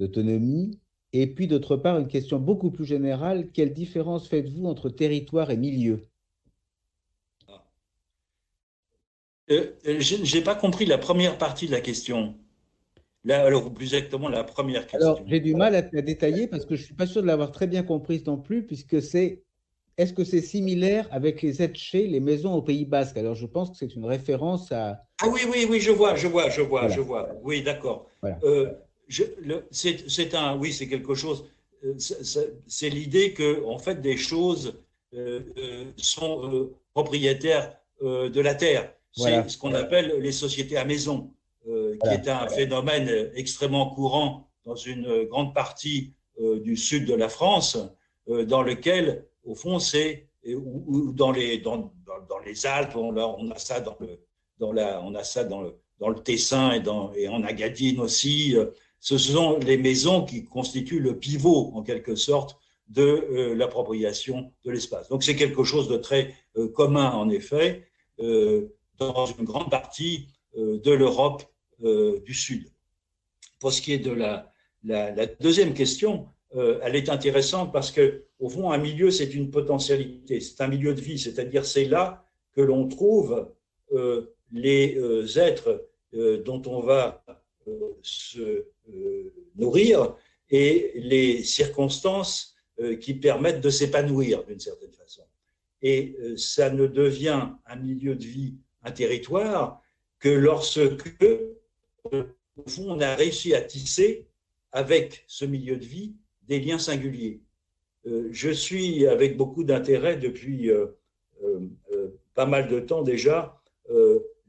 d'autonomie 0.00 0.70
de, 0.70 0.78
Et 1.12 1.26
puis 1.26 1.46
d'autre 1.46 1.76
part, 1.76 1.98
une 1.98 2.08
question 2.08 2.38
beaucoup 2.38 2.70
plus 2.70 2.84
générale, 2.84 3.50
quelle 3.52 3.72
différence 3.72 4.28
faites-vous 4.28 4.66
entre 4.66 4.90
territoire 4.90 5.50
et 5.50 5.56
milieu? 5.56 6.08
Euh, 9.50 9.72
euh, 9.86 10.00
je 10.00 10.36
n'ai 10.36 10.42
pas 10.42 10.56
compris 10.56 10.86
la 10.86 10.98
première 10.98 11.38
partie 11.38 11.66
de 11.66 11.72
la 11.72 11.80
question. 11.80 12.34
Là, 13.24 13.44
alors, 13.44 13.72
plus 13.72 13.94
exactement, 13.94 14.28
la 14.28 14.44
première 14.44 14.86
question. 14.86 15.14
Alors, 15.14 15.22
j'ai 15.26 15.40
du 15.40 15.54
mal 15.54 15.74
à 15.74 15.82
la 15.92 16.02
détailler 16.02 16.46
parce 16.46 16.64
que 16.64 16.76
je 16.76 16.82
ne 16.82 16.86
suis 16.86 16.94
pas 16.94 17.06
sûr 17.06 17.22
de 17.22 17.26
l'avoir 17.26 17.50
très 17.50 17.66
bien 17.66 17.82
comprise 17.82 18.24
non 18.26 18.38
plus, 18.38 18.64
puisque 18.64 19.02
c'est 19.02 19.42
est-ce 19.98 20.12
que 20.12 20.24
c'est 20.24 20.42
similaire 20.42 21.08
avec 21.10 21.42
les 21.42 21.62
etche, 21.62 21.94
les 21.94 22.20
maisons 22.20 22.52
au 22.54 22.62
Pays 22.62 22.84
Basque? 22.84 23.16
Alors, 23.16 23.34
je 23.34 23.46
pense 23.46 23.70
que 23.70 23.76
c'est 23.76 23.94
une 23.94 24.04
référence 24.04 24.70
à. 24.70 25.02
Ah 25.22 25.28
oui, 25.28 25.40
oui, 25.50 25.66
oui, 25.68 25.80
je 25.80 25.90
vois, 25.90 26.14
je 26.14 26.28
vois, 26.28 26.50
je 26.50 26.60
vois, 26.60 26.88
je 26.88 27.00
vois. 27.00 27.30
Oui, 27.42 27.62
d'accord. 27.62 28.10
Euh, 28.44 28.72
c'est 29.08 30.34
un, 30.34 30.56
oui, 30.56 30.72
c'est 30.72 30.88
quelque 30.88 31.14
chose. 31.14 31.46
C'est 31.98 32.88
l'idée 32.90 33.32
que, 33.32 33.64
en 33.64 33.78
fait, 33.78 34.00
des 34.00 34.16
choses 34.16 34.78
sont 35.96 36.70
propriétaires 36.92 37.76
de 38.02 38.40
la 38.40 38.54
terre. 38.54 38.92
C'est 39.12 39.48
ce 39.48 39.56
qu'on 39.56 39.74
appelle 39.74 40.18
les 40.20 40.32
sociétés 40.32 40.76
à 40.76 40.84
maison, 40.84 41.30
euh, 41.68 41.96
qui 42.02 42.08
est 42.10 42.28
un 42.28 42.48
phénomène 42.48 43.30
extrêmement 43.34 43.90
courant 43.90 44.48
dans 44.64 44.76
une 44.76 45.24
grande 45.24 45.54
partie 45.54 46.12
euh, 46.40 46.60
du 46.60 46.76
sud 46.76 47.06
de 47.06 47.14
la 47.14 47.28
France, 47.28 47.78
euh, 48.28 48.44
dans 48.44 48.62
lequel, 48.62 49.24
au 49.44 49.54
fond, 49.54 49.78
c'est 49.78 50.26
ou, 50.46 51.10
dans 51.12 51.32
les 51.32 51.58
dans, 51.58 51.92
dans, 52.28 52.38
les 52.44 52.66
Alpes, 52.66 52.94
on 52.94 53.16
a, 53.16 53.24
on 53.24 53.50
a 53.50 53.58
ça 53.58 53.80
dans 53.80 53.96
le 53.98 54.20
dans 54.60 54.70
la 54.70 55.02
on 55.02 55.14
a 55.16 55.24
ça 55.24 55.42
dans 55.42 55.62
le 55.62 55.74
dans 55.98 56.08
le 56.08 56.22
Tessin 56.22 56.72
et 56.72 56.80
dans 56.80 57.12
et 57.14 57.26
en 57.26 57.42
Agadine 57.42 58.00
aussi. 58.00 58.54
Ce 59.00 59.18
sont 59.18 59.58
les 59.58 59.76
maisons 59.76 60.24
qui 60.24 60.44
constituent 60.44 61.00
le 61.00 61.18
pivot 61.18 61.72
en 61.74 61.82
quelque 61.82 62.16
sorte 62.16 62.58
de 62.88 63.52
l'appropriation 63.54 64.52
de 64.64 64.70
l'espace. 64.70 65.08
Donc 65.08 65.24
c'est 65.24 65.36
quelque 65.36 65.64
chose 65.64 65.88
de 65.88 65.96
très 65.96 66.34
commun 66.74 67.10
en 67.10 67.28
effet. 67.28 67.88
Euh, 68.20 68.72
dans 68.98 69.26
une 69.26 69.44
grande 69.44 69.70
partie 69.70 70.28
euh, 70.56 70.78
de 70.78 70.92
l'Europe 70.92 71.42
euh, 71.84 72.20
du 72.20 72.34
Sud. 72.34 72.68
Pour 73.58 73.72
ce 73.72 73.82
qui 73.82 73.92
est 73.92 73.98
de 73.98 74.12
la, 74.12 74.52
deuxième 75.40 75.74
question, 75.74 76.28
euh, 76.54 76.78
elle 76.82 76.96
est 76.96 77.08
intéressante 77.08 77.72
parce 77.72 77.90
que, 77.90 78.24
au 78.38 78.48
fond, 78.48 78.70
un 78.70 78.78
milieu, 78.78 79.10
c'est 79.10 79.34
une 79.34 79.50
potentialité, 79.50 80.40
c'est 80.40 80.60
un 80.62 80.68
milieu 80.68 80.94
de 80.94 81.00
vie, 81.00 81.18
c'est-à-dire 81.18 81.64
c'est 81.64 81.84
là 81.84 82.24
que 82.54 82.60
l'on 82.60 82.88
trouve 82.88 83.50
les 84.52 84.98
êtres 85.38 85.88
dont 86.14 86.62
on 86.66 86.80
va 86.80 87.24
se 88.02 88.66
nourrir 89.56 90.14
et 90.50 90.92
les 90.94 91.42
circonstances 91.42 92.54
qui 93.00 93.14
permettent 93.14 93.60
de 93.60 93.70
s'épanouir 93.70 94.44
d'une 94.44 94.60
certaine 94.60 94.92
façon. 94.92 95.22
Et 95.82 96.16
ça 96.36 96.70
ne 96.70 96.86
devient 96.86 97.48
un 97.66 97.76
milieu 97.76 98.14
de 98.14 98.24
vie 98.24 98.54
un 98.86 98.92
territoire 98.92 99.82
que 100.20 100.28
lorsque, 100.28 100.80
au 102.12 102.68
fond, 102.68 102.90
on 102.90 103.00
a 103.00 103.14
réussi 103.14 103.54
à 103.54 103.60
tisser 103.60 104.26
avec 104.72 105.24
ce 105.26 105.44
milieu 105.44 105.76
de 105.76 105.84
vie 105.84 106.14
des 106.42 106.60
liens 106.60 106.78
singuliers. 106.78 107.40
Euh, 108.06 108.28
je 108.30 108.50
suis 108.50 109.06
avec 109.06 109.36
beaucoup 109.36 109.64
d'intérêt 109.64 110.16
depuis 110.16 110.70
euh, 110.70 110.86
euh, 111.42 112.08
pas 112.34 112.46
mal 112.46 112.68
de 112.68 112.80
temps 112.80 113.02
déjà 113.02 113.60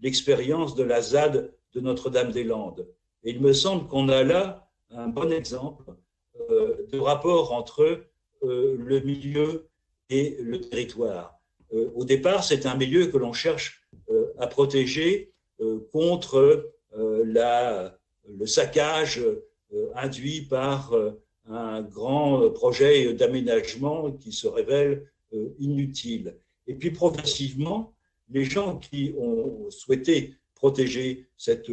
l'expérience 0.01 0.75
de 0.75 0.83
la 0.83 1.01
ZAD 1.01 1.53
de 1.73 1.79
Notre-Dame-des-Landes. 1.79 2.88
Et 3.28 3.32
il 3.32 3.41
me 3.41 3.51
semble 3.51 3.89
qu'on 3.89 4.07
a 4.07 4.23
là 4.23 4.69
un 4.89 5.09
bon 5.09 5.34
exemple 5.34 5.84
de 6.49 6.97
rapport 6.97 7.51
entre 7.51 8.05
le 8.41 8.99
milieu 9.01 9.67
et 10.09 10.38
le 10.39 10.61
territoire. 10.61 11.38
au 11.73 12.05
départ, 12.05 12.45
c'est 12.45 12.65
un 12.65 12.75
milieu 12.75 13.07
que 13.07 13.17
l'on 13.17 13.34
cherche 13.34 13.86
à 14.39 14.47
protéger 14.47 15.34
contre 15.91 16.71
la, 17.25 17.97
le 18.30 18.45
saccage 18.45 19.21
induit 19.93 20.43
par 20.43 20.95
un 21.49 21.82
grand 21.82 22.49
projet 22.51 23.13
d'aménagement 23.13 24.09
qui 24.09 24.32
se 24.32 24.47
révèle 24.47 25.11
inutile. 25.59 26.38
Et 26.65 26.75
puis 26.75 26.91
progressivement, 26.91 27.93
les 28.30 28.45
gens 28.45 28.78
qui 28.78 29.13
ont 29.17 29.69
souhaité 29.69 30.36
protéger 30.55 31.28
cette, 31.36 31.69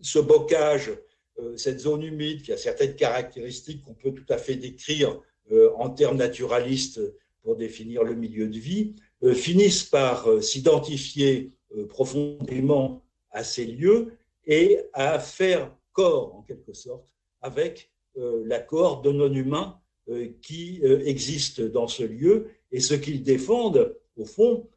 ce 0.00 0.18
bocage, 0.18 0.92
euh, 1.38 1.56
cette 1.56 1.80
zone 1.80 2.02
humide 2.02 2.42
qui 2.42 2.52
a 2.52 2.56
certaines 2.56 2.96
caractéristiques 2.96 3.82
qu'on 3.82 3.94
peut 3.94 4.12
tout 4.12 4.30
à 4.32 4.38
fait 4.38 4.56
décrire 4.56 5.20
euh, 5.52 5.70
en 5.76 5.90
termes 5.90 6.16
naturalistes 6.16 7.00
pour 7.42 7.56
définir 7.56 8.02
le 8.02 8.14
milieu 8.14 8.48
de 8.48 8.58
vie, 8.58 8.94
euh, 9.22 9.34
finissent 9.34 9.84
par 9.84 10.42
s'identifier 10.42 11.52
profondément 11.88 13.04
à 13.30 13.44
ces 13.44 13.66
lieux 13.66 14.14
et 14.46 14.80
à 14.92 15.18
faire 15.18 15.74
corps, 15.92 16.34
en 16.34 16.42
quelque 16.42 16.72
sorte, 16.72 17.06
avec 17.42 17.90
l'accord 18.16 19.02
de 19.02 19.10
non-humains 19.10 19.78
qui 20.40 20.80
existe 20.82 21.60
dans 21.60 21.88
ce 21.88 22.04
lieu. 22.04 22.46
Et 22.70 22.80
ce 22.80 22.94
qu'ils 22.94 23.22
défendent, 23.22 23.94
au 24.16 24.24
fond, 24.24 24.68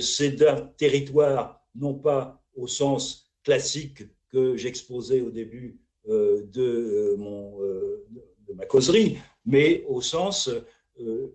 c'est 0.00 0.42
un 0.42 0.62
territoire 0.78 1.60
non 1.76 1.94
pas 1.94 2.42
au 2.56 2.66
sens 2.66 3.30
classique 3.44 4.02
que 4.30 4.56
j'exposais 4.56 5.20
au 5.20 5.30
début 5.30 5.78
euh, 6.08 6.42
de, 6.52 6.62
euh, 6.62 7.16
euh, 7.60 8.06
de 8.48 8.54
ma 8.54 8.64
causerie, 8.66 9.18
mais 9.44 9.84
au 9.88 10.00
sens 10.00 10.50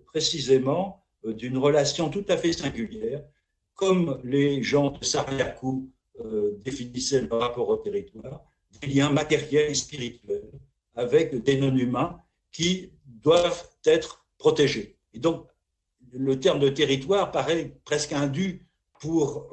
précisément 0.06 1.02
d'une 1.24 1.56
relation 1.56 2.10
tout 2.10 2.24
à 2.28 2.36
fait 2.36 2.52
singulière, 2.52 3.24
comme 3.74 4.20
les 4.24 4.62
gens 4.62 4.90
de 4.90 5.02
Sariakou 5.04 5.90
définissaient 6.62 7.22
le 7.22 7.34
rapport 7.34 7.68
au 7.68 7.76
territoire, 7.76 8.44
des 8.80 8.88
liens 8.88 9.10
matériels 9.10 9.70
et 9.70 9.74
spirituels 9.74 10.50
avec 10.94 11.34
des 11.42 11.56
non-humains 11.56 12.20
qui 12.52 12.90
doivent 13.06 13.70
être 13.86 14.26
protégés. 14.36 14.98
Et 15.14 15.18
donc, 15.18 15.46
le 16.12 16.38
terme 16.38 16.58
de 16.58 16.68
territoire 16.68 17.32
paraît 17.32 17.74
presque 17.86 18.12
indu 18.12 18.66
pour 19.00 19.50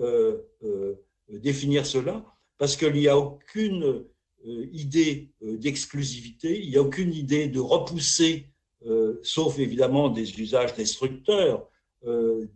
définir 1.29 1.85
cela, 1.85 2.25
parce 2.61 2.75
qu'il 2.75 2.93
n'y 2.93 3.07
a 3.07 3.17
aucune 3.17 4.05
euh, 4.45 4.69
idée 4.71 5.31
euh, 5.41 5.57
d'exclusivité, 5.57 6.63
il 6.63 6.69
n'y 6.69 6.77
a 6.77 6.83
aucune 6.83 7.11
idée 7.11 7.47
de 7.47 7.59
repousser, 7.59 8.51
euh, 8.85 9.19
sauf 9.23 9.57
évidemment 9.57 10.09
des 10.09 10.39
usages 10.39 10.75
destructeurs, 10.75 11.67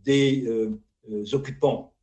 des 0.04 0.48
occupants 1.34 1.94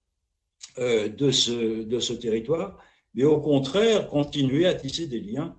de 0.78 1.30
ce, 1.30 1.82
de 1.82 1.98
ce 1.98 2.12
territoire, 2.12 2.78
mais 3.14 3.24
au 3.24 3.40
contraire 3.40 4.08
continuer 4.08 4.66
à 4.66 4.74
tisser 4.74 5.08
des 5.08 5.18
liens 5.18 5.56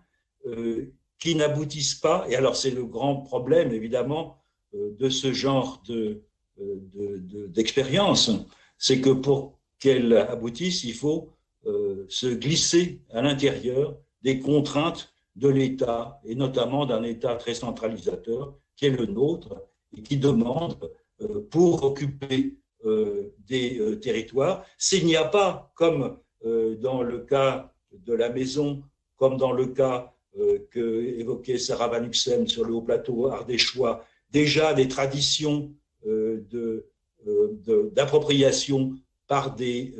qui 1.20 1.36
n'aboutissent 1.36 1.96
pas, 1.96 2.26
et 2.30 2.38
alors 2.38 2.56
c'est 2.56 2.72
le 2.72 2.86
grand 2.86 3.18
problème 3.18 3.74
évidemment 3.74 4.42
de 4.74 5.10
ce 5.10 5.34
genre 5.34 5.84
d'expérience, 7.50 8.30
de, 8.30 8.40
c'est 8.78 9.02
que 9.02 9.10
pour 9.10 9.60
qu'elle 9.78 10.14
aboutisse, 10.16 10.86
il 10.86 10.94
faut 10.94 11.33
se 11.66 12.28
glisser 12.28 13.00
à 13.12 13.22
l'intérieur 13.22 13.98
des 14.22 14.40
contraintes 14.40 15.14
de 15.36 15.48
l'État, 15.48 16.20
et 16.26 16.36
notamment 16.36 16.86
d'un 16.86 17.04
État 17.04 17.36
très 17.36 17.54
centralisateur 17.54 18.56
qui 18.76 18.86
est 18.86 18.90
le 18.90 19.06
nôtre 19.06 19.62
et 19.96 20.02
qui 20.02 20.18
demande, 20.18 20.92
euh, 21.22 21.48
pour 21.50 21.84
occuper 21.84 22.58
euh, 22.86 23.34
des 23.48 24.00
territoires, 24.02 24.66
s'il 24.78 25.06
n'y 25.06 25.16
a 25.16 25.26
pas, 25.26 25.72
comme 25.76 26.18
dans 26.82 27.02
le 27.02 27.20
cas 27.20 27.74
de 27.94 28.14
la 28.14 28.28
maison, 28.28 28.84
comme 29.16 29.38
dans 29.38 29.54
le 29.54 29.68
cas 29.68 30.14
que 30.72 31.18
évoquait 31.18 31.58
Sarah 31.58 31.88
Van 31.88 32.12
sur 32.12 32.66
le 32.66 32.74
haut 32.74 32.82
plateau 32.82 33.28
ardéchois, 33.28 34.06
déjà 34.30 34.74
des 34.74 34.90
traditions 34.90 35.72
d'appropriation 37.94 38.88
de, 38.88 38.98
par 39.26 39.56
des 39.56 39.96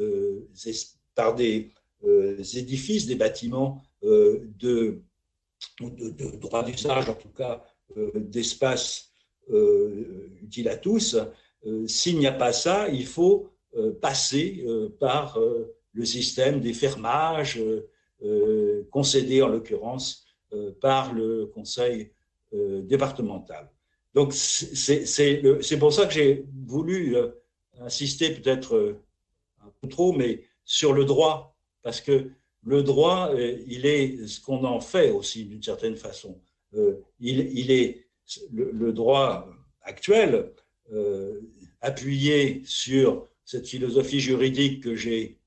par 1.16 1.36
des 1.36 1.72
euh, 2.06 2.38
édifices, 2.56 3.06
des 3.06 3.16
bâtiments 3.16 3.82
euh, 4.04 4.42
de, 4.60 5.02
de, 5.80 6.36
droit 6.36 6.64
d'usage, 6.64 7.08
en 7.08 7.14
tout 7.14 7.30
cas 7.30 7.64
euh, 7.98 8.12
d'espace 8.16 9.10
utile 10.42 10.70
à 10.70 10.78
tous. 10.78 11.18
S'il 11.86 12.18
n'y 12.18 12.28
a 12.28 12.32
pas 12.32 12.54
ça, 12.54 12.88
il 12.88 13.06
faut 13.06 13.50
passer 14.00 14.66
par 15.02 15.38
le 15.92 16.06
système 16.06 16.62
des 16.62 16.74
fermages 16.74 17.62
concédés 18.90 19.42
en 19.42 19.50
l'occurrence 19.50 20.26
par 20.80 21.14
le 21.14 21.48
conseil 21.48 22.14
départemental. 22.54 23.70
Donc 24.14 24.32
c'est 24.32 25.78
pour 25.78 25.92
ça 25.92 26.06
que 26.06 26.14
j'ai 26.14 26.46
voulu 26.66 27.18
insister 27.82 28.30
peut-être 28.30 28.96
un 29.62 29.74
peu 29.82 29.90
trop, 29.90 30.14
mais 30.14 30.42
sur 30.66 30.94
le 30.94 31.06
droit, 31.06 31.56
parce 31.82 32.02
que 32.02 32.32
le 32.66 32.84
droit, 32.84 33.32
euh, 33.34 33.58
il 33.68 33.86
est 33.86 34.28
ce 34.28 34.42
qu'on 34.42 34.64
en 34.64 34.80
fait 34.80 35.12
aussi 35.12 35.46
d'une 35.46 35.62
certaine 35.62 35.96
façon. 35.96 36.40
Euh, 36.76 37.02
il, 37.20 37.72
est 37.72 38.06
le, 38.52 38.92
droit 38.94 39.48
actuel, 39.84 40.52
euh, 40.92 41.42
appuyé 41.82 42.64
sur 42.66 43.28
cette 43.46 43.68
philosophie 43.68 44.20
juridique 44.20 44.84
que 44.84 44.96
j'ai 44.96 45.38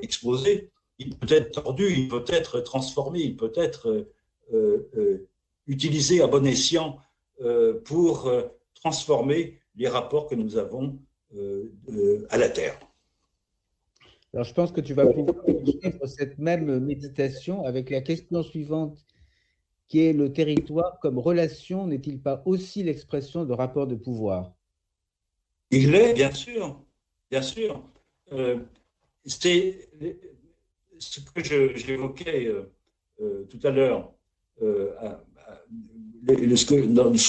exposée, 0.00 0.70
il 0.98 1.16
peut 1.16 1.34
être 1.34 1.62
tordu, 1.62 1.90
il 1.90 2.08
peut 2.08 2.24
être 2.28 2.60
transformé, 2.60 3.20
il 3.20 3.36
peut 3.36 3.52
être 3.56 4.06
utilisé 5.66 6.22
à 6.22 6.28
bon 6.28 6.46
escient 6.46 6.98
pour 7.84 8.30
transformer 8.74 9.58
les 9.74 9.88
rapports 9.88 10.28
que 10.28 10.36
nous 10.36 10.56
avons 10.56 10.98
à 12.28 12.38
la 12.38 12.48
Terre. 12.48 12.78
Alors, 14.34 14.44
je 14.44 14.52
pense 14.52 14.72
que 14.72 14.80
tu 14.80 14.94
vas 14.94 15.06
pouvoir 15.06 15.36
suivre 15.64 16.06
cette 16.06 16.38
même 16.38 16.80
méditation 16.80 17.64
avec 17.64 17.88
la 17.88 18.00
question 18.00 18.42
suivante, 18.42 18.98
qui 19.86 20.00
est 20.00 20.12
le 20.12 20.32
territoire 20.32 20.98
comme 20.98 21.20
relation 21.20 21.86
n'est-il 21.86 22.20
pas 22.20 22.42
aussi 22.44 22.82
l'expression 22.82 23.44
de 23.44 23.52
rapport 23.52 23.86
de 23.86 23.94
pouvoir? 23.94 24.52
Il 25.70 25.94
est, 25.94 26.14
bien 26.14 26.32
sûr, 26.32 26.82
bien 27.30 27.42
sûr. 27.42 27.80
Euh, 28.32 28.58
c'est 29.24 29.88
ce 30.98 31.20
que 31.20 31.76
j'évoquais 31.76 32.46
euh, 32.46 32.72
euh, 33.20 33.44
tout 33.44 33.60
à 33.62 33.70
l'heure 33.70 34.12
sous 34.58 34.66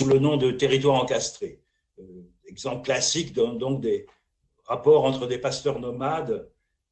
le 0.07 0.17
nom 0.17 0.37
de 0.37 0.51
territoire 0.51 1.03
encastré. 1.03 1.61
exemple 2.47 2.83
classique 2.83 3.33
donc 3.33 3.81
des 3.81 4.07
rapports 4.63 5.05
entre 5.05 5.27
des 5.27 5.37
pasteurs 5.37 5.79
nomades 5.79 6.49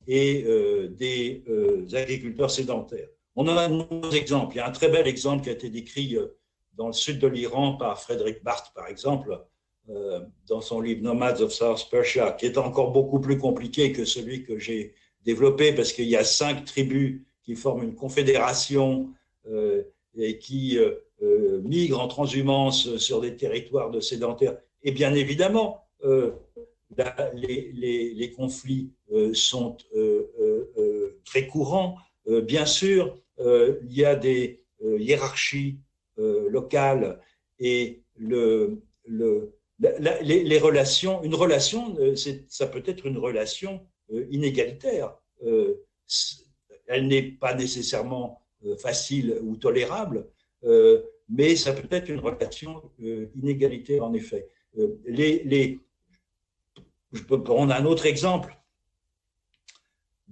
et 0.07 0.43
euh, 0.45 0.87
des 0.89 1.43
euh, 1.49 1.85
agriculteurs 1.93 2.51
sédentaires. 2.51 3.07
On 3.35 3.47
en 3.47 3.57
a 3.57 3.67
de 3.67 3.73
nombreux 3.73 4.15
exemples. 4.15 4.55
Il 4.55 4.57
y 4.57 4.61
a 4.61 4.67
un 4.67 4.71
très 4.71 4.89
bel 4.89 5.07
exemple 5.07 5.43
qui 5.43 5.49
a 5.49 5.53
été 5.53 5.69
décrit 5.69 6.15
euh, 6.15 6.27
dans 6.73 6.87
le 6.87 6.93
sud 6.93 7.19
de 7.19 7.27
l'Iran 7.27 7.73
par 7.73 8.01
Frédéric 8.01 8.43
Barth, 8.43 8.73
par 8.73 8.87
exemple, 8.87 9.39
dans 10.47 10.61
son 10.61 10.79
livre 10.79 11.03
Nomads 11.03 11.41
of 11.41 11.51
South 11.51 11.87
Persia, 11.91 12.31
qui 12.31 12.45
est 12.45 12.57
encore 12.57 12.91
beaucoup 12.91 13.19
plus 13.19 13.37
compliqué 13.37 13.91
que 13.91 14.05
celui 14.05 14.43
que 14.43 14.57
j'ai 14.57 14.95
développé, 15.25 15.73
parce 15.73 15.91
qu'il 15.91 16.07
y 16.07 16.15
a 16.15 16.23
cinq 16.23 16.63
tribus 16.65 17.21
qui 17.43 17.55
forment 17.55 17.83
une 17.83 17.93
confédération 17.93 19.09
et 20.17 20.39
qui 20.39 20.79
migrent 21.63 21.99
en 21.99 22.07
transhumance 22.07 22.95
sur 22.95 23.19
des 23.21 23.35
territoires 23.35 23.91
de 23.91 23.99
sédentaires. 23.99 24.57
Et 24.83 24.93
bien 24.93 25.13
évidemment, 25.13 25.85
les, 27.33 28.33
conflits 28.35 28.91
sont 29.33 29.77
euh, 29.95 30.31
euh, 30.77 31.19
très 31.25 31.47
courants. 31.47 31.97
bien 32.43 32.65
sûr, 32.65 33.17
il 33.39 33.93
y 33.93 34.05
a 34.05 34.15
des 34.15 34.63
hiérarchies 34.81 35.79
locales 36.17 37.19
et 37.59 38.03
le, 38.17 38.81
les, 39.09 40.59
relations, 40.59 41.23
une 41.23 41.35
relation, 41.35 41.97
ça 42.47 42.67
peut 42.67 42.83
être 42.85 43.05
une 43.05 43.17
relation 43.17 43.85
inégalitaire. 44.29 45.15
elle 46.87 47.07
n'est 47.07 47.23
pas 47.23 47.55
nécessairement 47.55 48.41
facile 48.77 49.37
ou 49.41 49.57
tolérable, 49.57 50.27
mais 51.29 51.55
ça 51.55 51.73
peut 51.73 51.93
être 51.93 52.09
une 52.09 52.19
relation 52.19 52.81
inégalitaire 53.35 54.03
en 54.03 54.13
effet. 54.13 54.47
les, 55.05 55.79
je 57.11 57.23
peux 57.23 57.41
prendre 57.43 57.73
un 57.73 57.85
autre 57.85 58.05
exemple. 58.05 58.57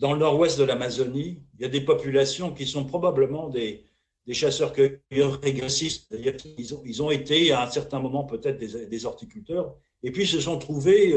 Dans 0.01 0.13
le 0.13 0.19
nord-ouest 0.19 0.57
de 0.57 0.63
l'Amazonie, 0.63 1.43
il 1.53 1.61
y 1.61 1.65
a 1.65 1.67
des 1.67 1.79
populations 1.79 2.51
qui 2.51 2.65
sont 2.65 2.85
probablement 2.85 3.49
des, 3.49 3.85
chasseurs-cueilleurs 4.31 5.39
régressistes, 5.43 6.07
c'est-à-dire 6.09 6.35
qu'ils 6.37 7.03
ont, 7.03 7.11
été 7.11 7.51
à 7.51 7.61
un 7.61 7.69
certain 7.69 7.99
moment 7.99 8.23
peut-être 8.23 8.57
des, 8.57 9.05
horticulteurs, 9.05 9.75
et 10.01 10.09
puis 10.11 10.25
se 10.25 10.39
sont 10.39 10.57
trouvés 10.57 11.13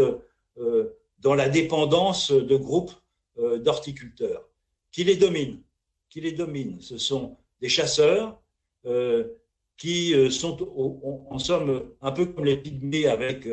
dans 1.18 1.34
la 1.34 1.48
dépendance 1.48 2.30
de 2.30 2.56
groupes 2.56 2.92
d'horticulteurs 3.38 4.46
qui 4.92 5.04
les 5.04 5.16
dominent, 5.16 5.62
qui 6.10 6.20
les 6.20 6.32
dominent? 6.32 6.78
Ce 6.82 6.98
sont 6.98 7.38
des 7.62 7.70
chasseurs 7.70 8.38
qui 9.78 10.30
sont 10.30 10.58
en 11.30 11.38
somme 11.38 11.90
un 12.02 12.12
peu 12.12 12.26
comme 12.26 12.44
les 12.44 12.58
pygmées 12.58 13.06
avec 13.06 13.48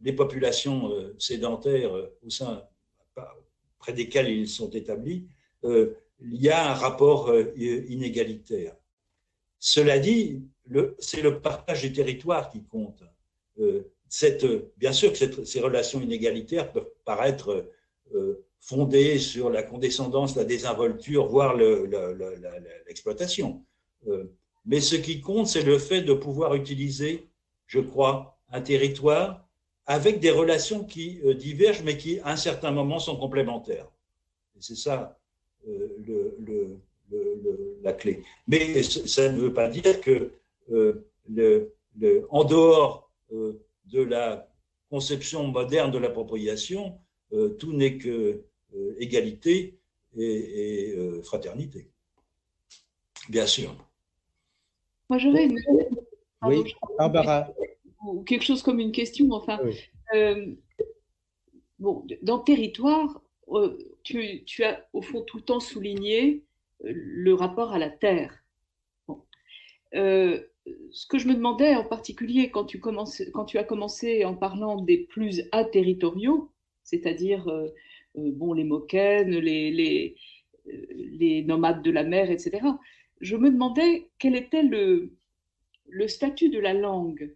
les 0.00 0.12
populations 0.12 0.90
sédentaires 1.16 1.92
au 2.26 2.30
sein 2.30 2.64
près 3.82 3.92
desquelles 3.92 4.30
ils 4.30 4.48
sont 4.48 4.70
établis, 4.70 5.26
il 5.64 6.40
y 6.46 6.48
a 6.48 6.70
un 6.70 6.74
rapport 6.74 7.34
inégalitaire. 7.56 8.74
Cela 9.58 9.98
dit, 9.98 10.42
c'est 10.98 11.22
le 11.22 11.40
partage 11.40 11.82
des 11.82 11.92
territoires 11.92 12.48
qui 12.50 12.64
compte. 12.64 13.02
Euh, 13.60 13.92
bien 14.76 14.92
sûr 14.92 15.12
que 15.12 15.44
ces 15.44 15.60
relations 15.60 16.00
inégalitaires 16.00 16.70
peuvent 16.72 16.90
paraître 17.04 17.66
euh, 18.14 18.44
fondées 18.60 19.18
sur 19.18 19.50
la 19.50 19.62
condescendance, 19.62 20.36
la 20.36 20.44
désinvolture, 20.44 21.26
voire 21.26 21.56
l'exploitation. 22.86 23.64
Euh, 24.08 24.24
mais 24.64 24.80
ce 24.80 24.96
qui 24.96 25.20
compte, 25.20 25.46
c'est 25.46 25.62
le 25.62 25.78
fait 25.78 26.02
de 26.02 26.12
pouvoir 26.12 26.54
utiliser, 26.54 27.28
je 27.66 27.80
crois, 27.80 28.38
un 28.50 28.60
territoire 28.60 29.48
avec 29.86 30.20
des 30.20 30.30
relations 30.30 30.84
qui 30.84 31.20
divergent, 31.38 31.82
mais 31.84 31.96
qui, 31.96 32.20
à 32.20 32.30
un 32.32 32.36
certain 32.36 32.70
moment, 32.70 32.98
sont 32.98 33.16
complémentaires. 33.16 33.88
C'est 34.60 34.76
ça 34.76 35.18
le, 35.66 36.78
la 37.82 37.92
clé. 37.92 38.22
Mais 38.46 38.82
ça 38.82 39.30
ne 39.30 39.38
veut 39.38 39.52
pas 39.52 39.68
dire 39.68 40.00
que 40.00 40.32
euh, 40.70 41.04
le, 41.28 41.72
en 42.30 42.44
dehors 42.44 43.10
euh, 43.32 43.60
de 43.86 44.02
la 44.02 44.48
conception 44.90 45.46
moderne 45.48 45.90
de 45.90 45.98
l'appropriation, 45.98 46.98
euh, 47.32 47.50
tout 47.50 47.72
n'est 47.72 47.98
que 47.98 48.42
égalité 48.98 49.78
et, 50.16 50.94
fraternité. 51.24 51.86
Bien 53.28 53.46
sûr. 53.46 53.74
Moi, 55.10 55.18
j'aurais 55.18 55.44
une... 55.44 55.60
Oui, 56.42 56.74
Barbara. 56.98 57.48
Ou 58.06 58.22
quelque 58.24 58.44
chose 58.44 58.62
comme 58.62 58.80
une 58.80 58.92
question, 58.92 59.30
enfin. 59.32 59.60
bon, 61.78 62.06
dans 62.22 62.38
territoire, 62.40 63.22
tu, 64.02 64.44
tu, 64.44 64.64
as 64.64 64.86
au 64.92 65.02
fond 65.02 65.22
tout 65.22 65.38
le 65.38 65.44
temps 65.44 65.60
souligné 65.60 66.42
le 66.82 67.34
rapport 67.34 67.72
à 67.72 67.78
la 67.78 67.90
terre. 67.90 68.42
Euh, 69.94 70.40
ce 70.90 71.06
que 71.06 71.18
je 71.18 71.28
me 71.28 71.34
demandais 71.34 71.74
en 71.74 71.84
particulier 71.84 72.50
quand 72.50 72.64
tu, 72.64 72.80
quand 72.80 73.44
tu 73.44 73.58
as 73.58 73.64
commencé 73.64 74.24
en 74.24 74.34
parlant 74.34 74.80
des 74.80 74.98
plus 74.98 75.42
aterritoriaux, 75.52 76.50
c'est-à-dire 76.84 77.48
euh, 77.48 77.66
euh, 78.16 78.30
bon, 78.32 78.52
les 78.52 78.64
moquennes, 78.64 79.30
les, 79.30 79.70
les, 79.70 80.16
les, 80.64 81.42
nomades 81.42 81.82
de 81.82 81.90
la 81.90 82.04
mer, 82.04 82.30
etc., 82.30 82.60
je 83.20 83.36
me 83.36 83.50
demandais 83.50 84.08
quel 84.18 84.36
était 84.36 84.62
le, 84.62 85.12
le 85.88 86.08
statut 86.08 86.48
de 86.48 86.58
la 86.58 86.74
langue 86.74 87.34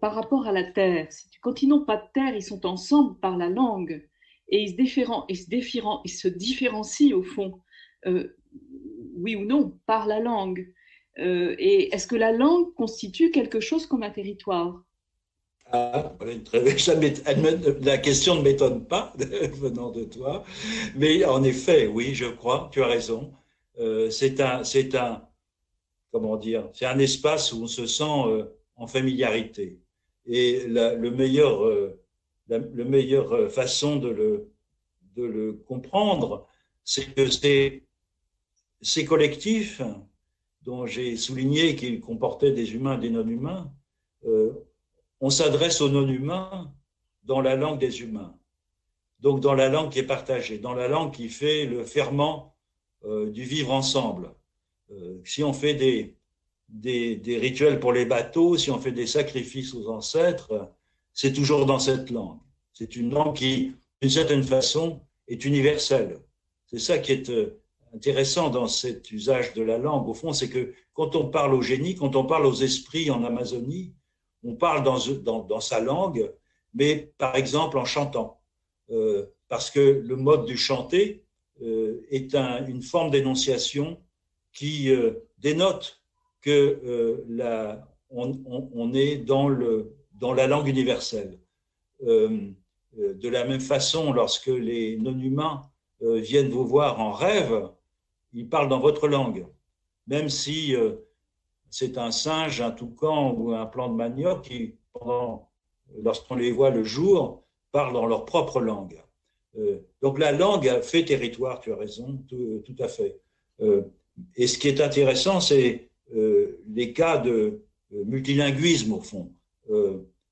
par 0.00 0.14
rapport 0.14 0.46
à 0.46 0.52
la 0.52 0.64
terre. 0.64 1.08
Quand 1.40 1.62
ils 1.62 1.68
n'ont 1.68 1.84
pas 1.84 1.96
de 1.96 2.06
terre, 2.12 2.34
ils 2.34 2.42
sont 2.42 2.66
ensemble 2.66 3.18
par 3.20 3.36
la 3.36 3.48
langue. 3.48 4.06
Et 4.48 4.62
ils 4.62 4.70
se, 4.70 5.00
ils 5.28 5.36
se, 5.36 6.00
ils 6.04 6.08
se 6.08 6.28
différencient 6.28 7.16
au 7.16 7.22
fond. 7.22 7.60
Euh, 8.06 8.36
oui 9.16 9.36
ou 9.36 9.44
non, 9.44 9.78
par 9.86 10.06
la 10.06 10.20
langue. 10.20 10.72
Euh, 11.18 11.54
Et 11.58 11.94
est-ce 11.94 12.06
que 12.06 12.16
la 12.16 12.32
langue 12.32 12.74
constitue 12.74 13.30
quelque 13.30 13.60
chose 13.60 13.86
comme 13.86 14.02
un 14.02 14.10
territoire? 14.10 14.82
Ah, 15.72 16.12
la 16.52 17.98
question 17.98 18.36
ne 18.36 18.42
m'étonne 18.42 18.84
pas 18.84 19.12
venant 19.18 19.90
de 19.90 20.04
toi, 20.04 20.44
mais 20.94 21.24
en 21.24 21.42
effet, 21.42 21.86
oui, 21.86 22.14
je 22.14 22.26
crois, 22.26 22.68
tu 22.72 22.82
as 22.82 22.86
raison. 22.86 23.32
Euh, 23.78 24.10
c'est 24.10 24.40
un, 24.40 24.62
c'est 24.62 24.94
un, 24.94 25.26
comment 26.12 26.36
dire, 26.36 26.68
c'est 26.74 26.86
un 26.86 26.98
espace 26.98 27.52
où 27.52 27.62
on 27.62 27.66
se 27.66 27.86
sent 27.86 28.04
en 28.76 28.86
familiarité. 28.86 29.78
Et 30.26 30.66
la, 30.68 30.94
le 30.94 31.10
meilleur, 31.10 31.64
la 32.48 32.58
le 32.58 32.84
meilleure 32.84 33.50
façon 33.50 33.96
de 33.96 34.08
le, 34.08 34.52
de 35.16 35.24
le 35.24 35.52
comprendre, 35.52 36.46
c'est 36.84 37.14
que 37.14 37.28
ces 38.80 39.04
collectifs, 39.04 39.80
dont 40.62 40.86
j'ai 40.86 41.16
souligné 41.16 41.76
qu'ils 41.76 42.00
comportaient 42.00 42.52
des 42.52 42.74
humains 42.74 42.96
et 42.96 43.00
des 43.00 43.10
non-humains, 43.10 43.72
euh, 44.26 44.52
on 45.20 45.30
s'adresse 45.30 45.80
aux 45.80 45.88
non-humains 45.88 46.72
dans 47.22 47.40
la 47.40 47.56
langue 47.56 47.78
des 47.78 48.02
humains. 48.02 48.36
Donc 49.20 49.40
dans 49.40 49.54
la 49.54 49.68
langue 49.68 49.90
qui 49.90 49.98
est 49.98 50.06
partagée, 50.06 50.58
dans 50.58 50.74
la 50.74 50.88
langue 50.88 51.12
qui 51.12 51.28
fait 51.28 51.66
le 51.66 51.84
ferment 51.84 52.54
euh, 53.04 53.30
du 53.30 53.44
vivre 53.44 53.72
ensemble. 53.72 54.34
Euh, 54.90 55.20
si 55.24 55.42
on 55.42 55.52
fait 55.52 55.74
des, 55.74 56.16
des, 56.68 57.38
rituels 57.40 57.80
pour 57.80 57.92
les 57.92 58.04
bateaux, 58.04 58.56
si 58.56 58.70
on 58.70 58.78
fait 58.78 58.92
des 58.92 59.06
sacrifices 59.06 59.74
aux 59.74 59.88
ancêtres, 59.88 60.70
c'est 61.12 61.32
toujours 61.32 61.66
dans 61.66 61.78
cette 61.78 62.10
langue. 62.10 62.38
C'est 62.72 62.96
une 62.96 63.12
langue 63.12 63.36
qui, 63.36 63.72
d'une 64.00 64.10
certaine 64.10 64.42
façon, 64.42 65.00
est 65.28 65.44
universelle. 65.44 66.18
C'est 66.66 66.80
ça 66.80 66.98
qui 66.98 67.12
est 67.12 67.30
intéressant 67.94 68.50
dans 68.50 68.66
cet 68.66 69.10
usage 69.12 69.54
de 69.54 69.62
la 69.62 69.78
langue, 69.78 70.08
au 70.08 70.14
fond, 70.14 70.32
c'est 70.32 70.50
que 70.50 70.74
quand 70.92 71.14
on 71.16 71.28
parle 71.28 71.54
au 71.54 71.62
génie, 71.62 71.94
quand 71.94 72.16
on 72.16 72.24
parle 72.24 72.46
aux 72.46 72.54
esprits 72.54 73.10
en 73.10 73.24
Amazonie, 73.24 73.94
on 74.42 74.56
parle 74.56 74.82
dans, 74.82 75.60
sa 75.60 75.80
langue, 75.80 76.32
mais 76.74 77.12
par 77.18 77.36
exemple 77.36 77.78
en 77.78 77.84
chantant. 77.84 78.40
Euh, 78.90 79.26
parce 79.48 79.70
que 79.70 79.80
le 79.80 80.16
mode 80.16 80.44
du 80.44 80.56
chanter 80.56 81.24
euh, 81.62 82.04
est 82.10 82.34
une 82.34 82.82
forme 82.82 83.10
d'énonciation 83.10 84.00
qui 84.52 84.90
euh, 84.90 85.12
dénote 85.38 86.03
que 86.44 87.24
la, 87.28 87.88
on, 88.10 88.92
est 88.92 89.16
dans, 89.16 89.48
la 89.48 90.46
langue 90.46 90.68
universelle. 90.68 91.38
de 92.00 93.28
la 93.28 93.44
même 93.44 93.60
façon, 93.60 94.12
lorsque 94.12 94.48
les 94.48 94.96
non-humains 94.96 95.62
viennent 96.00 96.50
vous 96.50 96.66
voir 96.66 97.00
en 97.00 97.12
rêve, 97.12 97.68
ils 98.34 98.48
parlent 98.48 98.68
dans 98.68 98.80
votre 98.80 99.08
langue, 99.08 99.46
même 100.06 100.28
si 100.28 100.74
euh, 100.74 100.92
c'est 101.70 101.96
un 101.96 102.10
singe, 102.10 102.60
un 102.60 102.72
toucan 102.72 103.32
ou 103.32 103.52
un 103.52 103.64
plant 103.64 103.88
de 103.88 103.94
manioc 103.94 104.42
qui, 104.42 104.74
lorsqu'on 106.02 106.34
les 106.34 106.52
voit 106.52 106.70
le 106.70 106.84
jour, 106.84 107.44
parlent 107.72 107.94
dans 107.94 108.06
leur 108.06 108.24
propre 108.24 108.60
langue. 108.60 109.02
Euh, 109.56 109.78
donc 110.02 110.18
la 110.18 110.32
langue 110.32 110.80
fait 110.82 111.04
territoire, 111.04 111.60
tu 111.60 111.72
as 111.72 111.76
raison, 111.76 112.18
tout, 112.28 112.76
à 112.78 112.88
fait. 112.88 113.20
Euh, 113.60 113.82
et 114.36 114.46
ce 114.46 114.58
qui 114.58 114.68
est 114.68 114.80
intéressant, 114.80 115.40
c'est 115.40 115.88
les 116.12 116.92
cas 116.92 117.18
de 117.18 117.62
multilinguisme, 117.90 118.92
au 118.92 119.00
fond. 119.00 119.32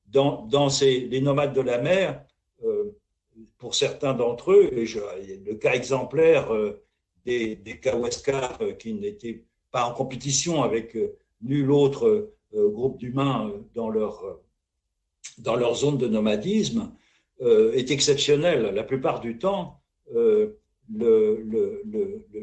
dans, 0.06 0.46
dans 0.46 0.68
ces, 0.68 1.00
les 1.00 1.20
nomades 1.20 1.54
de 1.54 1.60
la 1.60 1.78
mer, 1.78 2.24
pour 3.58 3.74
certains 3.74 4.14
d'entre 4.14 4.52
eux, 4.52 4.70
et 4.72 4.86
le 5.44 5.54
cas 5.54 5.72
exemplaire 5.72 6.52
des, 7.24 7.56
des 7.56 7.80
euh, 8.60 8.72
qui 8.72 8.94
n'étaient 8.94 9.44
pas 9.70 9.84
en 9.86 9.94
compétition 9.94 10.62
avec 10.62 10.96
euh, 10.96 11.16
nul 11.42 11.70
autre 11.70 12.32
euh, 12.54 12.68
groupe 12.68 12.98
d'humains 12.98 13.52
dans 13.74 13.88
leur, 13.88 14.40
dans 15.38 15.74
zone 15.74 15.98
de 15.98 16.06
nomadisme 16.06 16.92
est 17.40 17.90
exceptionnel. 17.90 18.72
La 18.72 18.84
plupart 18.84 19.18
du 19.20 19.36
temps, 19.36 19.80
le, 20.14 20.60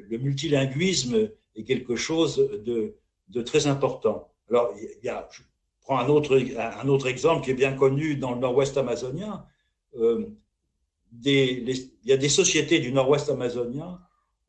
multilinguisme 0.09 1.31
est 1.55 1.63
quelque 1.63 1.95
chose 1.95 2.35
de, 2.65 2.95
de 3.29 3.41
très 3.41 3.67
important. 3.67 4.31
Alors, 4.49 4.73
il 4.77 5.05
y 5.05 5.09
a, 5.09 5.27
je 5.31 5.41
prends 5.81 5.99
un 5.99 6.07
autre, 6.07 6.37
un 6.37 6.87
autre 6.87 7.07
exemple 7.07 7.43
qui 7.43 7.51
est 7.51 7.55
bien 7.55 7.73
connu 7.73 8.15
dans 8.15 8.33
le 8.33 8.39
nord-ouest 8.39 8.77
amazonien. 8.77 9.45
des, 11.11 11.63
il 12.03 12.09
y 12.09 12.13
a 12.13 12.17
des 12.17 12.29
sociétés 12.29 12.79
du 12.79 12.91
nord-ouest 12.91 13.29
amazonien 13.29 13.99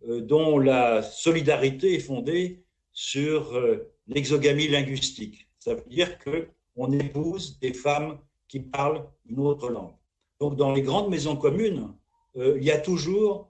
euh, 0.09 0.23
dont 0.23 0.59
la 0.59 1.03
solidarité 1.03 1.95
est 1.95 2.01
fondée 2.01 2.65
sur 2.93 3.55
euh, 3.55 3.93
l'exogamie 4.07 4.67
linguistique. 4.67 5.47
Ça 5.59 5.75
veut 5.75 5.85
dire 5.91 6.17
qu'on 6.19 6.91
épouse 6.93 7.59
des 7.61 7.75
femmes 7.75 8.19
qui 8.49 8.61
parlent 8.61 9.05
une 9.27 9.41
autre 9.41 9.69
langue. 9.69 9.93
Donc, 10.41 10.57
dans 10.57 10.73
les 10.73 10.81
grandes 10.81 11.11
maisons 11.11 11.37
communes, 11.37 11.93
euh, 12.37 12.57
il 12.57 12.65
y 12.65 12.71
a 12.71 12.79
toujours 12.79 13.49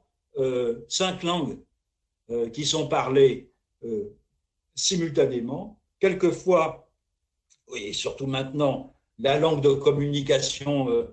cinq 0.88 1.24
langues 1.24 1.58
qui 2.52 2.64
sont 2.64 2.86
parlées 2.86 3.50
simultanément. 4.80 5.80
Quelquefois, 5.98 6.90
et 7.76 7.92
surtout 7.92 8.26
maintenant, 8.26 8.94
la 9.18 9.38
langue 9.38 9.62
de 9.62 9.72
communication 9.72 11.06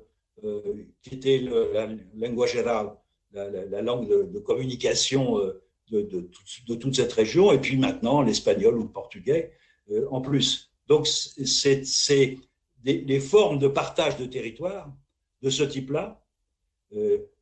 qui 1.01 1.15
était 1.15 1.39
la 1.39 1.87
langue 1.87 2.45
générale 2.45 2.91
la, 3.33 3.81
langue 3.81 4.07
de, 4.07 4.39
communication 4.39 5.39
euh, 5.39 5.61
de, 5.91 6.75
toute 6.75 6.95
cette 6.95 7.13
région, 7.13 7.51
et 7.51 7.59
puis 7.59 7.77
maintenant 7.77 8.21
l'espagnol 8.21 8.77
ou 8.77 8.83
le 8.83 8.89
portugais 8.89 9.51
euh, 9.91 10.07
en 10.11 10.21
plus. 10.21 10.71
Donc, 10.87 11.07
c'est 11.07 12.37
les, 12.83 13.19
formes 13.19 13.59
de 13.59 13.67
partage 13.67 14.17
de 14.17 14.25
territoire 14.25 14.93
de 15.41 15.49
ce 15.49 15.63
type-là, 15.63 16.23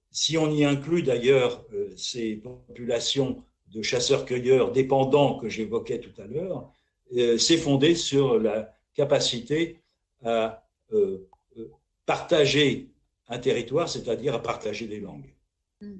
si 0.10 0.38
on 0.38 0.50
y 0.50 0.66
inclut 0.66 1.04
d'ailleurs 1.04 1.64
ces 1.96 2.38
populations 2.38 3.44
de 3.68 3.82
chasseurs-cueilleurs 3.82 4.72
dépendants 4.72 5.38
que 5.38 5.50
j'évoquais 5.50 6.00
tout 6.00 6.22
à 6.22 6.26
l'heure, 6.26 6.72
c'est 7.38 7.58
fondé 7.58 7.96
sur 7.96 8.40
la 8.40 8.74
capacité 8.94 9.82
à 10.24 10.66
partager 12.06 12.90
un 13.28 13.40
territoire, 13.40 13.90
c'est-à-dire 13.90 14.36
à 14.36 14.42
partager 14.42 14.88
des 14.88 15.00
langues. 15.00 15.34
Hmm. 15.82 15.98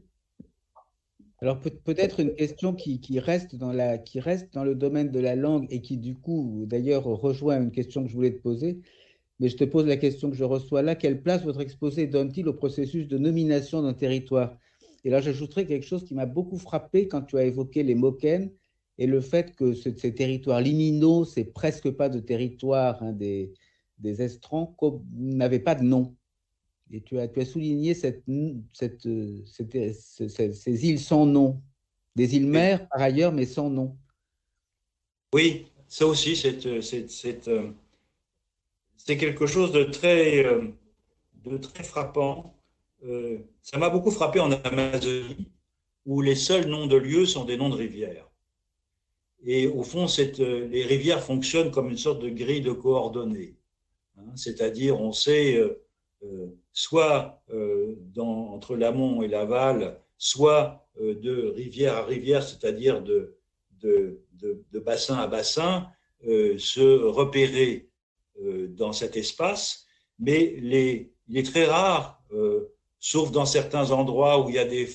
Alors 1.40 1.60
peut-être 1.60 2.22
une 2.22 2.34
question 2.34 2.74
qui, 2.74 3.20
reste 3.20 3.56
dans 3.56 4.02
qui 4.04 4.20
reste 4.20 4.54
dans 4.54 4.64
le 4.64 4.74
domaine 4.74 5.12
de 5.12 5.20
la 5.20 5.36
langue 5.36 5.68
et 5.70 5.82
qui 5.82 5.98
du 5.98 6.16
coup 6.16 6.64
d'ailleurs 6.66 7.04
rejoint 7.04 7.62
une 7.62 7.72
question 7.72 8.04
que 8.04 8.10
je 8.10 8.16
voulais 8.16 8.32
te 8.32 8.42
poser, 8.42 8.80
mais 9.40 9.50
je 9.50 9.58
te 9.58 9.66
pose 9.66 9.86
la 9.86 9.98
question 9.98 10.30
que 10.30 10.38
je 10.38 10.46
reçois 10.46 10.82
là. 10.82 10.96
Quelle 10.96 11.22
place 11.22 11.44
votre 11.44 11.60
exposé 11.60 12.08
donne-t-il 12.08 12.48
au 12.48 12.54
processus 12.54 13.08
de 13.08 13.18
nomination 13.18 13.82
d'un 13.82 13.94
territoire? 13.94 14.58
Et 15.06 15.10
là 15.10 15.22
j'ajouterais 15.22 15.66
quelque 15.66 15.86
chose 15.86 16.04
qui 16.04 16.14
m'a 16.16 16.26
beaucoup 16.26 16.58
frappé 16.58 17.08
quand 17.08 17.22
tu 17.22 17.38
as 17.38 17.46
évoqué 17.46 17.84
les 17.84 17.96
Moken 17.96 18.52
et 18.98 19.08
le 19.08 19.22
fait 19.22 19.56
que 19.56 19.74
ces 19.74 20.14
territoires 20.14 20.62
liminaux, 20.62 21.26
c'est 21.26 21.46
presque 21.46 21.92
pas 21.92 22.10
de 22.10 22.20
territoire 22.20 23.02
hein, 23.04 23.14
des, 23.14 23.54
des 24.00 24.22
estrans, 24.22 24.76
n'avaient 25.14 25.60
pas 25.60 25.76
de 25.76 25.84
nom. 25.84 26.16
Et 26.92 27.02
tu 27.02 27.20
as, 27.20 27.28
tu 27.28 27.42
as 27.42 27.46
souligné 27.46 27.94
cette, 27.94 28.24
cette, 28.74 29.08
ces 29.46 30.86
îles 30.86 31.00
sans 31.00 31.26
nom, 31.26 31.62
des 32.16 32.36
îles 32.36 32.48
mères 32.48 32.88
par 32.90 33.02
ailleurs, 33.02 33.32
mais 33.32 33.46
sans 33.46 33.70
nom. 33.70 33.98
Oui, 35.34 35.68
ça 35.88 36.06
aussi, 36.06 36.36
c'est 36.36 36.66
euh, 37.48 37.72
quelque 39.06 39.46
chose 39.46 39.72
de 39.72 39.84
très, 39.84 40.46
euh, 40.46 40.68
de 41.44 41.58
très 41.58 41.84
frappant. 41.84 42.56
Euh, 43.04 43.38
ça 43.62 43.78
m'a 43.78 43.90
beaucoup 43.90 44.12
frappé 44.12 44.40
en 44.40 44.52
Amazonie, 44.52 45.52
où 46.06 46.22
les 46.22 46.36
seuls 46.36 46.68
noms 46.68 46.88
de 46.88 46.96
lieux 46.96 47.26
sont 47.26 47.46
des 47.46 47.58
noms 47.58 47.70
de 47.70 47.76
rivières. 47.76 48.30
Et 49.44 49.68
au 49.68 49.84
fond, 49.84 50.08
cette, 50.08 50.40
les 50.40 50.86
rivières 50.86 51.24
fonctionnent 51.24 51.72
comme 51.72 51.90
une 51.90 51.98
sorte 51.98 52.22
de 52.22 52.30
grille 52.30 52.62
de 52.62 52.72
coordonnées. 52.72 53.56
Hein. 54.18 54.36
C'est-à-dire, 54.36 55.00
on 55.00 55.12
sait 55.12 55.62
euh, 56.26 56.48
soit 56.74 57.42
euh, 57.54 57.96
entre 58.18 58.76
l'amont 58.76 59.22
et 59.22 59.28
l'aval, 59.28 60.02
soit 60.18 60.88
euh, 61.00 61.16
de 61.16 61.48
rivière 61.56 61.96
à 61.96 62.06
rivière, 62.06 62.44
c'est-à-dire 62.44 63.02
de, 63.02 63.38
bassin 64.74 65.18
à 65.18 65.28
bassin, 65.28 65.88
se 66.24 67.04
repérer 67.04 67.90
dans 68.70 68.94
cet 68.94 69.16
espace, 69.16 69.86
mais 70.20 70.56
il 70.58 70.74
est 70.76 71.46
très 71.46 71.66
rare, 71.66 72.22
sauf 73.06 73.32
dans 73.32 73.46
certains 73.46 73.92
endroits 73.92 74.44
où 74.44 74.50
il 74.50 74.56
y 74.56 74.60
a 74.60 74.66
des, 74.66 74.88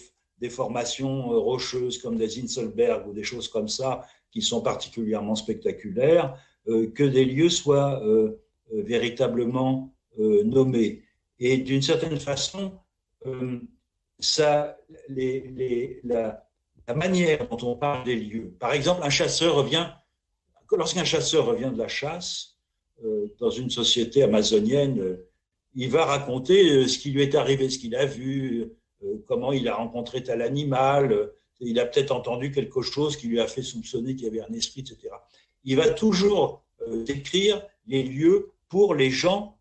formations 0.50 1.28
rocheuses 1.28 1.98
comme 1.98 2.16
des 2.16 2.42
Inselberg 2.42 3.06
ou 3.06 3.12
des 3.12 3.22
choses 3.22 3.46
comme 3.46 3.68
ça 3.68 4.04
qui 4.32 4.42
sont 4.42 4.62
particulièrement 4.62 5.36
spectaculaires, 5.36 6.36
que 6.66 7.04
des 7.04 7.24
lieux 7.24 7.50
soient 7.50 8.02
véritablement 8.72 9.94
nommés. 10.18 11.04
Et 11.38 11.58
d'une 11.58 11.82
certaine 11.82 12.18
façon, 12.18 12.72
euh, 13.26 13.60
ça, 14.18 14.76
les, 15.08 16.00
la, 16.04 16.44
manière 16.96 17.48
dont 17.48 17.68
on 17.68 17.76
parle 17.76 18.04
des 18.04 18.16
lieux. 18.16 18.52
Par 18.58 18.72
exemple, 18.72 19.02
un 19.04 19.10
chasseur 19.10 19.54
revient, 19.54 19.88
lorsqu'un 20.72 21.04
chasseur 21.04 21.46
revient 21.46 21.70
de 21.72 21.78
la 21.78 21.86
chasse 21.86 22.56
euh, 23.04 23.32
dans 23.38 23.50
une 23.50 23.70
société 23.70 24.24
amazonienne, 24.24 24.98
euh, 24.98 25.29
il 25.74 25.90
va 25.90 26.04
raconter 26.04 26.86
ce 26.88 26.98
qui 26.98 27.10
lui 27.10 27.22
est 27.22 27.34
arrivé, 27.34 27.70
ce 27.70 27.78
qu'il 27.78 27.94
a 27.94 28.06
vu, 28.06 28.72
comment 29.26 29.52
il 29.52 29.68
a 29.68 29.74
rencontré 29.74 30.22
tel 30.22 30.42
animal. 30.42 31.30
il 31.60 31.78
a 31.78 31.86
peut-être 31.86 32.10
entendu 32.10 32.50
quelque 32.50 32.82
chose 32.82 33.16
qui 33.16 33.28
lui 33.28 33.40
a 33.40 33.46
fait 33.46 33.62
soupçonner 33.62 34.14
qu'il 34.14 34.24
y 34.24 34.28
avait 34.28 34.42
un 34.42 34.52
esprit, 34.52 34.80
etc. 34.80 35.14
Il 35.64 35.76
va 35.76 35.88
toujours 35.88 36.64
décrire 37.06 37.62
les 37.86 38.02
lieux 38.02 38.50
pour 38.68 38.94
les 38.94 39.10
gens 39.10 39.58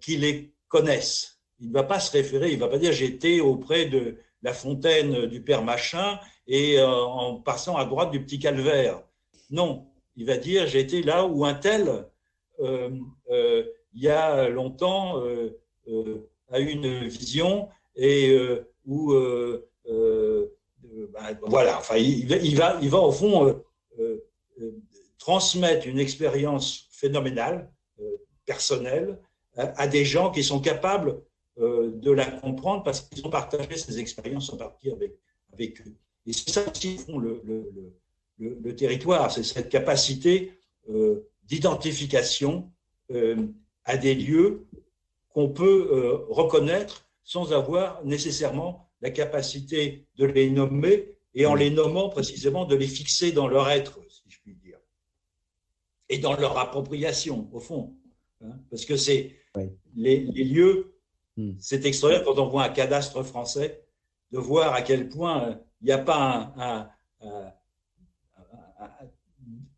qui 0.00 0.16
les 0.16 0.52
connaissent. 0.68 1.38
Il 1.60 1.68
ne 1.68 1.72
va 1.72 1.84
pas 1.84 2.00
se 2.00 2.12
référer, 2.12 2.50
il 2.50 2.56
ne 2.56 2.60
va 2.60 2.68
pas 2.68 2.78
dire 2.78 2.92
j'étais 2.92 3.40
auprès 3.40 3.86
de 3.86 4.16
la 4.42 4.52
fontaine 4.52 5.26
du 5.26 5.40
père 5.40 5.62
machin 5.62 6.18
et 6.46 6.78
euh, 6.78 6.88
en 6.88 7.36
passant 7.36 7.76
à 7.76 7.84
droite 7.84 8.10
du 8.10 8.22
petit 8.22 8.38
calvaire. 8.38 9.02
Non, 9.50 9.86
il 10.16 10.26
va 10.26 10.36
dire 10.36 10.66
j'étais 10.66 11.02
là 11.02 11.24
où 11.24 11.44
un 11.44 11.54
tel, 11.54 12.06
euh, 12.60 12.90
euh, 13.30 13.64
il 13.94 14.02
y 14.02 14.08
a 14.08 14.48
longtemps, 14.48 15.22
a 16.50 16.60
eu 16.60 16.66
une 16.66 17.06
vision 17.06 17.68
et 17.96 18.36
où, 18.86 19.14
ben, 19.14 19.60
voilà, 21.42 21.78
enfin, 21.78 21.96
il, 21.96 22.56
va, 22.56 22.78
il 22.80 22.90
va 22.90 23.00
au 23.00 23.12
fond 23.12 23.62
transmettre 25.18 25.86
une 25.86 25.98
expérience 25.98 26.88
phénoménale, 26.90 27.70
personnelle, 28.44 29.18
à, 29.56 29.86
des 29.86 30.04
gens 30.04 30.30
qui 30.30 30.42
sont 30.42 30.60
capables 30.60 31.20
euh, 31.58 31.90
de 31.94 32.10
la 32.10 32.24
comprendre 32.24 32.82
parce 32.82 33.02
qu'ils 33.02 33.24
ont 33.26 33.30
partagé 33.30 33.76
ces 33.76 33.98
expériences 33.98 34.52
en 34.52 34.56
partie 34.56 34.90
avec, 34.90 35.12
avec 35.52 35.80
eux. 35.82 35.94
Et 36.26 36.32
c'est 36.32 36.50
ça 36.50 36.64
aussi, 36.70 36.98
font 36.98 37.18
le, 37.18 37.42
le, 37.44 37.92
le, 38.38 38.76
territoire, 38.76 39.30
c'est 39.30 39.42
cette 39.42 39.68
capacité 39.68 40.52
euh, 40.88 41.28
d'identification 41.44 42.70
euh, 43.10 43.48
à 43.84 43.96
des 43.96 44.14
lieux 44.14 44.66
qu'on 45.30 45.48
peut 45.48 46.24
reconnaître 46.28 47.06
sans 47.24 47.52
avoir 47.52 48.04
nécessairement 48.04 48.90
la 49.00 49.10
capacité 49.10 50.06
de 50.16 50.24
les 50.24 50.50
nommer 50.50 51.16
et 51.34 51.46
en 51.46 51.54
les 51.54 51.70
nommant 51.70 52.08
précisément 52.08 52.64
de 52.64 52.76
les 52.76 52.86
fixer 52.86 53.32
dans 53.32 53.48
leur 53.48 53.68
être, 53.70 53.98
si 54.08 54.22
je 54.28 54.38
puis 54.40 54.54
dire, 54.54 54.78
et 56.08 56.18
dans 56.18 56.36
leur 56.36 56.58
appropriation, 56.58 57.48
au 57.52 57.60
fond. 57.60 57.94
Hein, 58.42 58.58
parce 58.70 58.84
que 58.84 58.96
c'est 58.96 59.36
les, 59.94 60.20
lieux, 60.20 60.94
hmm. 61.36 61.52
c'est 61.58 61.84
extraordinaire 61.84 62.24
quand 62.24 62.38
on 62.38 62.48
voit 62.48 62.64
un 62.64 62.68
cadastre 62.68 63.22
français 63.22 63.84
de 64.30 64.38
voir 64.38 64.74
à 64.74 64.82
quel 64.82 65.08
point 65.08 65.48
euh, 65.48 65.54
il 65.80 65.86
n'y 65.86 65.92
a 65.92 65.98
pas 65.98 66.52
un, 66.56 66.88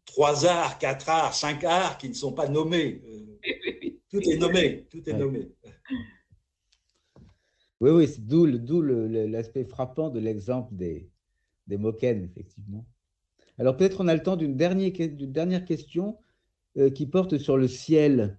trois 0.05 0.47
arts, 0.47 0.79
quatre 0.79 1.09
arts, 1.09 1.35
cinq 1.35 1.65
arts 1.65 1.99
qui 1.99 2.09
ne 2.09 2.15
sont 2.15 2.33
pas 2.33 2.47
nommés. 2.47 3.03
Tout 4.11 4.21
est 4.21 4.37
nommé, 4.37 4.87
tout 4.91 5.09
est 5.09 5.13
nommé. 5.13 5.51
Oui, 7.81 7.91
oui, 7.91 8.09
c'est 8.09 8.25
d'où 8.25 8.47
l'aspect 8.47 9.65
frappant 9.65 10.09
de 10.09 10.21
l'exemple 10.21 10.75
des, 10.75 11.11
des 11.67 11.77
effectivement. 11.77 12.87
Alors 13.59 13.77
peut-être 13.77 14.01
on 14.01 14.09
a 14.09 14.15
le 14.15 14.23
temps 14.23 14.37
d'une 14.37 14.57
dernière, 14.57 14.93
dernière, 14.99 15.65
question 15.65 16.19
euh, 16.77 16.91
qui 16.91 17.07
porte 17.07 17.39
sur 17.39 17.57
le 17.57 17.69
ciel. 17.69 18.39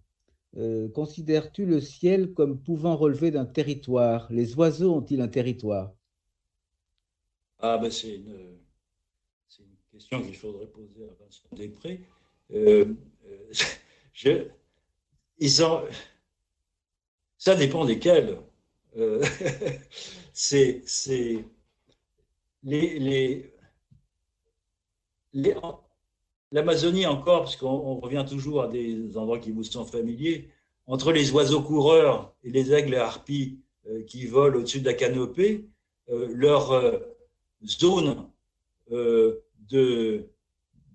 Euh, 0.57 0.87
considères-tu 0.89 1.65
le 1.65 1.81
ciel 1.81 2.33
comme 2.33 2.61
pouvant 2.61 2.95
relever 2.95 3.31
d'un 3.31 3.45
territoire? 3.45 4.31
Les 4.31 4.55
oiseaux 4.55 4.93
ont-ils 4.93 5.21
un 5.21 5.27
territoire? 5.27 5.93
Ah, 7.59 7.77
ben 7.77 7.89
c'est 7.91 8.15
une, 8.15 8.57
une, 9.59 9.65
question 9.91 10.21
qu'il 10.21 10.35
faudrait 10.35 10.67
poser 10.67 11.03
à 11.03 11.13
Vincent 11.23 11.47
Després. 11.55 12.01
Euh, 12.53 12.93
je, 14.13 14.47
ils 15.39 15.63
ont, 15.63 15.83
ça 17.37 17.55
dépend 17.55 17.85
desquels. 17.85 18.39
c'est 20.33 20.83
les, 22.63 22.99
les, 22.99 23.53
les 25.33 25.55
L'Amazonie 26.51 27.05
encore, 27.05 27.41
parce 27.41 27.57
qu'on 27.57 27.95
revient 27.95 28.25
toujours 28.27 28.61
à 28.63 28.67
des 28.67 29.17
endroits 29.17 29.39
qui 29.39 29.51
vous 29.51 29.63
sont 29.63 29.83
familiers, 29.83 30.49
entre 30.87 31.11
les 31.11 31.31
oiseaux 31.31 31.61
coureurs 31.61 32.33
et 32.43 32.49
les 32.49 32.71
aigles 32.71 32.95
harpies 32.95 33.59
euh, 33.87 34.03
qui 34.03 34.25
volent 34.25 34.59
au-dessus 34.59 34.79
de 34.79 34.85
la 34.85 34.93
canopée, 34.93 35.67
euh, 36.09 36.29
leur 36.33 36.71
euh, 36.71 36.99
zone 37.65 38.29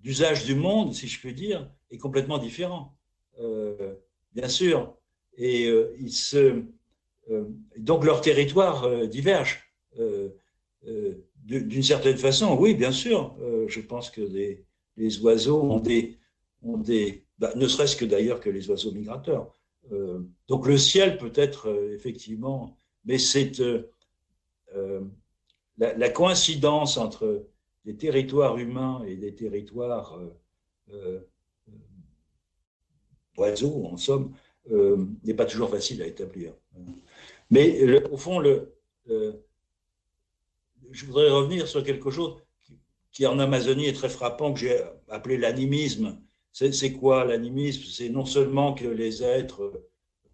d'usage 0.01 0.45
du 0.45 0.55
monde, 0.55 0.95
si 0.95 1.07
je 1.07 1.19
puis 1.19 1.33
dire, 1.35 1.69
est 1.91 1.97
complètement 1.97 2.39
différente, 2.39 2.91
bien 4.33 4.47
sûr. 4.47 4.95
Et 5.37 5.67
ils 5.99 6.11
se, 6.11 6.61
donc 7.77 8.05
leur 8.05 8.21
territoire 8.21 9.07
diverge. 9.07 9.73
D'une 11.43 11.83
certaine 11.83 12.17
façon, 12.17 12.55
oui, 12.57 12.75
bien 12.75 12.91
sûr. 12.91 13.35
je 13.67 13.79
pense 13.79 14.09
que 14.09 14.21
les 14.97 15.19
oiseaux 15.19 15.63
ont 15.63 15.79
des, 15.79 16.17
bah, 17.41 17.51
ne 17.55 17.67
serait-ce 17.67 17.95
que 17.95 18.05
d'ailleurs 18.05 18.39
que 18.39 18.49
les 18.49 18.69
oiseaux 18.69 18.91
migrateurs. 18.91 19.55
Euh, 19.91 20.19
donc 20.47 20.67
le 20.67 20.77
ciel 20.77 21.17
peut 21.17 21.33
être 21.33 21.69
euh, 21.69 21.95
effectivement, 21.95 22.77
mais 23.03 23.17
c'est 23.17 23.59
euh, 23.59 25.01
la, 25.77 26.09
coïncidence 26.09 26.97
entre 26.97 27.47
des 27.85 27.97
territoires 27.97 28.57
humains 28.57 29.03
et 29.07 29.15
des 29.15 29.33
territoires 29.33 30.19
oiseaux, 33.41 33.85
en 33.85 33.97
somme, 33.97 34.33
n'est 35.23 35.33
pas 35.33 35.45
toujours 35.45 35.69
facile 35.69 36.01
à 36.01 36.07
établir. 36.07 36.53
Mais 37.49 37.65
au 38.15 38.17
fond, 38.17 38.39
le, 38.39 38.73
je 40.91 41.05
voudrais 41.05 41.29
revenir 41.29 41.67
sur 41.67 41.83
quelque 41.83 42.09
chose 42.09 42.35
qui 43.11 43.25
en 43.25 43.39
Amazonie 43.39 43.87
est 43.87 43.93
très 43.93 44.09
frappant, 44.09 44.53
que 44.53 44.59
j'ai 44.59 44.79
appelé 45.09 45.37
l'animisme. 45.37 46.17
C'est 46.53 46.93
quoi 46.93 47.25
l'animisme? 47.25 47.83
C'est 47.89 48.09
non 48.09 48.25
seulement 48.25 48.73
que 48.73 48.87
les 48.87 49.23
êtres 49.23 49.85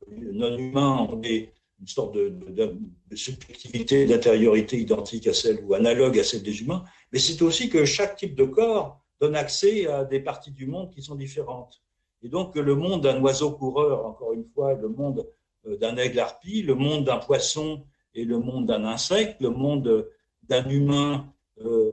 non 0.09 0.57
humains 0.57 1.07
ont 1.09 1.21
une 1.21 1.87
sorte 1.87 2.15
de 2.15 2.75
subjectivité, 3.13 4.05
d'intériorité 4.05 4.77
identique 4.79 5.27
à 5.27 5.33
celle 5.33 5.63
ou 5.63 5.73
analogue 5.73 6.17
à 6.19 6.23
celle 6.23 6.43
des 6.43 6.61
humains, 6.61 6.83
mais 7.11 7.19
c'est 7.19 7.41
aussi 7.41 7.69
que 7.69 7.85
chaque 7.85 8.15
type 8.15 8.35
de 8.35 8.45
corps 8.45 8.99
donne 9.19 9.35
accès 9.35 9.87
à 9.87 10.03
des 10.05 10.19
parties 10.19 10.51
du 10.51 10.65
monde 10.67 10.91
qui 10.93 11.01
sont 11.01 11.15
différentes. 11.15 11.81
Et 12.23 12.29
donc 12.29 12.55
le 12.55 12.75
monde 12.75 13.03
d'un 13.03 13.21
oiseau 13.21 13.51
coureur, 13.51 14.05
encore 14.05 14.33
une 14.33 14.45
fois, 14.45 14.73
le 14.73 14.89
monde 14.89 15.27
euh, 15.67 15.77
d'un 15.77 15.97
aigle 15.97 16.19
harpie, 16.19 16.61
le 16.61 16.75
monde 16.75 17.05
d'un 17.05 17.17
poisson 17.17 17.83
et 18.13 18.25
le 18.25 18.39
monde 18.39 18.65
d'un 18.65 18.85
insecte, 18.85 19.41
le 19.41 19.49
monde 19.49 20.09
d'un 20.43 20.67
humain 20.69 21.31
euh, 21.63 21.91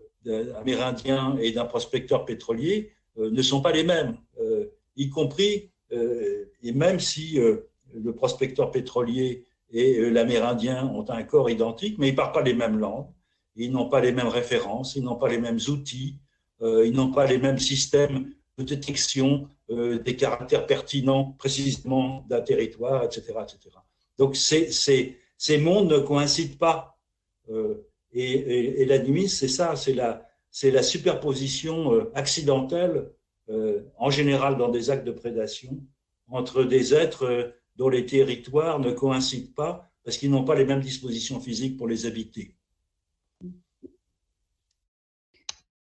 amérindien 0.56 1.36
et 1.40 1.52
d'un 1.52 1.66
prospecteur 1.66 2.24
pétrolier 2.24 2.92
euh, 3.18 3.30
ne 3.30 3.42
sont 3.42 3.60
pas 3.60 3.72
les 3.72 3.84
mêmes, 3.84 4.16
y 4.96 5.10
compris, 5.10 5.70
et 5.90 6.72
même 6.72 6.98
si 7.00 7.36
le 7.36 8.12
prospecteur 8.14 8.70
pétrolier 8.70 9.44
et 9.70 10.10
l'amérindien 10.10 10.86
ont 10.86 11.08
un 11.08 11.22
corps 11.24 11.50
identique, 11.50 11.98
mais 11.98 12.08
ils 12.08 12.12
ne 12.12 12.16
parlent 12.16 12.32
pas 12.32 12.42
les 12.42 12.54
mêmes 12.54 12.78
langues, 12.78 13.06
ils 13.56 13.70
n'ont 13.70 13.88
pas 13.88 14.00
les 14.00 14.12
mêmes 14.12 14.28
références, 14.28 14.96
ils 14.96 15.02
n'ont 15.02 15.16
pas 15.16 15.28
les 15.28 15.38
mêmes 15.38 15.58
outils, 15.68 16.18
ils 16.60 16.92
n'ont 16.92 17.10
pas 17.10 17.26
les 17.26 17.38
mêmes 17.38 17.58
systèmes 17.58 18.32
de 18.58 18.64
détection 18.64 19.48
des 19.68 20.16
caractères 20.16 20.66
pertinents 20.66 21.32
précisément 21.38 22.24
d'un 22.28 22.40
territoire, 22.40 23.02
etc. 23.04 23.32
Donc 24.18 24.36
ces, 24.36 25.58
mondes 25.58 25.90
ne 25.90 25.98
coïncident 25.98 26.56
pas. 26.56 26.98
Et, 28.12 28.82
et, 28.82 28.84
l'animisme, 28.84 29.36
c'est 29.36 29.48
ça, 29.48 29.74
c'est 29.74 29.94
la, 29.94 30.28
la 30.62 30.82
superposition 30.82 31.94
euh, 31.94 32.10
accidentelle, 32.14 33.10
euh, 33.50 33.82
en 33.98 34.10
général 34.10 34.56
dans 34.56 34.68
des 34.68 34.90
actes 34.90 35.06
de 35.06 35.12
prédation, 35.12 35.84
entre 36.28 36.64
des 36.64 36.94
êtres 36.94 37.26
euh, 37.26 37.50
dont 37.76 37.88
les 37.88 38.06
territoires 38.06 38.78
ne 38.78 38.92
coïncident 38.92 39.52
pas 39.54 39.90
parce 40.04 40.16
qu'ils 40.16 40.30
n'ont 40.30 40.44
pas 40.44 40.54
les 40.54 40.64
mêmes 40.64 40.80
dispositions 40.80 41.40
physiques 41.40 41.76
pour 41.76 41.88
les 41.88 42.06
habiter. 42.06 42.56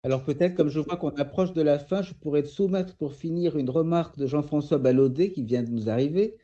Alors 0.07 0.23
peut-être, 0.23 0.55
comme 0.55 0.69
je 0.69 0.79
vois 0.79 0.95
qu'on 0.95 1.09
approche 1.09 1.51
de 1.51 1.61
la 1.61 1.79
fin, 1.79 2.01
je 2.01 2.13
pourrais 2.13 2.45
soumettre 2.45 2.95
pour 2.95 3.13
finir 3.13 3.57
une 3.57 3.69
remarque 3.69 4.17
de 4.17 4.25
Jean-François 4.25 4.77
Ballaudet 4.77 5.33
qui 5.33 5.43
vient 5.43 5.63
de 5.63 5.69
nous 5.69 5.89
arriver. 5.89 6.37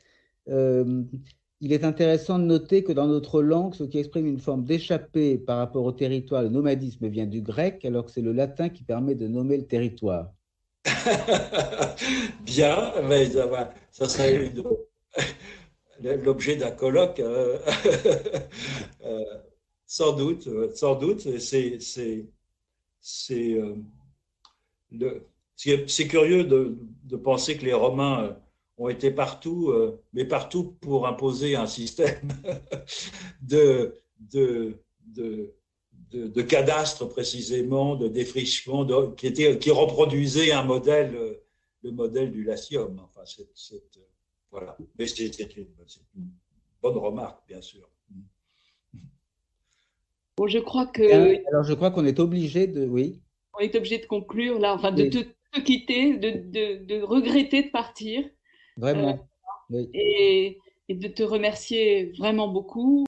Il 0.48 1.72
est 1.72 1.86
intéressant 1.86 2.40
de 2.40 2.44
noter 2.44 2.84
que 2.84 2.92
dans 2.92 3.08
notre 3.08 3.42
langue, 3.42 3.74
ce 3.74 3.86
qui 3.86 3.98
exprime 3.98 4.28
une 4.28 4.38
forme 4.38 4.66
d'échappée 4.66 5.38
par 5.38 5.60
rapport 5.60 5.86
au 5.86 5.94
territoire, 5.94 6.42
le 6.42 6.50
nomadisme 6.50 7.08
vient 7.08 7.26
du 7.26 7.42
grec, 7.42 7.86
alors 7.86 8.04
que 8.06 8.12
c'est 8.12 8.22
le 8.22 8.34
latin 8.34 8.68
qui 8.68 8.84
permet 8.84 9.16
de 9.16 9.30
nommer 9.30 9.56
le 9.56 9.66
territoire. 9.66 10.34
Bien, 12.42 12.92
mais 13.08 13.30
ça, 13.92 14.10
serait 14.10 14.52
l'objet 16.02 16.58
d'un 16.58 16.72
colloque. 16.72 17.22
Euh, 17.22 17.58
euh, 19.06 19.24
sans 19.88 20.12
doute, 20.18 20.50
sans 20.76 20.96
doute. 20.96 21.40
C'est 21.40 22.26
c'est 23.04 23.60
curieux 26.08 26.46
de, 26.46 27.18
penser 27.18 27.58
que 27.58 27.66
les 27.66 27.74
Romains 27.74 28.38
ont 28.78 28.90
été 28.90 29.12
partout, 29.12 29.70
euh, 29.70 30.02
mais 30.14 30.26
partout 30.26 30.76
pour 30.82 31.06
imposer 31.06 31.56
un 31.56 31.68
système 31.68 32.28
de, 33.42 33.96
de, 34.20 34.80
de, 35.06 35.54
de, 36.12 36.42
cadastre 36.42 37.06
précisément, 37.06 37.96
de 37.96 38.08
défrichement, 38.08 39.12
qui, 39.12 39.28
était, 39.28 39.60
qui 39.60 39.70
reproduisait 39.70 40.52
un 40.52 40.64
modèle, 40.64 41.38
le 41.84 41.92
modèle 41.92 42.32
du 42.32 42.44
latium. 42.44 43.00
Enfin, 43.00 43.22
c'est, 43.26 43.48
voilà. 44.50 44.76
Mais 44.98 45.06
c'est 45.08 45.58
une, 45.58 45.68
bonne 46.82 46.98
remarque, 46.98 47.48
bien 47.48 47.62
sûr. 47.62 47.88
Bon, 50.38 50.48
je 50.48 50.60
crois 50.60 50.88
que. 50.88 51.48
Alors, 51.50 51.64
je 51.64 51.74
crois 51.74 51.92
qu'on 51.92 52.06
est 52.06 52.20
obligé 52.20 52.68
de. 52.68 52.86
Oui. 52.86 53.22
On 53.56 53.60
est 53.60 53.76
obligé 53.76 54.00
de 54.00 54.06
conclure 54.06 54.58
là, 54.60 54.74
enfin, 54.74 54.92
de 54.92 55.06
te, 55.06 55.60
quitter, 55.60 56.18
de, 56.18 56.32
de, 56.32 56.84
de 56.86 57.02
regretter 57.04 57.64
de 57.64 57.70
partir. 57.70 58.28
Vraiment. 58.78 59.28
Euh, 59.72 59.86
et, 59.94 60.58
et, 60.90 60.96
de 60.96 61.08
te 61.08 61.22
remercier 61.22 62.12
vraiment 62.18 62.48
beaucoup. 62.48 63.06